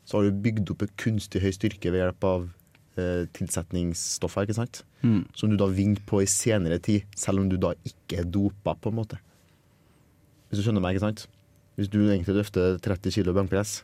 så 0.08 0.18
har 0.18 0.28
du 0.28 0.42
bygd 0.44 0.72
opp 0.74 0.86
en 0.86 0.94
kunstig 1.00 1.42
høy 1.44 1.52
styrke 1.56 1.92
ved 1.92 2.02
hjelp 2.04 2.28
av 2.28 2.46
eh, 3.00 3.24
tilsetningsstoffer, 3.36 4.48
ikke 4.48 4.58
sant? 4.58 4.84
Mm. 5.04 5.26
Som 5.36 5.52
du 5.52 5.58
da 5.60 5.68
vinner 5.72 6.04
på 6.08 6.22
i 6.24 6.30
senere 6.32 6.80
tid, 6.84 7.08
selv 7.18 7.44
om 7.44 7.50
du 7.52 7.58
da 7.62 7.74
ikke 7.88 8.22
er 8.22 8.30
dopa, 8.30 8.78
på 8.80 8.94
en 8.94 9.00
måte. 9.02 9.20
Hvis 10.48 10.62
du 10.62 10.68
skjønner 10.68 10.84
meg, 10.84 10.96
ikke 10.96 11.08
sant? 11.10 11.28
Hvis 11.78 11.92
du 11.94 12.00
egentlig 12.06 12.40
løfter 12.40 12.80
30 12.82 13.18
kg 13.20 13.36
benkpress, 13.38 13.82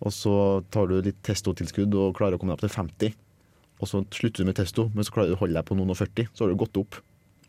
og 0.00 0.14
så 0.16 0.34
tar 0.72 0.88
du 0.88 0.96
litt 1.04 1.20
testotilskudd 1.26 1.92
og 2.00 2.14
klarer 2.16 2.38
å 2.38 2.40
komme 2.40 2.54
deg 2.54 2.58
opp 2.58 2.64
til 2.64 2.72
50, 2.72 3.18
og 3.80 3.88
så 3.88 4.00
slutter 4.12 4.42
du 4.42 4.48
med 4.48 4.56
testo, 4.56 4.88
men 4.94 5.04
så 5.04 5.14
klarer 5.14 5.32
du 5.32 5.36
å 5.36 5.42
holde 5.42 5.56
deg 5.56 5.68
på 5.68 5.76
noen 5.76 5.92
og 5.92 6.00
40, 6.00 6.32
så 6.32 6.44
har 6.44 6.52
du 6.52 6.60
gått 6.60 6.80
opp. 6.80 7.00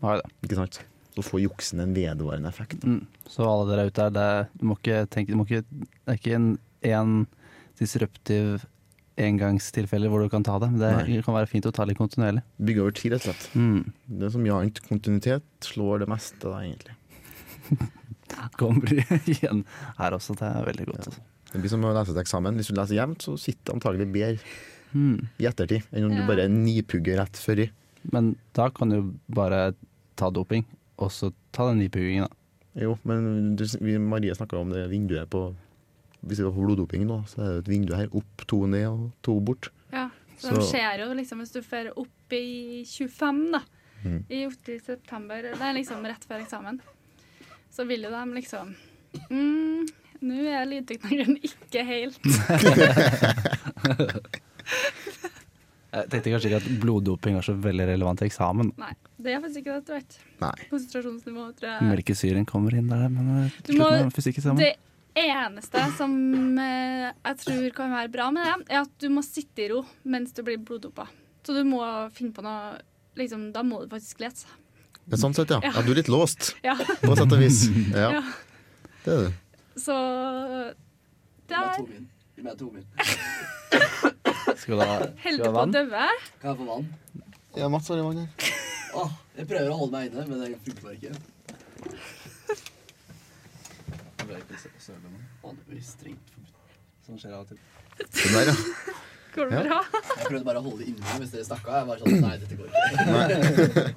Nei, 0.03 0.19
ikke 0.43 0.59
sant? 0.59 0.81
Så 1.15 1.23
får 1.27 1.41
juksen 1.43 1.81
en 1.83 1.93
vedvarende 1.95 2.47
effekt. 2.49 2.83
Mm. 2.87 3.01
Så 3.27 3.43
alle 3.43 3.67
dere 3.71 3.89
ute 3.89 4.05
der, 4.09 4.13
det, 4.15 4.59
du 4.61 4.67
må 4.69 4.77
ikke 4.79 5.01
tenke 5.11 5.33
du 5.33 5.39
må 5.41 5.43
ikke, 5.47 5.63
Det 5.67 6.13
er 6.13 6.19
ikke 6.21 6.35
en, 6.37 6.51
en 6.87 7.15
disruptiv 7.81 8.61
engangstilfelle 9.21 10.07
hvor 10.09 10.23
du 10.23 10.29
kan 10.31 10.45
ta 10.47 10.55
det. 10.63 10.69
Men 10.71 10.79
det 10.81 10.91
Nei. 11.09 11.19
kan 11.25 11.35
være 11.35 11.49
fint 11.51 11.67
å 11.67 11.73
ta 11.75 11.83
litt 11.85 11.99
kontinuerlig. 11.99 12.43
Bygge 12.63 12.83
over 12.85 12.95
tid, 12.95 13.11
rett 13.15 13.25
og 13.27 13.33
slett. 13.33 13.49
Mm. 13.59 13.91
Det 14.23 14.31
som 14.33 14.47
gjør 14.47 14.63
mye. 14.65 14.85
Kontinuitet 14.87 15.67
slår 15.67 16.05
det 16.05 16.09
meste, 16.11 16.41
da, 16.47 16.61
egentlig. 16.63 16.95
Kommer 18.59 18.95
igjen 19.27 19.65
her 19.99 20.15
også, 20.15 20.35
det 20.39 20.47
er 20.47 20.67
veldig 20.71 20.87
godt. 20.93 21.11
Ja. 21.11 21.27
Det 21.51 21.59
blir 21.65 21.71
som 21.73 21.83
å 21.83 21.91
lese 21.95 22.13
et 22.15 22.21
eksamen. 22.23 22.55
Hvis 22.59 22.71
du 22.71 22.77
leser 22.77 22.95
jevnt, 23.01 23.25
så 23.27 23.35
sitter 23.39 23.75
antagelig 23.77 24.07
bedre 24.15 24.59
Mm. 24.91 25.21
i 25.39 25.45
ettertid 25.47 25.85
enn 25.95 26.09
om 26.09 26.11
du 26.11 26.25
bare 26.27 26.49
nipugger 26.51 27.15
rett 27.21 27.37
før 27.39 27.61
i. 27.63 27.67
Men 28.11 28.33
da 28.57 28.65
kan 28.75 28.89
du 28.91 29.13
bare 29.31 29.69
ta 30.19 30.27
doping, 30.35 30.65
og 31.01 31.11
så 31.11 31.31
ta 31.55 31.67
den 31.71 31.79
nypuggingen, 31.83 32.27
da. 32.27 32.35
Jo, 32.85 32.93
men 33.03 33.55
du, 33.59 33.65
vi, 33.81 33.97
Marie 33.99 34.31
snakka 34.37 34.57
om 34.61 34.69
det 34.71 34.85
vinduet 34.89 35.27
på 35.29 35.41
Hvis 36.21 36.37
vi 36.39 36.45
var 36.45 36.53
på 36.55 36.63
bloddoping 36.67 37.03
nå, 37.09 37.17
så 37.27 37.41
er 37.41 37.47
det 37.55 37.61
et 37.63 37.69
vindu 37.73 37.95
her. 37.97 38.07
Opp, 38.15 38.43
to 38.47 38.59
ned 38.69 38.85
og 38.87 39.07
to 39.25 39.39
bort. 39.41 39.71
Ja, 39.91 40.05
så, 40.37 40.47
Så- 40.51 40.55
de 40.55 40.67
ser 40.69 40.99
jo 41.01 41.07
liksom 41.17 41.39
hvis 41.41 41.51
du 41.55 41.61
får 41.65 41.89
opp 41.97 42.33
i 42.37 42.83
25 42.85 43.51
da, 43.57 43.61
Mm. 44.03 44.23
i, 44.33 44.45
8. 44.47 44.79
september, 44.81 45.41
det 45.43 45.61
er 45.61 45.73
liksom 45.77 46.01
rett 46.05 46.23
før 46.25 46.39
eksamen, 46.41 46.79
så 47.69 47.85
vil 47.85 48.01
jo 48.01 48.09
de 48.09 48.21
liksom 48.33 48.71
mm, 49.29 49.87
Nå 50.21 50.39
er 50.49 50.65
lydteknologien 50.65 51.37
ikke 51.41 51.83
helt 51.85 52.17
Jeg 55.91 56.07
tenkte 56.11 56.31
kanskje 56.31 56.47
ikke 56.51 56.59
at 56.61 56.67
bloddoping 56.79 57.35
var 57.35 57.43
så 57.43 57.53
veldig 57.59 57.85
relevant 57.89 58.21
i 58.23 58.27
eksamen. 58.29 58.69
Nei, 58.79 58.93
det 59.19 59.33
er 59.35 59.41
faktisk 59.43 59.59
ikke 59.65 59.73
det, 59.81 59.97
vet 59.97 60.13
du. 60.15 60.21
Nei. 60.45 60.53
Konsentrasjonsnivå, 60.69 61.47
tror 61.57 61.67
jeg. 61.73 61.87
Melkesyren 61.89 62.45
kommer 62.47 62.77
inn 62.79 62.87
der, 62.87 63.09
men 63.11 63.31
eh, 63.45 63.57
Du 63.67 63.73
slutt 63.73 63.81
må- 63.83 63.89
med 64.05 64.13
fysikkeksamen. 64.15 64.61
Det 64.63 64.71
eneste 65.19 65.83
som 65.97 66.13
eh, 66.63 67.09
jeg 67.11 67.37
tror 67.43 67.65
kan 67.75 67.91
være 67.91 68.11
bra 68.13 68.29
med 68.31 68.47
det, 68.47 68.69
er 68.71 68.85
at 68.85 68.93
du 69.03 69.09
må 69.11 69.19
sitte 69.27 69.65
i 69.65 69.67
ro 69.73 69.81
mens 70.07 70.31
du 70.31 70.39
blir 70.47 70.61
bloddopa. 70.63 71.09
Så 71.43 71.57
du 71.57 71.63
må 71.67 71.81
finne 72.15 72.31
på 72.37 72.43
noe 72.45 72.77
liksom, 73.19 73.49
Da 73.51 73.63
må 73.65 73.81
du 73.83 73.89
faktisk 73.91 74.21
lese. 74.23 74.47
Det 75.03 75.17
er 75.17 75.23
sånn 75.25 75.35
sett, 75.35 75.49
ja. 75.51 75.59
Ja. 75.65 75.73
ja. 75.75 75.81
Du 75.83 75.91
er 75.91 75.99
litt 75.99 76.07
låst, 76.13 76.53
Ja, 76.63 76.77
på 76.77 77.17
sett 77.19 77.35
og 77.35 77.39
vis. 77.41 77.65
Ja, 77.91 78.21
ja. 78.21 78.23
det 79.03 79.11
er 79.17 79.27
du. 79.27 79.31
Så 79.81 79.95
det 81.51 81.57
er 81.59 81.83
Gi 82.37 82.43
meg 82.47 82.55
to 82.57 82.71
min. 82.71 82.87
Skal 84.61 84.77
du 84.77 84.83
ha, 84.85 84.97
Holder 85.23 85.43
på 85.43 85.49
å 85.49 85.53
vann? 85.55 85.71
dø. 85.73 85.83
Kan 86.41 86.49
jeg 86.51 86.57
få 86.59 86.65
vann? 86.69 86.85
Ja, 87.57 87.67
Mats 87.73 87.87
har 87.91 88.01
vann 88.05 88.19
her. 88.21 88.29
Åh, 89.01 89.11
jeg 89.37 89.47
prøver 89.49 89.69
å 89.71 89.77
holde 89.81 89.93
meg 89.95 90.03
inne, 90.11 90.21
men 90.29 90.37
det 90.43 90.47
funker 90.65 90.83
bare 90.85 90.95
ikke. 90.99 91.13
Å, 95.41 95.53
det 95.57 95.65
blir 95.69 95.83
strengt 95.85 96.27
forbudt. 96.35 96.53
Sånn 97.07 97.17
skjer 97.19 97.33
av 97.35 97.41
og 97.41 97.47
til. 97.49 97.57
Den 98.01 98.33
der, 98.35 98.45
ja. 98.51 98.55
Går 99.35 99.45
det 99.49 99.55
Ja. 99.55 99.63
bra? 99.63 99.79
Jeg 100.17 100.25
prøvde 100.27 100.45
bare 100.45 100.59
å 100.59 100.63
holde 100.65 100.79
det 100.83 100.87
inne 100.91 101.19
hvis 101.21 101.31
dere 101.33 101.45
stakk 101.47 101.65
av. 101.67 101.73
Jeg 101.79 101.87
var 101.87 101.97
sånn, 102.03 102.21
nei, 102.21 102.35
dette 102.37 102.55
går 102.59 102.67
ikke. 102.67 103.95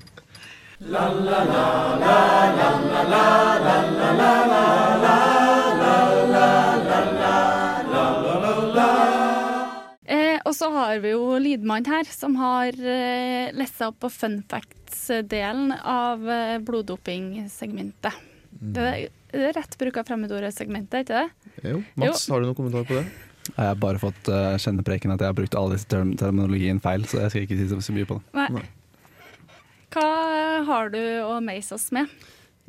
Og 10.45 10.53
så 10.53 10.69
har 10.75 11.01
vi 11.01 11.15
jo 11.15 11.39
lydmannen 11.41 11.89
her, 11.89 12.09
som 12.13 12.37
har 12.37 12.77
eh, 12.77 13.53
lest 13.57 13.79
seg 13.81 13.93
opp 13.93 14.03
på 14.05 14.11
fun 14.13 14.43
facts-delen 14.51 15.73
av 15.73 16.25
eh, 16.29 16.59
bloddopingsegmentet. 16.65 18.19
Det 18.55 18.85
er, 18.85 19.15
det 19.33 19.47
er 19.49 19.57
rett 19.57 19.79
bruk 19.81 19.97
av 20.01 20.09
fremmedordet-segmentet, 20.09 21.07
ikke 21.07 21.23
det? 21.23 21.55
Jo, 21.73 21.81
Mats, 22.01 22.27
har 22.31 22.43
du 22.43 22.49
noen 22.51 22.59
kommentar 22.59 22.85
på 22.89 22.99
det? 23.01 23.07
Jeg 23.51 23.61
har 23.61 23.77
bare 23.77 24.01
fått 24.01 24.29
uh, 24.33 24.55
kjennepreken 24.61 25.13
at 25.13 25.21
jeg 25.21 25.29
har 25.29 25.37
brukt 25.37 25.57
alle 25.59 25.77
disse 25.77 25.89
term 25.91 26.15
terminologien 26.17 26.81
feil, 26.81 27.05
så 27.09 27.25
jeg 27.25 27.33
skal 27.33 27.45
ikke 27.45 27.59
si 27.59 27.67
så, 27.69 27.97
mye 27.97 28.09
på 28.09 28.17
det. 28.17 28.37
Nei. 28.39 28.47
Nei. 28.57 29.59
Hva 29.95 30.07
har 30.69 30.89
du 30.95 31.03
å 31.27 31.37
meise 31.45 31.77
oss 31.77 31.91
med? 31.95 32.13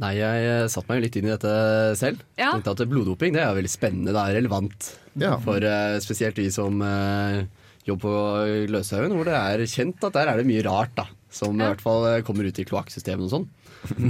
Nei, 0.03 0.17
jeg 0.19 0.65
satte 0.73 0.91
meg 0.91 1.05
litt 1.05 1.15
inn 1.15 1.29
i 1.29 1.31
dette 1.31 1.53
selv. 1.95 2.19
Ja. 2.35 2.51
Tenkte 2.51 2.73
at 2.75 2.83
Bloddoping 2.91 3.37
det 3.37 3.45
er 3.45 3.55
veldig 3.55 3.71
spennende, 3.71 4.11
det 4.15 4.23
er 4.25 4.35
relevant. 4.41 4.89
Ja. 5.15 5.37
For 5.43 5.63
uh, 5.63 5.95
spesielt 6.03 6.35
de 6.35 6.49
som 6.51 6.81
eh, 6.83 7.45
jobber 7.85 8.01
på 8.05 8.69
Løshaugen, 8.73 9.13
hvor 9.15 9.27
det 9.27 9.35
er 9.37 9.65
kjent 9.69 10.03
at 10.07 10.15
der 10.15 10.31
er 10.31 10.39
det 10.39 10.47
mye 10.49 10.63
rart. 10.65 10.95
da 10.97 11.05
Som 11.33 11.59
i 11.59 11.65
hvert 11.65 11.83
fall 11.83 12.07
eh, 12.09 12.23
kommer 12.25 12.47
ut 12.47 12.59
i 12.59 12.65
kloakksystemet 12.67 13.27
og 13.27 13.33
sånn. 13.33 13.49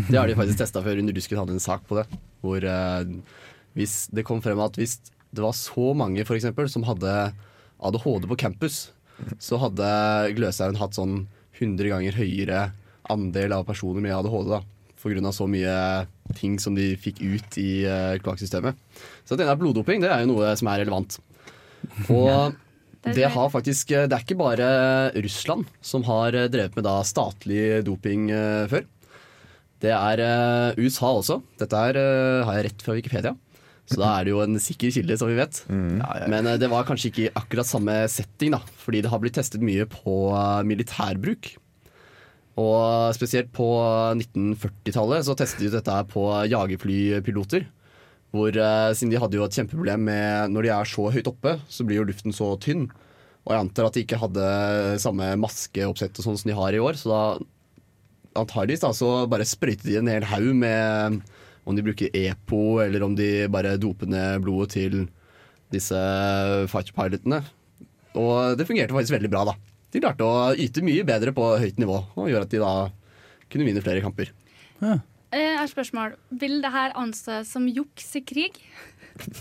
Det 0.10 0.16
har 0.16 0.30
de 0.30 0.38
faktisk 0.38 0.62
testa 0.62 0.84
før. 0.86 1.02
Under 1.02 1.16
Dusken 1.16 1.42
hadde 1.42 1.56
en 1.58 1.64
sak 1.64 1.84
på 1.90 2.00
det. 2.00 2.06
Hvor 2.46 2.64
eh, 2.64 3.16
hvis 3.76 4.06
det 4.16 4.26
kom 4.28 4.44
frem 4.46 4.62
at 4.64 4.80
hvis 4.80 5.00
det 5.36 5.44
var 5.44 5.56
så 5.58 5.92
mange 5.98 6.24
for 6.28 6.38
eksempel, 6.38 6.70
som 6.72 6.88
hadde 6.88 7.34
ADHD 7.84 8.30
på 8.32 8.40
campus, 8.40 8.86
så 9.40 9.60
hadde 9.60 9.90
Gløshaugen 10.38 10.80
hatt 10.80 10.96
sånn 10.96 11.26
100 11.60 11.92
ganger 11.92 12.16
høyere 12.20 12.70
andel 13.12 13.54
av 13.56 13.68
personer 13.68 14.04
med 14.04 14.16
ADHD. 14.16 14.56
da 14.56 14.64
på 15.06 15.12
grunn 15.14 15.28
av 15.30 15.36
så 15.38 15.46
mye 15.46 15.74
ting 16.34 16.56
som 16.58 16.74
de 16.74 16.96
fikk 16.98 17.20
ut 17.22 17.58
i 17.62 17.86
uh, 17.86 18.18
kloakksystemet. 18.26 18.74
Så 19.22 19.38
denne 19.38 19.54
bloddoping 19.60 20.02
det 20.02 20.10
er 20.10 20.24
jo 20.24 20.32
noe 20.32 20.56
som 20.58 20.72
er 20.72 20.82
relevant. 20.82 21.20
Og 22.10 22.56
Det 23.14 23.28
har 23.30 23.49
faktisk 23.53 23.91
eh, 23.93 24.08
Det 24.10 24.18
er 24.18 24.24
ikke 24.26 24.39
bare 24.39 24.68
Russland 25.22 25.70
som 25.86 26.06
har 26.08 26.34
eh, 26.34 26.49
drevet 26.51 26.76
med 26.78 26.88
da 26.88 26.97
statlig 27.06 27.84
doping 27.86 28.30
eh, 28.34 28.66
før. 28.72 28.86
Det 29.84 29.91
er 29.93 30.22
USA 30.80 31.12
også. 31.20 31.41
Dette 31.60 31.82
er, 31.91 31.99
eh, 31.99 32.45
har 32.47 32.58
jeg 32.58 32.70
rett 32.70 32.86
fra 32.86 32.95
Wikipedia. 32.97 33.36
Så 33.86 33.99
da 34.01 34.16
er 34.16 34.26
det 34.26 34.32
jo 34.34 34.39
en 34.41 34.58
sikker 34.58 34.89
kilde, 34.95 35.18
som 35.22 35.30
vi 35.30 35.36
vet. 35.38 35.60
Ja, 35.70 36.08
ja. 36.24 36.30
Men 36.32 36.47
det 36.58 36.72
var 36.72 36.88
kanskje 36.88 37.12
ikke 37.12 37.28
i 37.28 37.34
akkurat 37.38 37.70
samme 37.70 37.99
setting, 38.10 38.56
da. 38.56 38.64
Fordi 38.82 39.03
det 39.06 39.12
har 39.12 39.22
blitt 39.22 39.38
testet 39.38 39.62
mye 39.62 39.86
på 39.86 40.16
militærbruk. 40.66 41.51
Og 42.58 43.14
spesielt 43.14 43.51
på 43.53 43.68
1940-tallet 44.16 45.28
så 45.28 45.36
testet 45.38 45.68
de 45.68 45.74
dette 45.76 45.99
på 46.10 46.24
jagerflypiloter. 46.49 47.68
Hvor, 48.36 48.52
eh, 48.52 48.92
siden 48.98 49.14
de 49.14 49.20
hadde 49.22 49.40
jo 49.40 49.46
et 49.46 49.56
kjempeproblem 49.56 50.06
med 50.10 50.52
når 50.52 50.68
de 50.68 50.72
er 50.76 50.90
så 50.92 51.08
høyt 51.14 51.30
oppe, 51.32 51.56
så 51.72 51.86
blir 51.88 52.02
jo 52.02 52.08
luften 52.10 52.36
så 52.36 52.52
tynn. 52.60 52.90
Og 53.46 53.54
jeg 53.54 53.62
antar 53.62 53.88
at 53.88 53.96
de 53.96 54.04
ikke 54.04 54.20
hadde 54.20 54.46
samme 55.04 55.30
maskeoppsett 55.40 56.18
og 56.20 56.26
sånn 56.26 56.40
som 56.42 56.50
de 56.50 56.58
har 56.58 56.76
i 56.76 56.82
år. 56.82 56.98
Så 57.00 57.12
da 57.14 57.22
antageligvis 58.42 58.84
da, 58.84 58.92
så 58.98 59.12
bare 59.32 59.48
sprøytet 59.48 59.88
de 59.88 60.00
en 60.02 60.12
hel 60.12 60.26
haug 60.28 60.52
med 60.58 61.22
om 61.66 61.78
de 61.78 61.86
bruker 61.86 62.12
EPO, 62.14 62.82
eller 62.84 63.06
om 63.06 63.16
de 63.18 63.48
bare 63.50 63.78
doper 63.82 64.10
ned 64.12 64.44
blodet 64.44 64.76
til 64.76 64.98
disse 65.74 66.02
fighter-pilotene. 66.70 67.42
Og 68.20 68.60
det 68.60 68.68
fungerte 68.68 68.94
faktisk 68.96 69.16
veldig 69.16 69.32
bra, 69.32 69.46
da. 69.50 69.56
De 69.94 70.02
klarte 70.04 70.28
å 70.28 70.54
yte 70.60 70.84
mye 70.86 71.06
bedre 71.08 71.34
på 71.36 71.48
høyt 71.62 71.80
nivå, 71.82 72.02
og 72.20 72.30
gjør 72.30 72.46
at 72.46 72.54
de 72.54 72.62
da 72.62 72.74
kunne 73.52 73.68
vinne 73.68 73.84
flere 73.86 74.04
kamper. 74.04 74.32
Eh, 74.84 75.00
Har 75.36 75.64
et 75.66 75.72
spørsmål. 75.74 76.16
Vil 76.42 76.62
det 76.64 76.72
her 76.72 76.94
anses 77.00 77.50
som 77.52 77.66
juks 77.68 78.16
i 78.16 78.22
krig? 78.26 78.60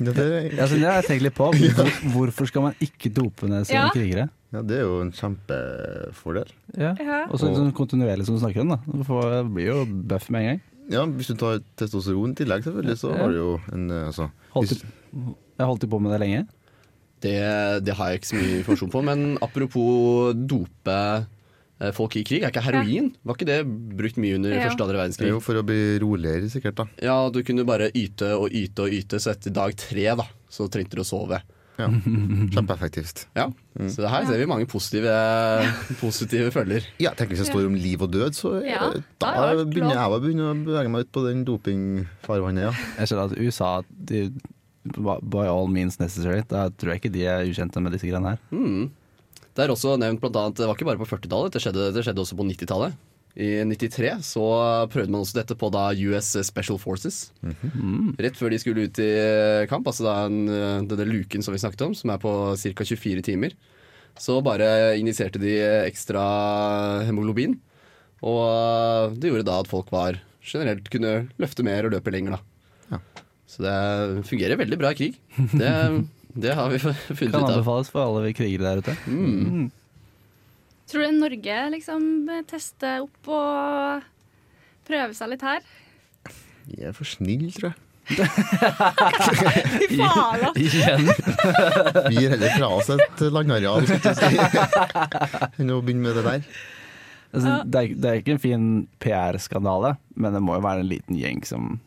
Ja, 0.01 0.12
det, 0.14 0.55
Ja, 0.55 0.66
så 0.70 0.76
det 0.78 0.86
har 0.86 1.01
jeg 1.03 1.09
tenkt 1.09 1.22
litt 1.26 1.34
på. 1.38 1.49
Hvor, 1.74 1.90
hvorfor 2.14 2.47
skal 2.51 2.62
man 2.68 2.74
ikke 2.82 3.11
dope 3.14 3.49
ned 3.51 3.66
sine 3.66 3.86
Ja. 3.86 3.90
krigere? 3.95 4.28
ja, 4.55 4.61
det 4.62 4.76
er 4.78 4.84
jo 4.86 5.01
en 5.03 5.11
kjempefordel. 5.11 6.51
Ja. 6.78 6.92
Ja. 7.01 7.24
Og 7.26 7.40
så 7.40 7.49
sånn 7.57 7.72
kontinuerlig 7.74 8.26
som 8.28 8.36
du 8.36 8.42
snakker 8.45 8.62
om. 8.62 8.68
da 8.74 8.78
Du 8.86 9.03
får, 9.07 9.49
blir 9.51 9.66
jo 9.72 9.84
buff 9.84 10.28
med 10.30 10.40
en 10.42 10.47
gang. 10.53 10.61
Ja, 10.92 11.05
Hvis 11.07 11.30
du 11.32 11.34
tar 11.40 11.59
testosteron 11.80 12.34
i 12.34 12.38
tillegg, 12.38 12.62
selvfølgelig, 12.66 12.99
så 13.01 13.14
har 13.16 13.32
du 13.32 13.38
jo 13.40 13.61
en 13.72 13.90
eh, 13.90 14.07
altså, 14.11 14.28
Holdt 14.53 14.68
hvis, 14.74 14.84
jeg 15.59 15.66
holdt 15.66 15.82
jo 15.86 15.88
på 15.88 16.01
med 16.05 16.12
det 16.12 16.20
lenge. 16.20 16.42
Det, 17.24 17.34
det 17.86 17.95
har 17.97 18.11
jeg 18.12 18.20
ikke 18.20 18.28
så 18.30 18.36
mye 18.36 18.59
informasjon 18.61 18.90
på, 18.92 19.03
men 19.07 19.22
apropos 19.42 20.34
dope 20.36 20.92
eh, 20.92 21.24
folk 21.93 22.16
i 22.16 22.22
krig, 22.24 22.43
er 22.43 22.51
ikke 22.51 22.62
heroin? 22.64 23.11
Var 23.24 23.35
ikke 23.37 23.47
det 23.51 23.59
brukt 23.97 24.16
mye 24.16 24.35
under 24.39 24.51
Ja. 24.55 24.62
første 24.68 24.80
og 24.80 24.89
andre 24.89 24.95
det 24.95 25.01
er 25.01 25.03
verdenskrig? 25.05 25.28
jo 25.35 25.41
for 25.41 25.55
å 25.55 25.64
bli 25.66 25.99
roligere, 26.01 26.49
sikkert. 26.51 26.74
da 26.76 26.87
Ja, 27.03 27.28
du 27.30 27.43
kunne 27.43 27.64
bare 27.66 27.91
yte 27.93 28.32
og 28.39 28.51
yte 28.51 28.87
og 28.87 28.91
yte, 28.93 29.20
så 29.20 29.30
etter 29.35 29.53
dag 29.53 29.74
tre 29.76 30.14
da, 30.16 30.24
så 30.49 30.68
trengte 30.70 30.97
du 30.97 31.03
å 31.03 31.05
sove. 31.05 31.43
Ja. 31.76 31.89
Kjempeeffektivt. 31.89 33.26
Ja, 33.35 33.49
Så 33.91 34.07
her 34.09 34.24
ser 34.26 34.39
vi 34.39 34.47
mange 34.47 34.66
positive, 34.70 35.11
positive 36.01 36.51
følger. 36.55 36.85
Ja, 37.03 37.11
tenk 37.18 37.30
Hvis 37.35 37.43
det 37.43 37.49
står 37.51 37.66
om 37.66 37.74
liv 37.74 38.01
og 38.01 38.12
død, 38.14 38.37
så 38.39 38.53
Ja, 38.64 38.93
da 39.18 39.32
er 39.51 39.64
begynner 39.66 39.97
jeg 39.99 40.14
å 40.14 40.20
begynne 40.22 40.51
å 40.53 40.55
bevege 40.64 40.91
meg 40.93 41.07
ut 41.09 41.12
på 41.12 41.24
den 41.26 41.45
dopingfarvannet. 41.45 42.68
Ja. 42.68 42.72
Jeg 43.01 43.09
ser 43.11 43.18
at 43.24 43.35
USA 43.39 43.82
de, 43.91 44.30
By 44.85 45.47
all 45.49 45.66
means 45.72 45.99
necessary. 45.99 46.43
Da 46.47 46.68
tror 46.68 46.93
jeg 46.93 47.01
ikke 47.01 47.12
de 47.14 47.22
er 47.24 47.47
ukjente 47.49 47.80
med 47.80 47.95
disse 47.97 48.05
greiene 48.07 48.35
her. 48.35 48.41
Mm. 48.53 48.91
Det 49.55 49.64
er 49.64 49.72
også 49.72 49.96
nevnt 50.00 50.22
blant 50.22 50.38
annet, 50.40 50.59
det 50.59 50.66
var 50.66 50.76
ikke 50.76 50.88
bare 50.88 51.00
på 51.00 51.09
40-tallet, 51.09 51.55
det 51.55 51.90
det 51.94 52.02
skjedde 52.07 52.22
også 52.24 52.38
på 52.38 52.46
90-tallet. 52.48 52.96
I 53.34 53.48
93 53.66 54.22
så 54.22 54.44
prøvde 54.92 55.11
man 55.11 55.24
også 55.24 55.40
dette 55.40 55.57
på 55.59 55.66
da 55.74 55.88
US 56.07 56.36
Special 56.46 56.78
Forces. 56.78 57.32
Rett 58.22 58.38
før 58.38 58.55
de 58.55 58.61
skulle 58.62 58.86
ut 58.86 59.00
i 59.02 59.11
kamp, 59.70 59.86
altså 59.90 60.07
da 60.07 60.14
en, 60.28 60.44
denne 60.90 61.07
luken 61.09 61.42
som 61.42 61.55
vi 61.55 61.62
snakket 61.62 61.82
om, 61.88 61.96
som 61.98 62.12
er 62.14 62.20
på 62.22 62.30
ca. 62.55 62.86
24 62.86 63.24
timer. 63.26 63.57
Så 64.14 64.38
bare 64.46 64.94
injiserte 65.00 65.42
de 65.42 65.57
ekstra 65.88 66.22
hemoglobin. 67.09 67.59
Og 68.22 69.18
det 69.18 69.32
gjorde 69.32 69.48
da 69.50 69.59
at 69.61 69.70
folk 69.70 69.90
var 69.92 70.20
generelt 70.44 70.86
kunne 70.92 71.24
løfte 71.42 71.66
mer 71.66 71.88
og 71.88 71.96
løpe 71.96 72.12
lenger, 72.14 72.38
da. 72.38 72.94
Ja. 72.94 73.24
Så 73.50 73.64
det 73.64 74.26
fungerer 74.30 74.61
veldig 74.61 74.78
bra 74.80 74.92
i 74.94 74.98
krig. 75.00 75.18
Det, 75.52 75.72
det 76.35 76.55
har 76.59 76.68
vi 76.72 76.78
funnet 76.82 77.07
Kan 77.18 77.28
ut 77.28 77.35
av. 77.39 77.49
anbefales 77.53 77.91
for 77.95 78.05
alle 78.05 78.24
vi 78.28 78.35
krigere 78.37 78.66
der 78.74 78.82
ute. 78.82 78.97
Mm. 79.07 79.70
Tror 80.91 81.07
du 81.07 81.16
Norge 81.16 81.59
liksom 81.72 82.03
tester 82.51 83.05
opp 83.07 83.30
og 83.32 84.05
prøver 84.89 85.14
seg 85.16 85.30
litt 85.32 85.45
her? 85.47 85.64
Vi 86.68 86.82
er 86.85 86.93
for 86.97 87.09
snille, 87.09 87.51
tror 87.57 87.70
jeg. 87.72 87.80
Fy 89.89 89.97
faen, 89.97 90.43
da. 90.43 90.51
Igjen! 90.61 91.07
Vi 92.11 92.18
gir 92.18 92.35
heller 92.35 92.53
fra 92.59 92.68
oss 92.76 92.91
et 92.93 93.22
landareal 93.32 93.87
enn 95.57 95.72
å 95.72 95.78
begynne 95.80 96.05
med 96.05 96.18
det 96.18 96.24
der. 96.26 96.45
Altså, 97.35 97.55
det, 97.64 97.80
er, 97.80 97.95
det 97.97 98.11
er 98.11 98.20
ikke 98.20 98.35
en 98.37 98.43
fin 98.45 98.66
PR-skandale, 99.03 99.95
men 100.20 100.37
det 100.37 100.43
må 100.45 100.59
jo 100.59 100.66
være 100.66 100.85
en 100.85 100.91
liten 100.93 101.16
gjeng 101.18 101.41
som 101.49 101.78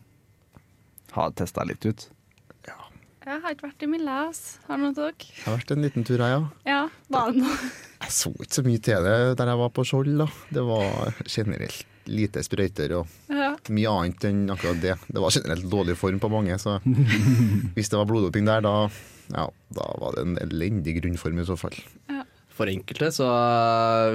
har 1.14 1.38
testa 1.38 1.64
litt 1.70 1.86
ut. 1.86 2.08
Jeg 3.28 3.42
har 3.44 3.52
ikke 3.54 3.66
vært 3.68 3.84
i 3.84 3.88
Mille, 3.92 4.14
ass. 4.30 4.42
Har 4.70 4.80
noen 4.80 4.94
av 4.94 4.98
dere? 5.02 5.28
Jeg 5.36 5.44
har 5.44 5.58
vært 5.60 5.72
en 5.76 5.84
liten 5.84 6.06
tur, 6.08 6.22
jeg, 6.24 6.32
ja. 6.32 6.44
Ja, 6.70 6.80
var 7.12 7.34
det 7.36 7.42
noe? 7.44 7.58
Jeg 7.98 8.14
så 8.16 8.32
ikke 8.32 8.56
så 8.56 8.64
mye 8.64 8.82
til 8.88 9.04
det 9.08 9.16
der 9.42 9.52
jeg 9.52 9.60
var 9.60 9.72
på 9.76 9.84
Skjold. 9.90 10.14
da. 10.22 10.28
Det 10.56 10.64
var 10.64 11.18
generelt 11.28 11.82
lite 12.08 12.40
sprøyter 12.46 12.94
og 13.02 13.10
Ja. 13.28 13.50
mye 13.76 13.92
annet 13.92 14.24
enn 14.30 14.46
akkurat 14.54 14.80
det. 14.80 14.96
Det 15.12 15.20
var 15.20 15.36
generelt 15.36 15.68
dårlig 15.68 15.98
form 16.00 16.22
på 16.24 16.30
mange, 16.32 16.56
så 16.62 16.78
hvis 17.76 17.92
det 17.92 18.00
var 18.00 18.08
bloddoping 18.08 18.48
der, 18.48 18.64
da, 18.64 18.76
ja, 19.36 19.48
da 19.76 19.90
var 20.00 20.16
det 20.16 20.24
en 20.24 20.38
elendig 20.48 20.96
grunnform 21.02 21.44
i 21.44 21.48
så 21.52 21.58
fall. 21.60 21.76
For 22.58 22.72
enkelte, 22.72 23.12
så 23.14 23.28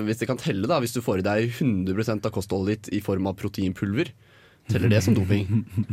hvis 0.08 0.18
det 0.18 0.26
kan 0.26 0.40
telle, 0.40 0.64
da, 0.66 0.80
hvis 0.82 0.96
du 0.96 1.02
får 1.04 1.20
i 1.20 1.26
deg 1.28 1.52
100% 1.60 2.24
av 2.26 2.32
kostholdet 2.34 2.80
ditt 2.88 2.94
i 2.96 3.04
form 3.04 3.28
av 3.30 3.36
proteinpulver, 3.38 4.08
teller 4.72 4.90
det 4.92 5.00
som 5.04 5.14
doping. 5.16 5.46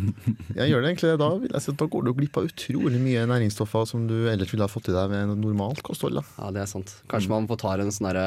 Jeg 0.60 0.72
gjør 0.72 0.84
det 0.84 0.90
egentlig 0.92 1.12
da, 1.22 1.30
vil 1.42 1.54
jeg 1.54 1.64
si, 1.66 1.74
da 1.80 1.88
går 1.94 2.06
du 2.08 2.12
glipp 2.18 2.40
av 2.40 2.48
utrolig 2.50 3.00
mye 3.04 3.26
næringsstoffer 3.30 3.88
som 3.90 4.06
du 4.10 4.16
ellers 4.32 4.52
ville 4.54 4.66
ha 4.66 4.72
fått 4.72 4.90
i 4.92 4.96
deg 4.96 5.12
ved 5.14 5.34
normalt 5.40 5.82
kosthold. 5.86 6.20
da. 6.20 6.24
Ja, 6.40 6.52
det 6.56 6.64
er 6.64 6.70
sant. 6.72 6.94
Kanskje 7.12 7.32
man 7.34 7.48
får 7.50 7.62
ta 7.64 7.76
en 7.80 7.92
sånn 7.96 8.10
derre 8.10 8.26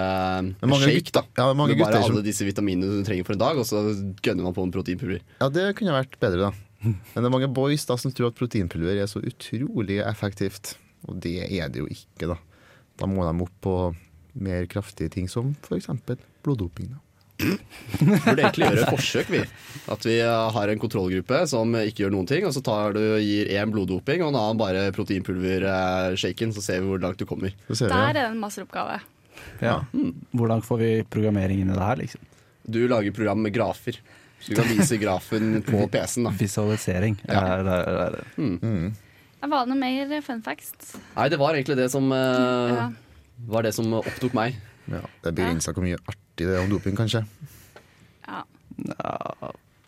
Men 0.62 0.76
shake, 0.82 1.14
da. 1.16 1.24
ja, 1.40 1.48
mange 1.52 1.76
med 1.76 1.82
bare 1.84 1.98
gutter 1.98 2.12
alle 2.12 2.24
disse 2.26 2.46
vitaminene 2.46 3.00
du 3.02 3.06
trenger 3.08 3.26
for 3.28 3.36
en 3.36 3.42
dag, 3.44 3.58
og 3.62 3.68
så 3.68 3.82
gønner 4.24 4.46
man 4.46 4.56
på 4.56 4.64
en 4.66 4.74
proteinpulver. 4.74 5.24
Ja, 5.42 5.48
det 5.52 5.66
kunne 5.80 5.96
vært 5.96 6.16
bedre, 6.22 6.50
da. 6.50 6.68
Men 6.82 7.18
det 7.22 7.28
er 7.28 7.34
mange 7.34 7.50
boys 7.54 7.84
da 7.86 7.94
som 8.00 8.10
tror 8.14 8.32
at 8.32 8.38
proteinpulver 8.38 8.98
er 8.98 9.10
så 9.10 9.22
utrolig 9.22 10.00
effektivt. 10.02 10.74
Og 11.08 11.20
det 11.22 11.36
er 11.46 11.70
det 11.72 11.82
jo 11.82 11.88
ikke, 11.90 12.32
da. 12.32 12.38
Da 12.98 13.08
må 13.10 13.24
de 13.26 13.44
opp 13.44 13.54
på 13.64 13.76
mer 14.42 14.66
kraftige 14.70 15.12
ting 15.12 15.28
som 15.30 15.54
f.eks. 15.66 15.88
bloddoping. 16.42 16.92
da. 16.94 17.00
Burde 18.00 18.42
egentlig 18.42 18.68
gjøre 18.68 18.82
et 18.84 18.90
forsøk, 18.92 19.30
vi. 19.32 19.42
At 19.92 20.04
vi 20.06 20.16
øh, 20.22 20.50
har 20.54 20.70
en 20.72 20.78
kontrollgruppe 20.82 21.40
som 21.50 21.74
ikke 21.80 22.04
gjør 22.04 22.14
noen 22.14 22.28
ting, 22.30 22.46
og 22.48 22.54
så 22.56 22.62
tar 22.64 22.94
du, 22.96 23.00
gir 23.22 23.50
én 23.56 23.72
bloddoping 23.74 24.22
og 24.22 24.30
en 24.32 24.38
annen 24.40 24.60
bare 24.60 24.84
proteinpulver-shaken, 24.96 26.52
så 26.54 26.62
ser 26.64 26.80
vi 26.82 26.90
hvor 26.92 27.02
langt 27.02 27.18
du 27.20 27.26
kommer. 27.28 27.54
Der 27.68 27.92
er 27.98 28.12
det 28.16 28.24
en 28.30 28.40
masteroppgave. 28.42 29.00
Ja. 29.62 29.80
Hvordan 30.36 30.62
får 30.64 30.78
vi 30.82 30.90
programmering 31.10 31.62
inn 31.62 31.70
i 31.72 31.76
det 31.76 31.82
her, 31.86 31.98
liksom? 32.02 32.20
Du 32.62 32.80
lager 32.88 33.14
program 33.14 33.42
med 33.42 33.54
grafer. 33.54 33.98
Så 34.42 34.50
du 34.50 34.58
kan 34.58 34.68
vise 34.70 34.98
grafen 34.98 35.62
på 35.66 35.84
PC-en. 35.92 36.26
da 36.26 36.34
Visualisering. 36.38 37.18
Ja. 37.28 37.42
Er, 37.58 37.66
er, 37.66 38.04
er, 38.08 38.20
Mm. 38.36 38.92
Var 39.42 39.66
det 39.66 39.72
noe 39.72 39.78
mer 39.78 40.20
fun 40.22 40.42
facts? 40.42 40.92
Nei, 41.16 41.24
det 41.32 41.38
var 41.40 41.56
egentlig 41.58 41.74
det 41.80 41.88
som, 41.90 42.04
uh, 42.14 42.70
Ja. 42.70 42.84
var 43.50 43.62
det 43.66 43.72
som 43.74 43.90
opptok 43.98 44.34
meg. 44.38 44.54
Ja, 44.90 45.00
det 45.24 45.32
begrensa 45.34 45.74
hvor 45.74 45.82
mye 45.86 45.98
artig 46.10 46.20
det 46.48 46.56
er 46.58 46.62
om 46.64 46.70
doping, 46.72 46.96
kanskje. 46.98 47.24
Ja. 48.26 48.44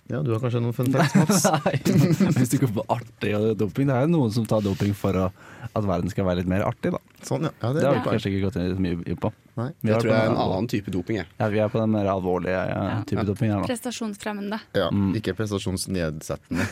Ja, 0.07 0.19
Du 0.21 0.35
har 0.35 0.41
kanskje 0.43 0.61
noen 0.61 0.75
fun 0.77 0.91
facts, 0.93 1.15
Mats? 1.17 1.45
Nei, 1.65 2.33
hvis 2.37 2.51
du 2.53 2.59
går 2.61 2.73
på 2.77 2.83
artig 2.93 3.31
og 3.39 3.55
doping 3.57 3.89
Det 3.89 3.95
er 3.97 4.03
jo 4.05 4.11
noen 4.13 4.33
som 4.35 4.45
tar 4.49 4.61
doping 4.61 4.93
for 4.99 5.17
å, 5.17 5.23
at 5.71 5.87
verden 5.89 6.13
skal 6.13 6.27
være 6.29 6.43
litt 6.43 6.51
mer 6.53 6.61
artig, 6.67 6.93
da. 6.93 7.01
Sånn, 7.25 7.47
ja. 7.49 7.53
ja 7.63 7.71
det 7.73 7.81
Det 7.81 7.87
har 7.89 7.97
vi 7.97 8.03
kanskje 8.11 8.33
ikke 8.35 8.43
gått 8.45 8.59
inn 8.61 8.75
så 8.77 8.85
mye 8.85 9.17
på. 9.23 9.31
Nei. 9.57 9.69
jeg 9.71 9.89
Det 9.89 10.01
tror 10.03 10.11
det 10.13 10.19
er 10.19 10.29
en 10.29 10.41
annen 10.45 10.69
type 10.75 10.93
doping. 10.93 11.21
Jeg. 11.23 11.31
Ja, 11.41 11.49
vi 11.55 11.63
er 11.65 11.73
på 11.73 11.81
den 11.81 11.95
mer 11.95 12.11
alvorlige 12.13 12.59
eh, 12.67 12.83
Ja. 12.91 12.99
type 13.09 13.25
doping 13.31 13.55
her. 13.55 13.65
Prestasjonsfremmende. 13.71 14.61
Ja, 14.77 14.91
Mm. 14.93 15.15
Ikke 15.23 15.33
prestasjonsnedsettende. 15.39 16.67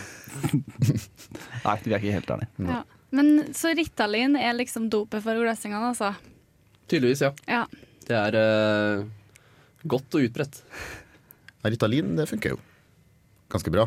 Nei, 1.64 1.76
vi 1.86 1.94
er 1.94 1.98
ikke 2.02 2.12
helt 2.18 2.34
ærlige. 2.36 2.68
Ja. 2.68 2.82
Men 3.16 3.32
så 3.56 3.72
Ritalin 3.76 4.36
er 4.40 4.52
liksom 4.60 4.90
dopet 4.92 5.24
for 5.24 5.40
gløsingene, 5.40 5.88
altså. 5.94 6.12
Tydeligvis, 6.88 7.24
ja. 7.24 7.32
Ja. 7.48 7.64
Det 8.04 8.16
er 8.18 8.36
eh, 8.42 9.04
godt 9.88 10.18
og 10.18 10.28
utbredt. 10.28 10.60
Ritalin 11.62 12.16
det 12.18 12.28
funker 12.30 12.56
jo 12.56 12.60
ganske 13.52 13.72
bra. 13.72 13.86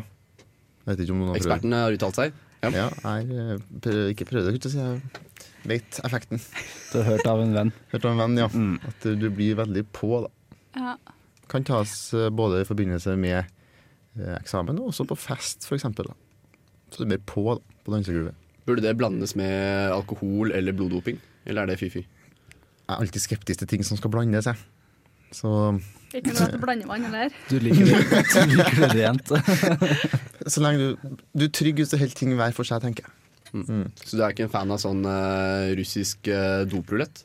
Jeg 0.86 0.92
vet 0.92 1.02
ikke 1.02 1.14
om 1.14 1.22
noen 1.22 1.32
har 1.32 1.38
prøvd. 1.38 1.46
Ekspertene 1.48 1.80
har 1.82 1.96
uttalt 1.96 2.18
seg. 2.18 2.36
Ja. 2.62 2.70
Ja, 2.72 2.86
jeg 3.18 3.36
eh, 3.36 3.64
prøv, 3.84 3.98
ikke 4.12 4.26
prøvd 4.30 4.54
ikke 4.54 4.70
skulle 4.70 4.86
jeg 4.86 5.02
si. 5.02 5.24
Jeg 5.66 5.70
vet 5.72 6.00
effekten. 6.06 6.42
Du 6.92 7.00
har 7.00 7.08
hørt 7.10 7.28
av 7.28 7.42
en 7.42 7.54
venn. 7.56 7.72
Hørt 7.92 8.06
av 8.06 8.14
en 8.14 8.22
venn, 8.22 8.38
ja. 8.40 8.46
Mm. 8.54 8.76
At 8.86 9.04
du, 9.04 9.12
du 9.18 9.28
blir 9.34 9.58
veldig 9.58 9.84
på, 9.96 10.22
da. 10.24 10.56
ja. 10.78 10.96
Kan 11.50 11.66
tas 11.66 11.92
eh, 12.16 12.30
både 12.34 12.62
i 12.62 12.66
forbindelse 12.66 13.14
med 13.22 13.38
eh, 13.38 14.36
eksamen 14.38 14.80
og 14.82 14.90
også 14.90 15.06
på 15.10 15.18
fest, 15.18 15.66
f.eks. 15.66 15.86
Så 15.86 17.02
du 17.02 17.06
blir 17.06 17.22
på 17.26 17.44
da, 17.52 17.60
på 17.86 17.94
dansegulvet. 17.94 18.38
Burde 18.66 18.82
det 18.82 18.96
blandes 18.98 19.36
med 19.38 19.92
alkohol 19.94 20.50
eller 20.54 20.74
bloddoping? 20.74 21.20
Eller 21.46 21.62
er 21.62 21.70
det 21.70 21.78
fy-fy? 21.82 22.02
Jeg 22.02 22.94
er 22.94 23.02
alltid 23.02 23.22
skeptisk 23.22 23.62
til 23.62 23.70
ting 23.70 23.86
som 23.86 23.98
skal 23.98 24.10
blandes, 24.14 24.48
jeg. 24.50 24.58
Så, 25.34 25.50
Ikke 26.14 26.32
noe 26.32 26.48
til 26.52 26.62
blandevann 26.62 27.06
heller. 27.08 27.36
Du 27.50 27.58
liker 27.62 27.88
det, 27.88 28.00
du 28.50 28.56
liker 28.56 28.82
det 28.82 28.90
rent. 28.98 29.32
så 30.52 30.64
lenge 30.64 30.82
du, 30.82 31.14
du 31.34 31.46
er 31.48 31.54
trygg 31.54 31.82
hvis 31.82 31.94
du 31.94 31.98
holder 31.98 32.18
ting 32.18 32.34
hver 32.38 32.54
for 32.56 32.68
seg, 32.68 32.82
tenker 32.84 33.06
jeg. 33.06 33.14
Så 34.04 34.18
du 34.18 34.22
er 34.22 34.34
ikke 34.34 34.46
en 34.46 34.52
fan 34.52 34.72
av 34.74 34.80
sånn 34.82 35.06
uh, 35.06 35.72
russisk 35.78 36.28
uh, 36.28 36.66
doprulett? 36.68 37.22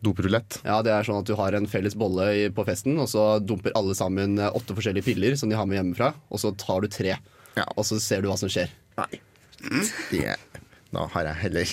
Doprulett. 0.00 0.60
Ja, 0.64 0.78
det 0.84 0.94
er 0.94 1.04
sånn 1.04 1.20
at 1.20 1.28
du 1.28 1.34
har 1.36 1.54
en 1.56 1.68
felles 1.68 1.96
bolle 1.98 2.30
i, 2.32 2.44
på 2.54 2.64
festen, 2.64 2.96
og 3.02 3.10
så 3.12 3.34
dumper 3.44 3.74
alle 3.76 3.92
sammen 3.96 4.38
eh, 4.40 4.48
åtte 4.56 4.72
forskjellige 4.72 5.04
piller 5.10 5.36
som 5.36 5.52
de 5.52 5.58
har 5.58 5.68
med 5.68 5.76
hjemmefra, 5.76 6.14
og 6.32 6.40
så 6.40 6.54
tar 6.56 6.80
du 6.80 6.88
tre. 6.88 7.18
Ja. 7.58 7.66
Og 7.76 7.84
så 7.84 7.98
ser 8.00 8.24
du 8.24 8.30
hva 8.30 8.38
som 8.40 8.48
skjer. 8.48 8.72
Nei. 8.96 9.20
Det, 10.08 10.38
da 10.96 11.04
har 11.12 11.28
jeg 11.28 11.40
heller 11.42 11.72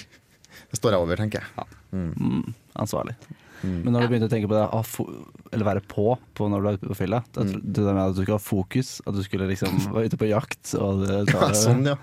Det 0.68 0.76
står 0.76 0.98
jeg 0.98 1.06
over, 1.06 1.22
tenker 1.22 1.46
jeg. 1.46 1.70
Mm, 1.96 2.52
ansvarlig. 2.84 3.16
Mm. 3.64 3.84
Men 3.84 3.94
når 3.94 4.00
du 4.00 4.06
Ja. 4.06 4.10
begynte 4.12 4.28
å 4.30 4.34
tenke 4.34 4.48
på 4.52 4.58
det, 4.58 4.66
å 4.72 4.82
fo 4.86 5.06
eller 5.52 5.66
være 5.66 5.82
på, 5.88 6.18
på 6.36 6.50
når 6.50 6.62
du 6.62 6.68
er 6.70 6.78
på 6.92 6.96
fylla, 7.00 7.24
det, 7.34 7.46
Mm. 7.48 7.62
det 7.74 7.84
der 7.86 7.94
med 7.94 8.04
at 8.10 8.16
du 8.16 8.22
skulle 8.22 8.38
ha 8.38 8.44
fokus, 8.44 9.02
at 9.08 9.14
du 9.16 9.24
skulle 9.24 9.48
liksom 9.50 9.78
være 9.96 10.06
ute 10.12 10.18
på 10.18 10.30
jakt 10.30 10.76
og 10.78 11.06
det, 11.08 11.34
Ja, 11.34 11.52
sånn, 11.54 11.86
ja. 11.86 11.96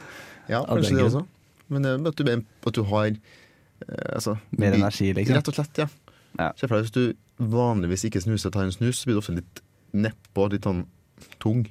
Ja, 0.49 0.65
kanskje 0.67 0.97
det 0.99 1.05
også. 1.07 1.27
Men 1.69 1.87
at 2.07 2.17
du, 2.17 2.25
at 2.67 2.75
du 2.75 2.83
har 2.85 3.07
eh, 3.07 4.15
altså, 4.15 4.39
Mer 4.59 4.73
energi, 4.75 5.13
liksom. 5.15 5.35
Rett 5.37 5.49
og 5.49 5.55
slett, 5.55 5.79
ja. 5.79 5.87
Ja. 6.39 6.53
Se 6.59 6.67
for 6.67 6.77
deg 6.81 6.89
hvis 6.89 6.93
du 6.93 7.15
vanligvis 7.39 8.05
ikke 8.11 8.21
snuser, 8.23 8.49
og 8.51 8.53
tar 8.53 8.65
en 8.67 8.73
snus, 8.75 8.99
så 9.01 9.07
blir 9.07 9.15
du 9.15 9.23
ofte 9.23 9.35
litt 9.39 9.61
nedpå, 9.95 10.51
litt 10.51 10.63
sånn 10.67 10.85
tung. 11.41 11.65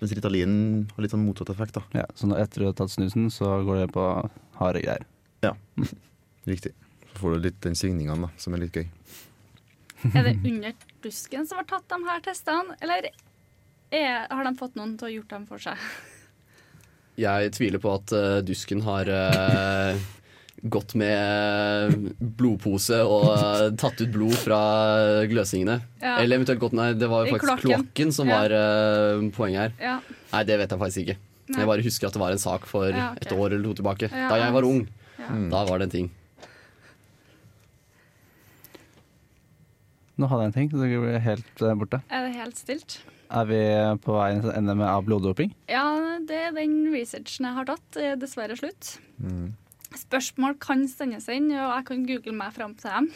Mens 0.00 0.12
Ritalin 0.12 0.88
har 0.94 1.02
litt 1.04 1.12
sånn 1.12 1.24
motsatt 1.24 1.50
effekt. 1.52 1.72
da. 1.76 1.82
Ja, 1.94 2.04
så 2.14 2.26
når, 2.28 2.40
etter 2.44 2.60
du 2.60 2.64
har 2.66 2.72
tatt 2.76 2.90
snusen, 2.92 3.28
så 3.32 3.62
går 3.64 3.84
det 3.86 3.92
på 3.92 4.30
harde 4.60 4.82
greier. 4.82 5.04
Ja, 5.44 5.52
Riktig. 6.46 6.72
Så 7.12 7.18
får 7.22 7.34
du 7.36 7.40
litt 7.48 7.60
den 7.64 7.74
svingningen 7.74 8.20
da, 8.26 8.28
som 8.36 8.54
er 8.54 8.58
litt 8.58 8.72
gøy. 8.76 8.86
Er 10.14 10.26
det 10.28 10.34
under 10.44 10.74
dusken 11.02 11.46
som 11.48 11.58
har 11.62 11.66
tatt 11.70 11.86
de 11.88 11.98
her 12.04 12.20
testene, 12.24 12.76
eller 12.84 13.08
er, 13.94 14.26
har 14.28 14.44
de 14.44 14.52
fått 14.58 14.76
noen 14.76 14.96
til 14.98 15.06
å 15.06 15.08
ha 15.08 15.14
gjort 15.14 15.32
dem 15.32 15.46
for 15.48 15.62
seg? 15.62 15.80
Jeg 17.16 17.52
tviler 17.56 17.80
på 17.80 17.94
at 17.96 18.12
uh, 18.12 18.40
dusken 18.44 18.82
har 18.84 19.08
uh, 19.08 19.96
gått 20.68 20.92
med 21.00 21.94
blodpose 22.20 22.98
og 23.08 23.24
uh, 23.30 23.70
tatt 23.80 24.02
ut 24.02 24.12
blod 24.12 24.36
fra 24.36 24.58
gløsingene. 25.30 25.78
Ja. 26.02 26.18
Eller 26.20 26.36
eventuelt 26.36 26.60
gått 26.60 26.76
Nei, 26.76 26.90
det 26.98 27.08
var 27.08 27.24
jo 27.24 27.38
faktisk 27.38 27.64
kloakken. 27.64 28.12
som 28.12 28.28
Ja. 28.28 28.42
var 28.42 29.30
poenget 29.36 29.62
her. 29.62 29.72
Ja. 29.80 29.96
Nei, 30.34 30.44
det 30.44 30.60
vet 30.60 30.76
jeg 30.76 30.82
faktisk 30.82 31.06
ikke. 31.06 31.16
Nei. 31.46 31.60
Jeg 31.62 31.70
bare 31.70 31.86
husker 31.86 32.08
at 32.10 32.18
det 32.18 32.20
var 32.20 32.36
en 32.36 32.42
sak 32.42 32.66
for 32.68 32.90
Ja, 32.90 33.12
okay. 33.14 33.22
et 33.30 33.32
år 33.38 33.54
eller 33.54 33.64
to 33.70 33.74
tilbake. 33.80 34.10
Da 34.12 34.36
jeg 34.42 34.52
var 34.52 34.68
ung. 34.68 34.84
Da 35.50 35.64
var 35.64 35.78
det 35.80 35.88
en 35.88 35.96
ting. 35.96 36.10
Nå 40.16 40.28
hadde 40.30 40.46
jeg 40.46 40.52
en 40.52 40.56
ting, 40.56 40.70
så 40.72 40.80
det 40.80 40.98
ble 41.02 41.20
helt 41.20 41.62
eh, 41.62 41.76
borte. 41.76 42.00
Er 42.08 42.26
det 42.26 42.36
helt 42.38 42.60
stilt? 42.60 42.98
Er 43.26 43.48
vi 43.48 43.58
på 44.04 44.14
vei 44.14 44.28
til 44.38 44.68
med 44.70 44.86
av 44.86 45.02
bloddoping? 45.06 45.50
Ja, 45.68 45.86
det 46.24 46.38
er 46.48 46.54
den 46.56 46.76
researchen 46.94 47.48
jeg 47.48 47.58
har 47.58 47.66
tatt. 47.68 47.84
Det 47.96 48.04
er 48.12 48.20
dessverre 48.20 48.56
slutt. 48.58 48.94
Mm. 49.18 49.50
Spørsmål 49.96 50.56
kan 50.62 50.86
sendes 50.90 51.26
inn, 51.32 51.50
og 51.52 51.72
jeg 51.74 51.88
kan 51.90 52.06
google 52.08 52.36
meg 52.38 52.54
fram 52.54 52.76
til 52.78 52.92
dem. 52.92 53.10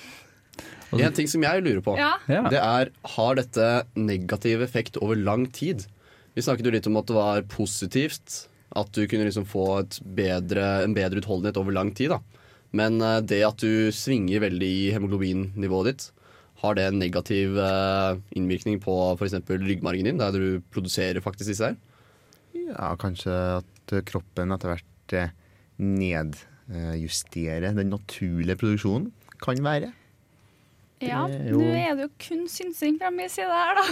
En 0.99 1.15
ting 1.17 1.31
som 1.31 1.45
jeg 1.47 1.63
lurer 1.65 1.81
på, 1.85 1.95
Ja, 1.97 2.17
det 2.27 2.59
er 2.59 2.91
har 3.15 3.39
dette 3.39 3.69
negativ 3.97 4.61
effekt 4.67 4.99
over 5.01 5.17
lang 5.17 5.47
tid? 5.55 5.87
Vi 6.35 6.43
snakket 6.45 6.67
jo 6.67 6.75
litt 6.75 6.89
om 6.91 6.99
at 7.01 7.09
det 7.09 7.17
var 7.17 7.47
positivt. 7.53 8.47
At 8.77 8.93
du 8.95 9.03
kunne 9.11 9.27
liksom 9.27 9.49
få 9.51 9.65
et 9.81 9.97
bedre, 10.15 10.85
en 10.85 10.95
bedre 10.95 11.19
utholdenhet 11.23 11.57
over 11.59 11.75
lang 11.75 11.91
tid. 11.95 12.13
da. 12.13 12.21
Men 12.77 13.01
eh, 13.03 13.19
det 13.27 13.41
at 13.47 13.63
du 13.63 13.91
svinger 13.95 14.45
veldig 14.45 14.69
i 14.71 14.91
hemoglobinnivået 14.95 15.91
ditt, 15.91 16.05
har 16.61 16.75
det 16.77 16.85
en 16.91 16.99
negativ 17.01 17.57
eh, 17.59 18.19
innvirkning 18.37 18.81
på 18.85 18.95
f.eks. 19.17 19.39
ryggmargen 19.49 20.05
din, 20.11 20.19
der 20.21 20.35
du 20.37 20.61
produserer 20.75 21.21
faktisk 21.25 21.49
disse 21.55 21.71
her? 21.71 21.77
Ja, 22.57 22.91
kanskje 23.01 23.33
at 23.61 23.95
kroppen 24.09 24.53
etter 24.55 24.75
hvert 24.75 25.15
eh, 25.17 25.33
nedjusterer 25.81 27.71
den 27.77 27.91
naturlige 27.95 28.59
produksjonen. 28.61 29.09
Kan 29.41 29.63
være. 29.65 29.93
ja. 31.01 31.23
Jo- 31.49 31.63
nå 31.63 31.71
er 31.73 31.95
det 31.97 32.05
jo 32.05 32.11
kun 32.21 32.43
synsing 32.53 32.99
fra 33.01 33.09
min 33.15 33.31
side 33.33 33.49
her, 33.49 33.81
da. 33.81 33.85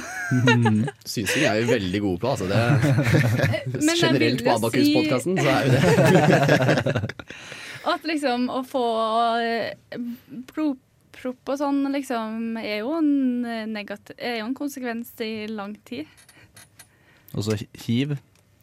Synsing 1.15 1.47
er 1.49 1.63
vi 1.63 1.71
veldig 1.73 2.01
gode 2.05 2.21
på. 2.21 2.35
altså 2.35 2.47
det 2.51 2.59
er 2.61 4.03
Generelt 4.03 4.45
på 4.45 4.53
jo 4.53 4.59
si 4.59 4.59
Abakus-podkasten 4.59 5.41
så 5.41 5.49
er 5.55 5.63
vi 5.65 5.71
det. 5.73 7.15
at 7.95 8.05
liksom 8.05 8.49
å 8.53 8.61
få 8.69 8.85
eh, 9.41 9.97
blodpropp 11.19 11.53
og 11.53 11.59
sånn, 11.61 11.83
liksom, 11.93 12.57
er 12.61 12.81
jo 12.83 12.95
en 12.99 13.45
eh, 13.45 13.67
negativ 13.67 14.17
Er 14.19 14.41
jo 14.41 14.49
en 14.49 14.55
konsekvens 14.57 15.13
i 15.25 15.47
lang 15.51 15.77
tid. 15.85 16.07
Og 17.35 17.45
så 17.45 17.57
hiv. 17.87 18.17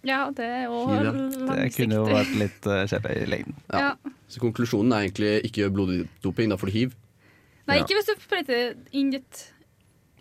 Ja, 0.05 0.29
det 0.35 0.45
er 0.45 0.69
òg 0.69 0.91
langsiktig. 1.01 1.47
Det 1.49 1.69
kunne 1.75 1.97
jo 1.97 2.05
vært 2.05 2.35
litt 2.37 2.67
uh, 2.69 2.83
kjedelig 2.89 3.23
i 3.23 3.29
lengden. 3.31 3.55
Ja. 3.73 3.79
Ja. 3.81 4.13
Så 4.29 4.41
konklusjonen 4.41 4.93
er 4.93 5.05
egentlig 5.05 5.31
ikke 5.47 5.63
gjør 5.63 5.73
bloddoping, 5.79 6.49
da 6.53 6.57
får 6.61 6.71
du 6.71 6.75
hiv. 6.75 6.95
Nei, 7.65 7.79
Ja. 7.79 7.83
ikke 7.83 7.97
hvis 7.97 8.09
du 8.09 8.13
sprøyter 8.21 8.75
inn 8.93 9.11
ditt 9.15 9.51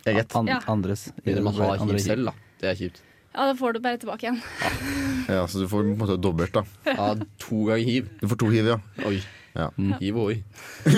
Eget. 0.05 0.35
An 0.37 0.47
Ja. 0.49 0.59
Andres. 0.69 1.07
Mindre 1.25 1.41
man 1.43 1.53
har 1.57 1.79
andre 1.81 1.97
hiv 1.97 2.03
selv, 2.05 2.25
da. 2.29 2.33
Det 2.61 2.69
er 2.69 2.75
kjipt. 2.77 3.01
Ja, 3.35 3.47
da 3.49 3.53
får 3.57 3.73
du 3.73 3.79
bare 3.81 3.97
tilbake 3.97 4.27
igjen. 4.27 4.37
Ja, 5.27 5.45
så 5.49 5.59
du 5.59 5.67
får 5.67 5.81
på 5.81 5.89
en 5.91 5.97
måte 5.97 6.17
dobbelt, 6.21 6.53
da. 6.53 6.61
Ja, 6.85 7.07
to 7.41 7.63
ganger 7.65 7.83
hiv. 7.83 8.09
Du 8.21 8.27
får 8.29 8.37
to 8.37 8.49
hiv, 8.53 8.69
ja. 8.69 8.77
Oi. 9.05 9.17
Ja. 9.55 9.69
Hiv 10.01 10.17
og 10.19 10.25
oi. 10.33 10.37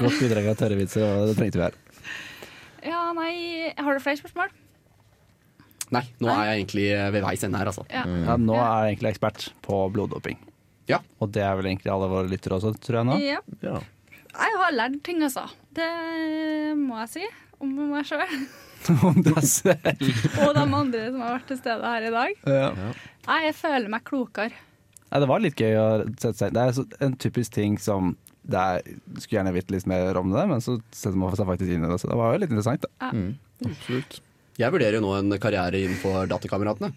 Godt 0.00 0.18
bidrag 0.20 0.46
av 0.52 0.56
tørre 0.60 0.76
vitser, 0.78 1.02
og 1.04 1.28
det 1.30 1.36
trengte 1.38 1.58
vi 1.60 1.64
her. 1.66 1.74
Ja, 2.82 3.12
nei 3.14 3.70
Har 3.78 3.94
du 3.94 4.00
flere 4.02 4.18
spørsmål? 4.18 4.48
Nei, 5.92 6.06
nå 6.24 6.28
er 6.32 6.46
jeg 6.48 6.56
egentlig 6.62 6.86
ved 7.12 7.22
veis 7.26 7.42
ende 7.44 7.58
her, 7.60 7.68
altså. 7.68 7.84
Ja. 7.92 8.02
Ja, 8.08 8.36
nå 8.40 8.54
er 8.56 8.86
jeg 8.86 8.94
egentlig 8.94 9.10
ekspert 9.12 9.40
på 9.64 9.82
bloddoping. 9.92 10.38
Ja. 10.88 10.98
Og 11.20 11.26
det 11.36 11.42
er 11.44 11.52
vel 11.58 11.68
egentlig 11.68 11.92
alle 11.92 12.08
våre 12.10 12.30
lyttere 12.30 12.56
også, 12.56 12.72
tror 12.80 12.96
jeg 13.02 13.08
nå. 13.10 13.16
ja. 13.20 13.40
ja. 13.64 13.76
Jeg 14.32 14.52
har 14.56 14.72
lært 14.72 14.96
ting, 15.04 15.18
altså. 15.20 15.42
Det 15.76 15.90
må 16.80 16.96
jeg 17.02 17.10
si 17.12 17.24
om 17.60 17.68
meg 17.92 18.06
sjøl. 18.08 18.24
Om 19.06 19.20
deg 19.22 19.44
selv. 19.46 19.84
Og 20.42 20.56
de 20.56 20.62
andre 20.64 21.02
som 21.12 21.20
har 21.22 21.36
vært 21.36 21.44
til 21.52 21.58
stede 21.60 21.86
her 21.92 22.02
i 22.08 22.10
dag. 22.10 22.32
Ja. 22.50 22.70
Jeg 23.28 23.52
føler 23.54 23.86
meg 23.92 24.02
klokere. 24.08 24.56
Nei, 25.12 25.20
det 25.20 25.28
var 25.28 25.42
litt 25.44 25.60
gøy 25.60 25.74
å 25.76 25.86
sette 26.16 26.38
seg 26.38 26.54
Det 26.56 26.62
er 26.64 27.04
en 27.04 27.16
typisk 27.20 27.52
ting 27.52 27.74
som 27.82 28.14
det 28.48 28.58
er, 28.58 28.86
Skulle 29.20 29.38
gjerne 29.38 29.54
vite 29.54 29.74
litt 29.74 29.86
mer 29.90 30.16
om 30.18 30.32
det, 30.32 30.44
men 30.50 30.62
så 30.64 30.78
setter 30.90 31.18
man 31.20 31.36
seg 31.38 31.46
faktisk 31.46 31.70
inn 31.70 31.84
i 31.84 31.90
det. 31.90 31.98
Så 32.02 32.08
det 32.10 32.16
var 32.18 32.32
jo 32.32 32.40
litt 32.42 32.50
interessant. 32.50 32.86
Da. 32.88 33.10
Mm. 33.14 33.34
Absolutt. 33.68 34.16
Jeg 34.58 34.74
vurderer 34.74 34.98
jo 34.98 35.04
nå 35.04 35.12
en 35.20 35.36
karriere 35.42 35.78
innenfor 35.84 36.26
Datakameratene. 36.32 36.90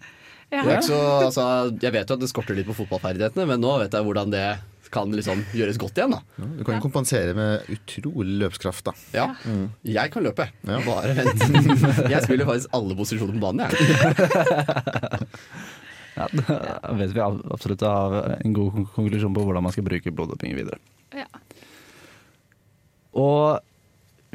Ja. 0.50 0.80
Så, 0.82 0.96
altså, 0.96 1.44
jeg 1.82 1.94
vet 1.94 2.10
jo 2.10 2.16
at 2.16 2.22
det 2.22 2.30
skorter 2.30 2.58
litt 2.58 2.66
på 2.68 2.74
fotballferdighetene, 2.80 3.46
men 3.50 3.62
nå 3.62 3.76
vet 3.82 3.94
jeg 3.94 4.06
hvordan 4.06 4.34
det 4.34 4.46
kan 4.94 5.10
liksom 5.10 5.40
gjøres 5.56 5.78
godt 5.82 5.98
igjen. 5.98 6.12
da. 6.14 6.20
Ja, 6.38 6.46
du 6.58 6.62
kan 6.66 6.78
jo 6.78 6.84
kompensere 6.84 7.32
med 7.36 7.66
utrolig 7.74 8.36
løpskraft, 8.42 8.86
da. 8.86 8.94
Ja, 9.14 9.26
Jeg 9.82 10.12
kan 10.14 10.26
løpe. 10.26 10.46
Ja. 10.66 10.78
Bare 10.86 11.16
vent. 11.18 11.42
Jeg 12.14 12.22
spiller 12.26 12.46
faktisk 12.48 12.76
alle 12.76 12.98
posisjoner 12.98 13.34
på 13.34 13.42
banen. 13.42 13.66
Jeg. 13.66 15.26
Ja, 16.16 16.26
da 16.82 16.92
vet 16.96 17.12
vi 17.14 17.20
ab- 17.22 17.44
absolutt 17.52 17.82
å 17.84 17.92
ha 17.92 18.20
en 18.40 18.54
god 18.56 18.78
konklusjon 18.94 19.34
på 19.36 19.44
hvordan 19.46 19.66
man 19.66 19.74
skal 19.74 19.84
bruke 19.86 20.12
bloddoping 20.16 20.56
videre. 20.56 20.78
Ja. 21.16 21.26
Og 23.16 23.60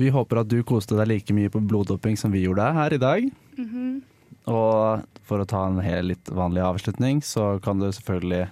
vi 0.01 0.09
håper 0.13 0.41
at 0.41 0.49
du 0.49 0.61
koste 0.65 0.97
deg 0.97 1.09
like 1.11 1.35
mye 1.37 1.51
på 1.53 1.61
bloddoping 1.69 2.17
som 2.17 2.33
vi 2.33 2.45
gjorde 2.45 2.69
her 2.77 2.95
i 2.97 3.01
dag. 3.01 3.27
Mhm. 3.57 3.89
Og 4.49 5.03
for 5.27 5.43
å 5.43 5.45
ta 5.45 5.67
en 5.67 5.77
helt 5.85 6.07
litt 6.09 6.29
vanlig 6.33 6.63
avslutning, 6.65 7.19
så 7.21 7.59
kan 7.61 7.77
du 7.79 7.85
selvfølgelig 7.93 8.47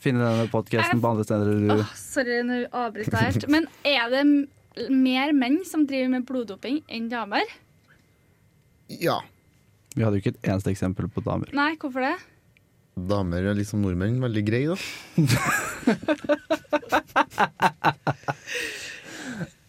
finne 0.00 0.22
denne 0.24 0.46
podkasten 0.48 1.02
på 1.02 1.10
andre 1.10 1.26
steder 1.26 1.58
du 1.58 1.72
oh, 1.74 1.90
sorry, 1.98 2.38
nå 2.46 2.62
avbryter 2.70 3.12
jeg 3.18 3.34
helt. 3.34 3.48
Men 3.52 3.66
er 3.84 4.08
det 4.14 4.88
mer 4.94 5.34
menn 5.36 5.58
som 5.68 5.84
driver 5.90 6.14
med 6.14 6.24
bloddoping 6.28 6.80
enn 6.88 7.10
damer? 7.12 7.44
Ja. 8.88 9.18
Vi 9.96 10.04
hadde 10.06 10.16
jo 10.16 10.22
ikke 10.22 10.36
et 10.36 10.48
eneste 10.48 10.72
eksempel 10.72 11.10
på 11.12 11.20
damer. 11.26 11.50
Nei, 11.52 11.72
hvorfor 11.82 12.06
det? 12.06 12.14
Damer 13.08 13.42
er 13.50 13.54
liksom 13.58 13.82
nordmenn 13.84 14.20
veldig 14.24 14.44
greie, 14.46 14.68
da. 14.74 14.78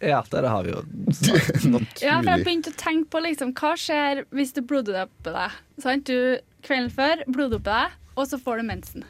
Ja, 0.00 0.22
der 0.32 0.46
har 0.48 0.64
vi 0.64 0.70
jo 0.72 0.78
Naturlig. 1.74 2.00
Ja, 2.00 2.14
for 2.22 2.30
jeg 2.32 2.44
begynte 2.46 2.70
å 2.72 2.76
tenke 2.80 3.10
på 3.12 3.20
liksom, 3.20 3.50
hva 3.58 3.74
skjer 3.76 4.22
hvis 4.32 4.54
du 4.56 4.62
bloddopper 4.64 5.34
deg. 5.36 5.50
Sant? 5.84 6.08
Du 6.08 6.38
kvelden 6.64 6.88
før 6.94 7.20
bloddopper 7.28 7.68
deg, 7.74 7.98
og 8.16 8.24
så 8.30 8.38
får 8.40 8.62
du 8.62 8.64
mensen. 8.70 9.04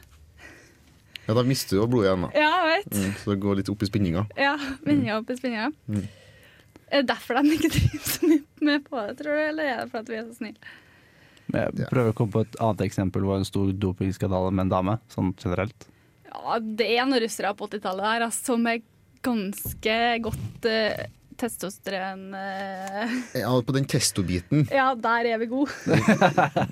Ja, 1.27 1.31
da 1.37 1.43
mister 1.47 1.77
du 1.77 1.79
jo 1.79 1.85
blodet 1.93 2.09
igjen, 2.09 2.25
da. 2.27 2.31
Ja, 2.35 2.49
jeg 2.59 2.67
vet. 2.81 2.91
Mm, 2.97 3.11
så 3.21 3.25
det 3.31 3.37
går 3.45 3.53
litt 3.61 3.71
opp 3.71 3.85
i 3.85 3.87
spinninga. 3.87 4.25
Ja, 4.35 4.57
Vinninga 4.83 5.21
opp 5.21 5.31
i 5.31 5.37
spinninga. 5.39 5.69
Mm. 5.87 6.03
Er 6.91 7.05
det 7.05 7.09
derfor 7.13 7.39
de 7.39 7.55
ikke 7.55 7.71
driver 7.71 8.03
så 8.11 8.27
mye 8.27 8.43
med 8.67 8.79
på 8.89 8.95
det, 9.07 9.13
tror 9.21 9.31
du? 9.37 9.41
Eller 9.47 9.63
er 9.71 9.77
det 9.85 9.89
fordi 9.93 10.11
vi 10.11 10.17
er 10.19 10.27
så 10.27 10.35
snille? 10.41 10.59
Jeg 11.51 11.87
prøver 11.89 12.11
å 12.13 12.17
komme 12.17 12.35
på 12.35 12.43
et 12.45 12.59
annet 12.63 12.85
eksempel 12.87 13.25
hvor 13.25 13.39
en 13.39 13.47
stor 13.47 13.71
dopingskandale 13.73 14.51
med 14.53 14.67
en 14.67 14.75
dame, 14.75 14.97
sånn 15.11 15.33
generelt. 15.41 15.87
Ja, 16.31 16.59
det 16.61 16.87
er 16.87 17.07
noen 17.07 17.23
russere 17.25 17.51
på 17.57 17.67
80-tallet 17.67 18.07
her 18.07 18.27
altså, 18.27 18.53
som 18.53 18.69
er 18.71 18.83
ganske 19.25 19.97
godt 20.25 20.67
uh, 20.69 21.01
testosteron 21.41 22.23
uh... 22.33 23.15
Ja, 23.37 23.51
på 23.65 23.75
den 23.75 23.87
testobiten 23.89 24.65
Ja, 24.71 24.91
der 24.97 25.33
er 25.33 25.41
vi 25.41 25.49
gode 25.51 25.73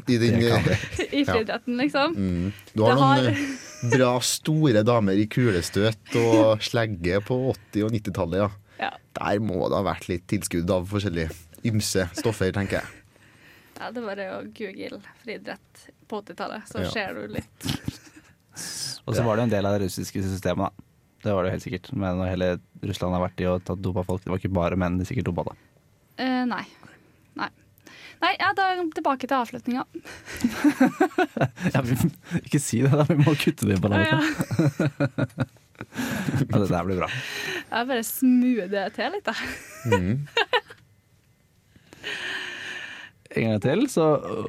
i 0.10 0.18
den 0.22 0.40
i 1.20 1.26
friidretten, 1.26 1.78
liksom. 1.80 2.16
mm, 2.16 2.48
Du 2.74 2.86
har 2.86 2.98
har... 3.00 3.24
noen 3.26 3.34
eh, 3.34 3.92
bra 3.94 4.14
store 4.26 4.84
damer 4.88 5.20
i 5.20 5.28
kulestøt 5.32 6.18
og 6.20 6.64
slegge 6.66 7.22
på 7.26 7.40
80- 7.54 7.86
og 7.88 7.94
90-tallet, 7.96 8.44
ja. 8.44 8.50
Ja. 8.80 8.94
Der 9.20 9.44
må 9.44 9.60
det 9.68 9.76
ha 9.76 9.84
vært 9.90 10.08
litt 10.12 10.28
tilskudd 10.32 10.70
av 10.72 10.88
forskjellige 10.88 11.34
ymse 11.68 12.06
stoffer, 12.16 12.54
tenker 12.56 12.80
jeg. 12.80 12.99
Ja, 13.80 13.90
det 13.96 14.02
var 14.04 14.20
det 14.20 14.28
å 14.36 14.40
google 14.56 15.00
friidrett 15.24 15.86
på 16.10 16.20
80-tallet, 16.22 16.68
så 16.70 16.84
Ja. 16.84 16.90
ser 16.92 17.14
du 17.18 17.28
litt. 17.40 17.70
Og 19.08 19.16
så 19.16 19.24
var 19.24 19.38
det 19.40 19.42
jo 19.46 19.48
en 19.48 19.54
del 19.56 19.66
av 19.66 19.78
det 19.80 19.86
russiske 19.88 20.22
systemet, 20.26 20.70
da. 20.70 20.86
Det 21.24 21.34
var 21.36 21.44
det 21.44 21.50
jo 21.50 21.54
helt 21.58 21.64
sikkert. 21.66 21.88
Men 22.00 22.20
når 22.20 22.30
hele 22.32 22.48
Russland 22.86 23.16
har 23.16 23.24
vært 23.26 23.42
i 23.44 23.48
og 23.50 23.64
tatt 23.68 23.82
dopa 23.84 24.04
folk, 24.08 24.22
det 24.24 24.30
var 24.32 24.40
ikke 24.40 24.54
bare 24.56 24.78
menn 24.80 25.00
de 25.00 25.08
sikkert 25.08 25.28
dopa, 25.32 25.44
da. 25.50 25.56
Eh, 26.24 26.44
nei. 26.48 26.62
Nei. 27.40 27.50
Nei, 28.22 28.34
ja, 28.40 28.50
da 28.56 28.66
er 28.74 28.80
vi 28.82 28.86
tilbake 29.00 29.28
til 29.28 29.38
avslutninga. 29.40 29.84
Ja, 31.74 31.82
vi, 31.86 31.96
ikke 32.46 32.60
si 32.64 32.82
det, 32.84 32.92
da. 32.92 33.04
Vi 33.10 33.18
må 33.24 33.34
kutte 33.40 33.68
det 33.68 33.80
på 33.84 33.92
Ja, 33.92 33.96
den 33.96 34.06
ja. 34.06 34.20
Ja, 36.50 36.58
det 36.60 36.68
der 36.70 36.84
blir 36.88 37.00
bra. 37.00 37.08
Jeg 37.72 37.88
bare 37.92 38.04
smoother 38.04 38.68
det 38.76 38.86
til 38.98 39.12
litt, 39.16 39.28
da. 39.28 39.36
Mm. 39.92 40.28
En 43.38 43.46
gang 43.46 43.62
til 43.62 43.84
så 43.92 44.06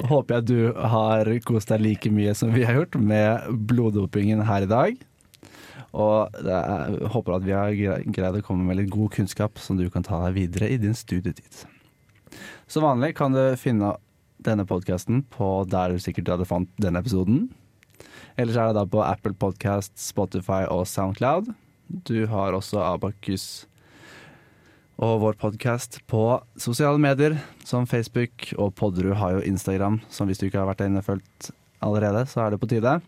håper 0.08 0.38
jeg 0.38 0.46
du 0.48 0.60
har 0.72 1.28
kost 1.44 1.68
deg 1.68 1.82
like 1.84 2.12
mye 2.12 2.32
som 2.36 2.52
vi 2.54 2.64
har 2.64 2.78
gjort 2.78 2.96
med 2.96 3.58
bloddopingen 3.68 4.40
her 4.48 4.64
i 4.64 4.70
dag. 4.70 5.02
Og 5.90 6.38
jeg 6.46 7.10
håper 7.12 7.36
at 7.36 7.44
vi 7.44 7.56
har 7.56 7.74
greid 8.14 8.38
å 8.38 8.44
komme 8.46 8.64
med 8.64 8.78
litt 8.78 8.92
god 8.94 9.12
kunnskap 9.18 9.58
som 9.60 9.76
du 9.76 9.88
kan 9.92 10.06
ta 10.06 10.22
deg 10.26 10.38
videre 10.38 10.70
i 10.70 10.78
din 10.80 10.96
studietid. 10.96 11.64
Som 12.70 12.86
vanlig 12.86 13.16
kan 13.18 13.34
du 13.34 13.42
finne 13.60 13.96
denne 14.40 14.64
podkasten 14.64 15.24
på 15.28 15.66
der 15.68 15.92
du 15.92 16.00
sikkert 16.00 16.30
hadde 16.32 16.48
fant 16.48 16.70
denne 16.80 17.02
episoden. 17.02 17.48
Ellers 18.40 18.56
er 18.56 18.70
det 18.70 18.78
da 18.78 18.86
på 18.88 19.02
Apple 19.04 19.34
Podcast, 19.36 19.92
Spotify 20.00 20.62
og 20.70 20.86
Soundcloud. 20.88 21.50
Du 22.06 22.24
har 22.30 22.54
også 22.56 22.80
Abakus 22.80 23.66
og 25.00 25.20
vår 25.22 25.36
podkast 25.40 26.00
på 26.10 26.22
sosiale 26.60 27.00
medier 27.00 27.38
som 27.64 27.86
Facebook, 27.88 28.50
og 28.60 28.74
Podderud 28.76 29.16
har 29.16 29.38
jo 29.38 29.44
Instagram, 29.48 30.00
som 30.12 30.28
hvis 30.28 30.40
du 30.40 30.46
ikke 30.48 30.60
har 30.60 30.68
vært 30.68 30.82
der 30.82 30.90
inne 30.90 31.00
og 31.00 31.06
fulgt 31.06 31.50
allerede, 31.80 32.26
så 32.28 32.44
er 32.44 32.52
det 32.52 32.60
på 32.60 32.68
tide. 32.68 32.98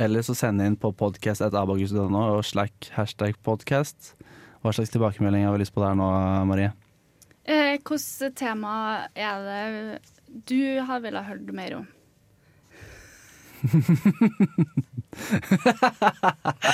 Eller 0.00 0.24
så 0.24 0.32
send 0.36 0.64
inn 0.64 0.78
på 0.80 0.94
podkast.abagus.no 0.96 2.22
og 2.38 2.46
slack 2.48 2.88
hashtag 2.96 3.36
podcast. 3.44 4.14
Hva 4.64 4.72
slags 4.72 4.92
tilbakemelding 4.94 5.44
har 5.44 5.52
vi 5.52 5.60
lyst 5.60 5.74
på 5.76 5.84
der 5.84 5.98
nå, 5.98 6.08
Marie? 6.48 6.72
Eh, 7.44 7.76
Hvilket 7.76 8.32
tema 8.38 8.72
er 9.12 9.44
det 9.44 10.00
du 10.48 10.80
har 10.88 11.02
villet 11.04 11.28
hørt 11.28 11.52
mer 11.52 11.82
om? 11.82 11.88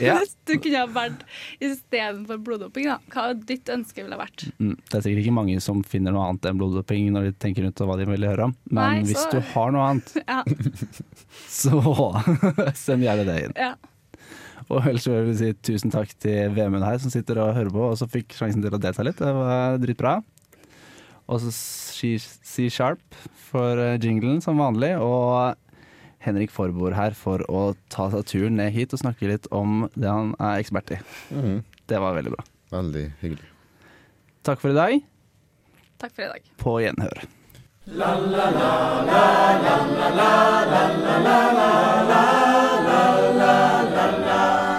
Ja. 0.00 0.14
Hvis 0.22 0.32
du 0.48 0.54
kunne 0.64 0.80
ha 0.80 0.86
vært 0.88 1.20
istedenfor 1.62 2.38
bloddoping, 2.42 2.86
da. 2.88 2.94
Hva 3.12 3.24
ditt 3.36 3.68
ønske 3.70 4.00
ville 4.06 4.16
vært? 4.16 4.46
Mm, 4.56 4.74
Det 4.88 4.96
er 4.96 5.04
sikkert 5.04 5.22
ikke 5.26 5.34
mange 5.36 5.58
som 5.62 5.82
finner 5.86 6.14
noe 6.14 6.24
annet 6.30 6.48
enn 6.48 6.58
bloddoping 6.60 7.10
når 7.12 7.28
de 7.28 7.32
tenker 7.44 7.66
rundt 7.66 7.82
hva 7.84 7.98
de 8.00 8.06
vil 8.08 8.24
høre 8.30 8.46
om, 8.48 8.54
men 8.72 8.80
Nei, 8.80 9.04
hvis 9.10 9.26
du 9.30 9.38
har 9.52 9.74
noe 9.76 9.84
annet, 9.90 10.14
Ja. 10.32 10.40
så 11.60 11.76
send 12.80 13.04
gjerne 13.04 13.26
det 13.28 13.38
inn. 13.46 13.56
ja. 13.60 13.74
Og 14.72 14.86
ellers 14.88 15.04
vil 15.10 15.26
jeg 15.34 15.36
si 15.42 15.48
tusen 15.68 15.90
takk 15.92 16.12
til 16.22 16.52
Vemund 16.56 16.86
her, 16.86 16.96
som 17.02 17.10
sitter 17.12 17.40
og 17.42 17.52
hører 17.58 17.72
på, 17.74 17.82
og 17.92 17.96
som 18.00 18.08
fikk 18.08 18.32
sjansen 18.38 18.62
til 18.64 18.72
å 18.72 18.80
delta 18.80 19.04
litt. 19.04 19.18
Det 19.20 19.32
var 19.36 19.76
dritbra. 19.82 20.14
Og 21.28 21.42
så 21.42 21.50
si 21.52 22.14
si 22.22 22.68
Sharp 22.72 23.02
for 23.50 23.76
eh, 23.82 23.98
jinglen, 24.00 24.40
som 24.40 24.56
vanlig. 24.62 24.94
Og 25.02 25.58
Henrik 26.22 26.52
Forboer 26.54 26.94
her 26.96 27.16
for 27.18 27.42
å 27.50 27.72
ta 27.92 28.08
seg 28.12 28.26
turen 28.30 28.58
ned 28.60 28.72
hit 28.74 28.94
og 28.94 29.02
snakke 29.02 29.30
litt 29.30 29.48
om 29.54 29.86
det 29.94 30.10
han 30.10 30.34
er 30.38 30.62
ekspert 30.62 30.94
i. 30.94 31.00
Mm. 31.34 31.62
Det 31.90 32.00
var 32.02 32.16
veldig 32.18 32.34
bra. 32.36 32.44
Veldig 32.72 33.06
hyggelig. 33.20 33.48
Takk 34.46 34.62
for 34.62 34.72
i 34.72 34.78
dag. 34.78 34.98
Takk 36.02 36.14
for 36.14 36.26
i 36.26 36.30
dag. 36.32 36.52
På 36.62 36.78
gjenhør. 36.82 37.24
La 37.98 38.14
la 38.14 38.50
la 38.54 38.72
la 39.06 39.24
la 39.62 39.76
la 39.90 40.10
la 40.14 40.30
la 40.70 40.84
la 41.18 41.38
la 41.58 41.80
la 42.08 42.24
la 43.38 43.54
la 43.90 44.06
la 44.26 44.71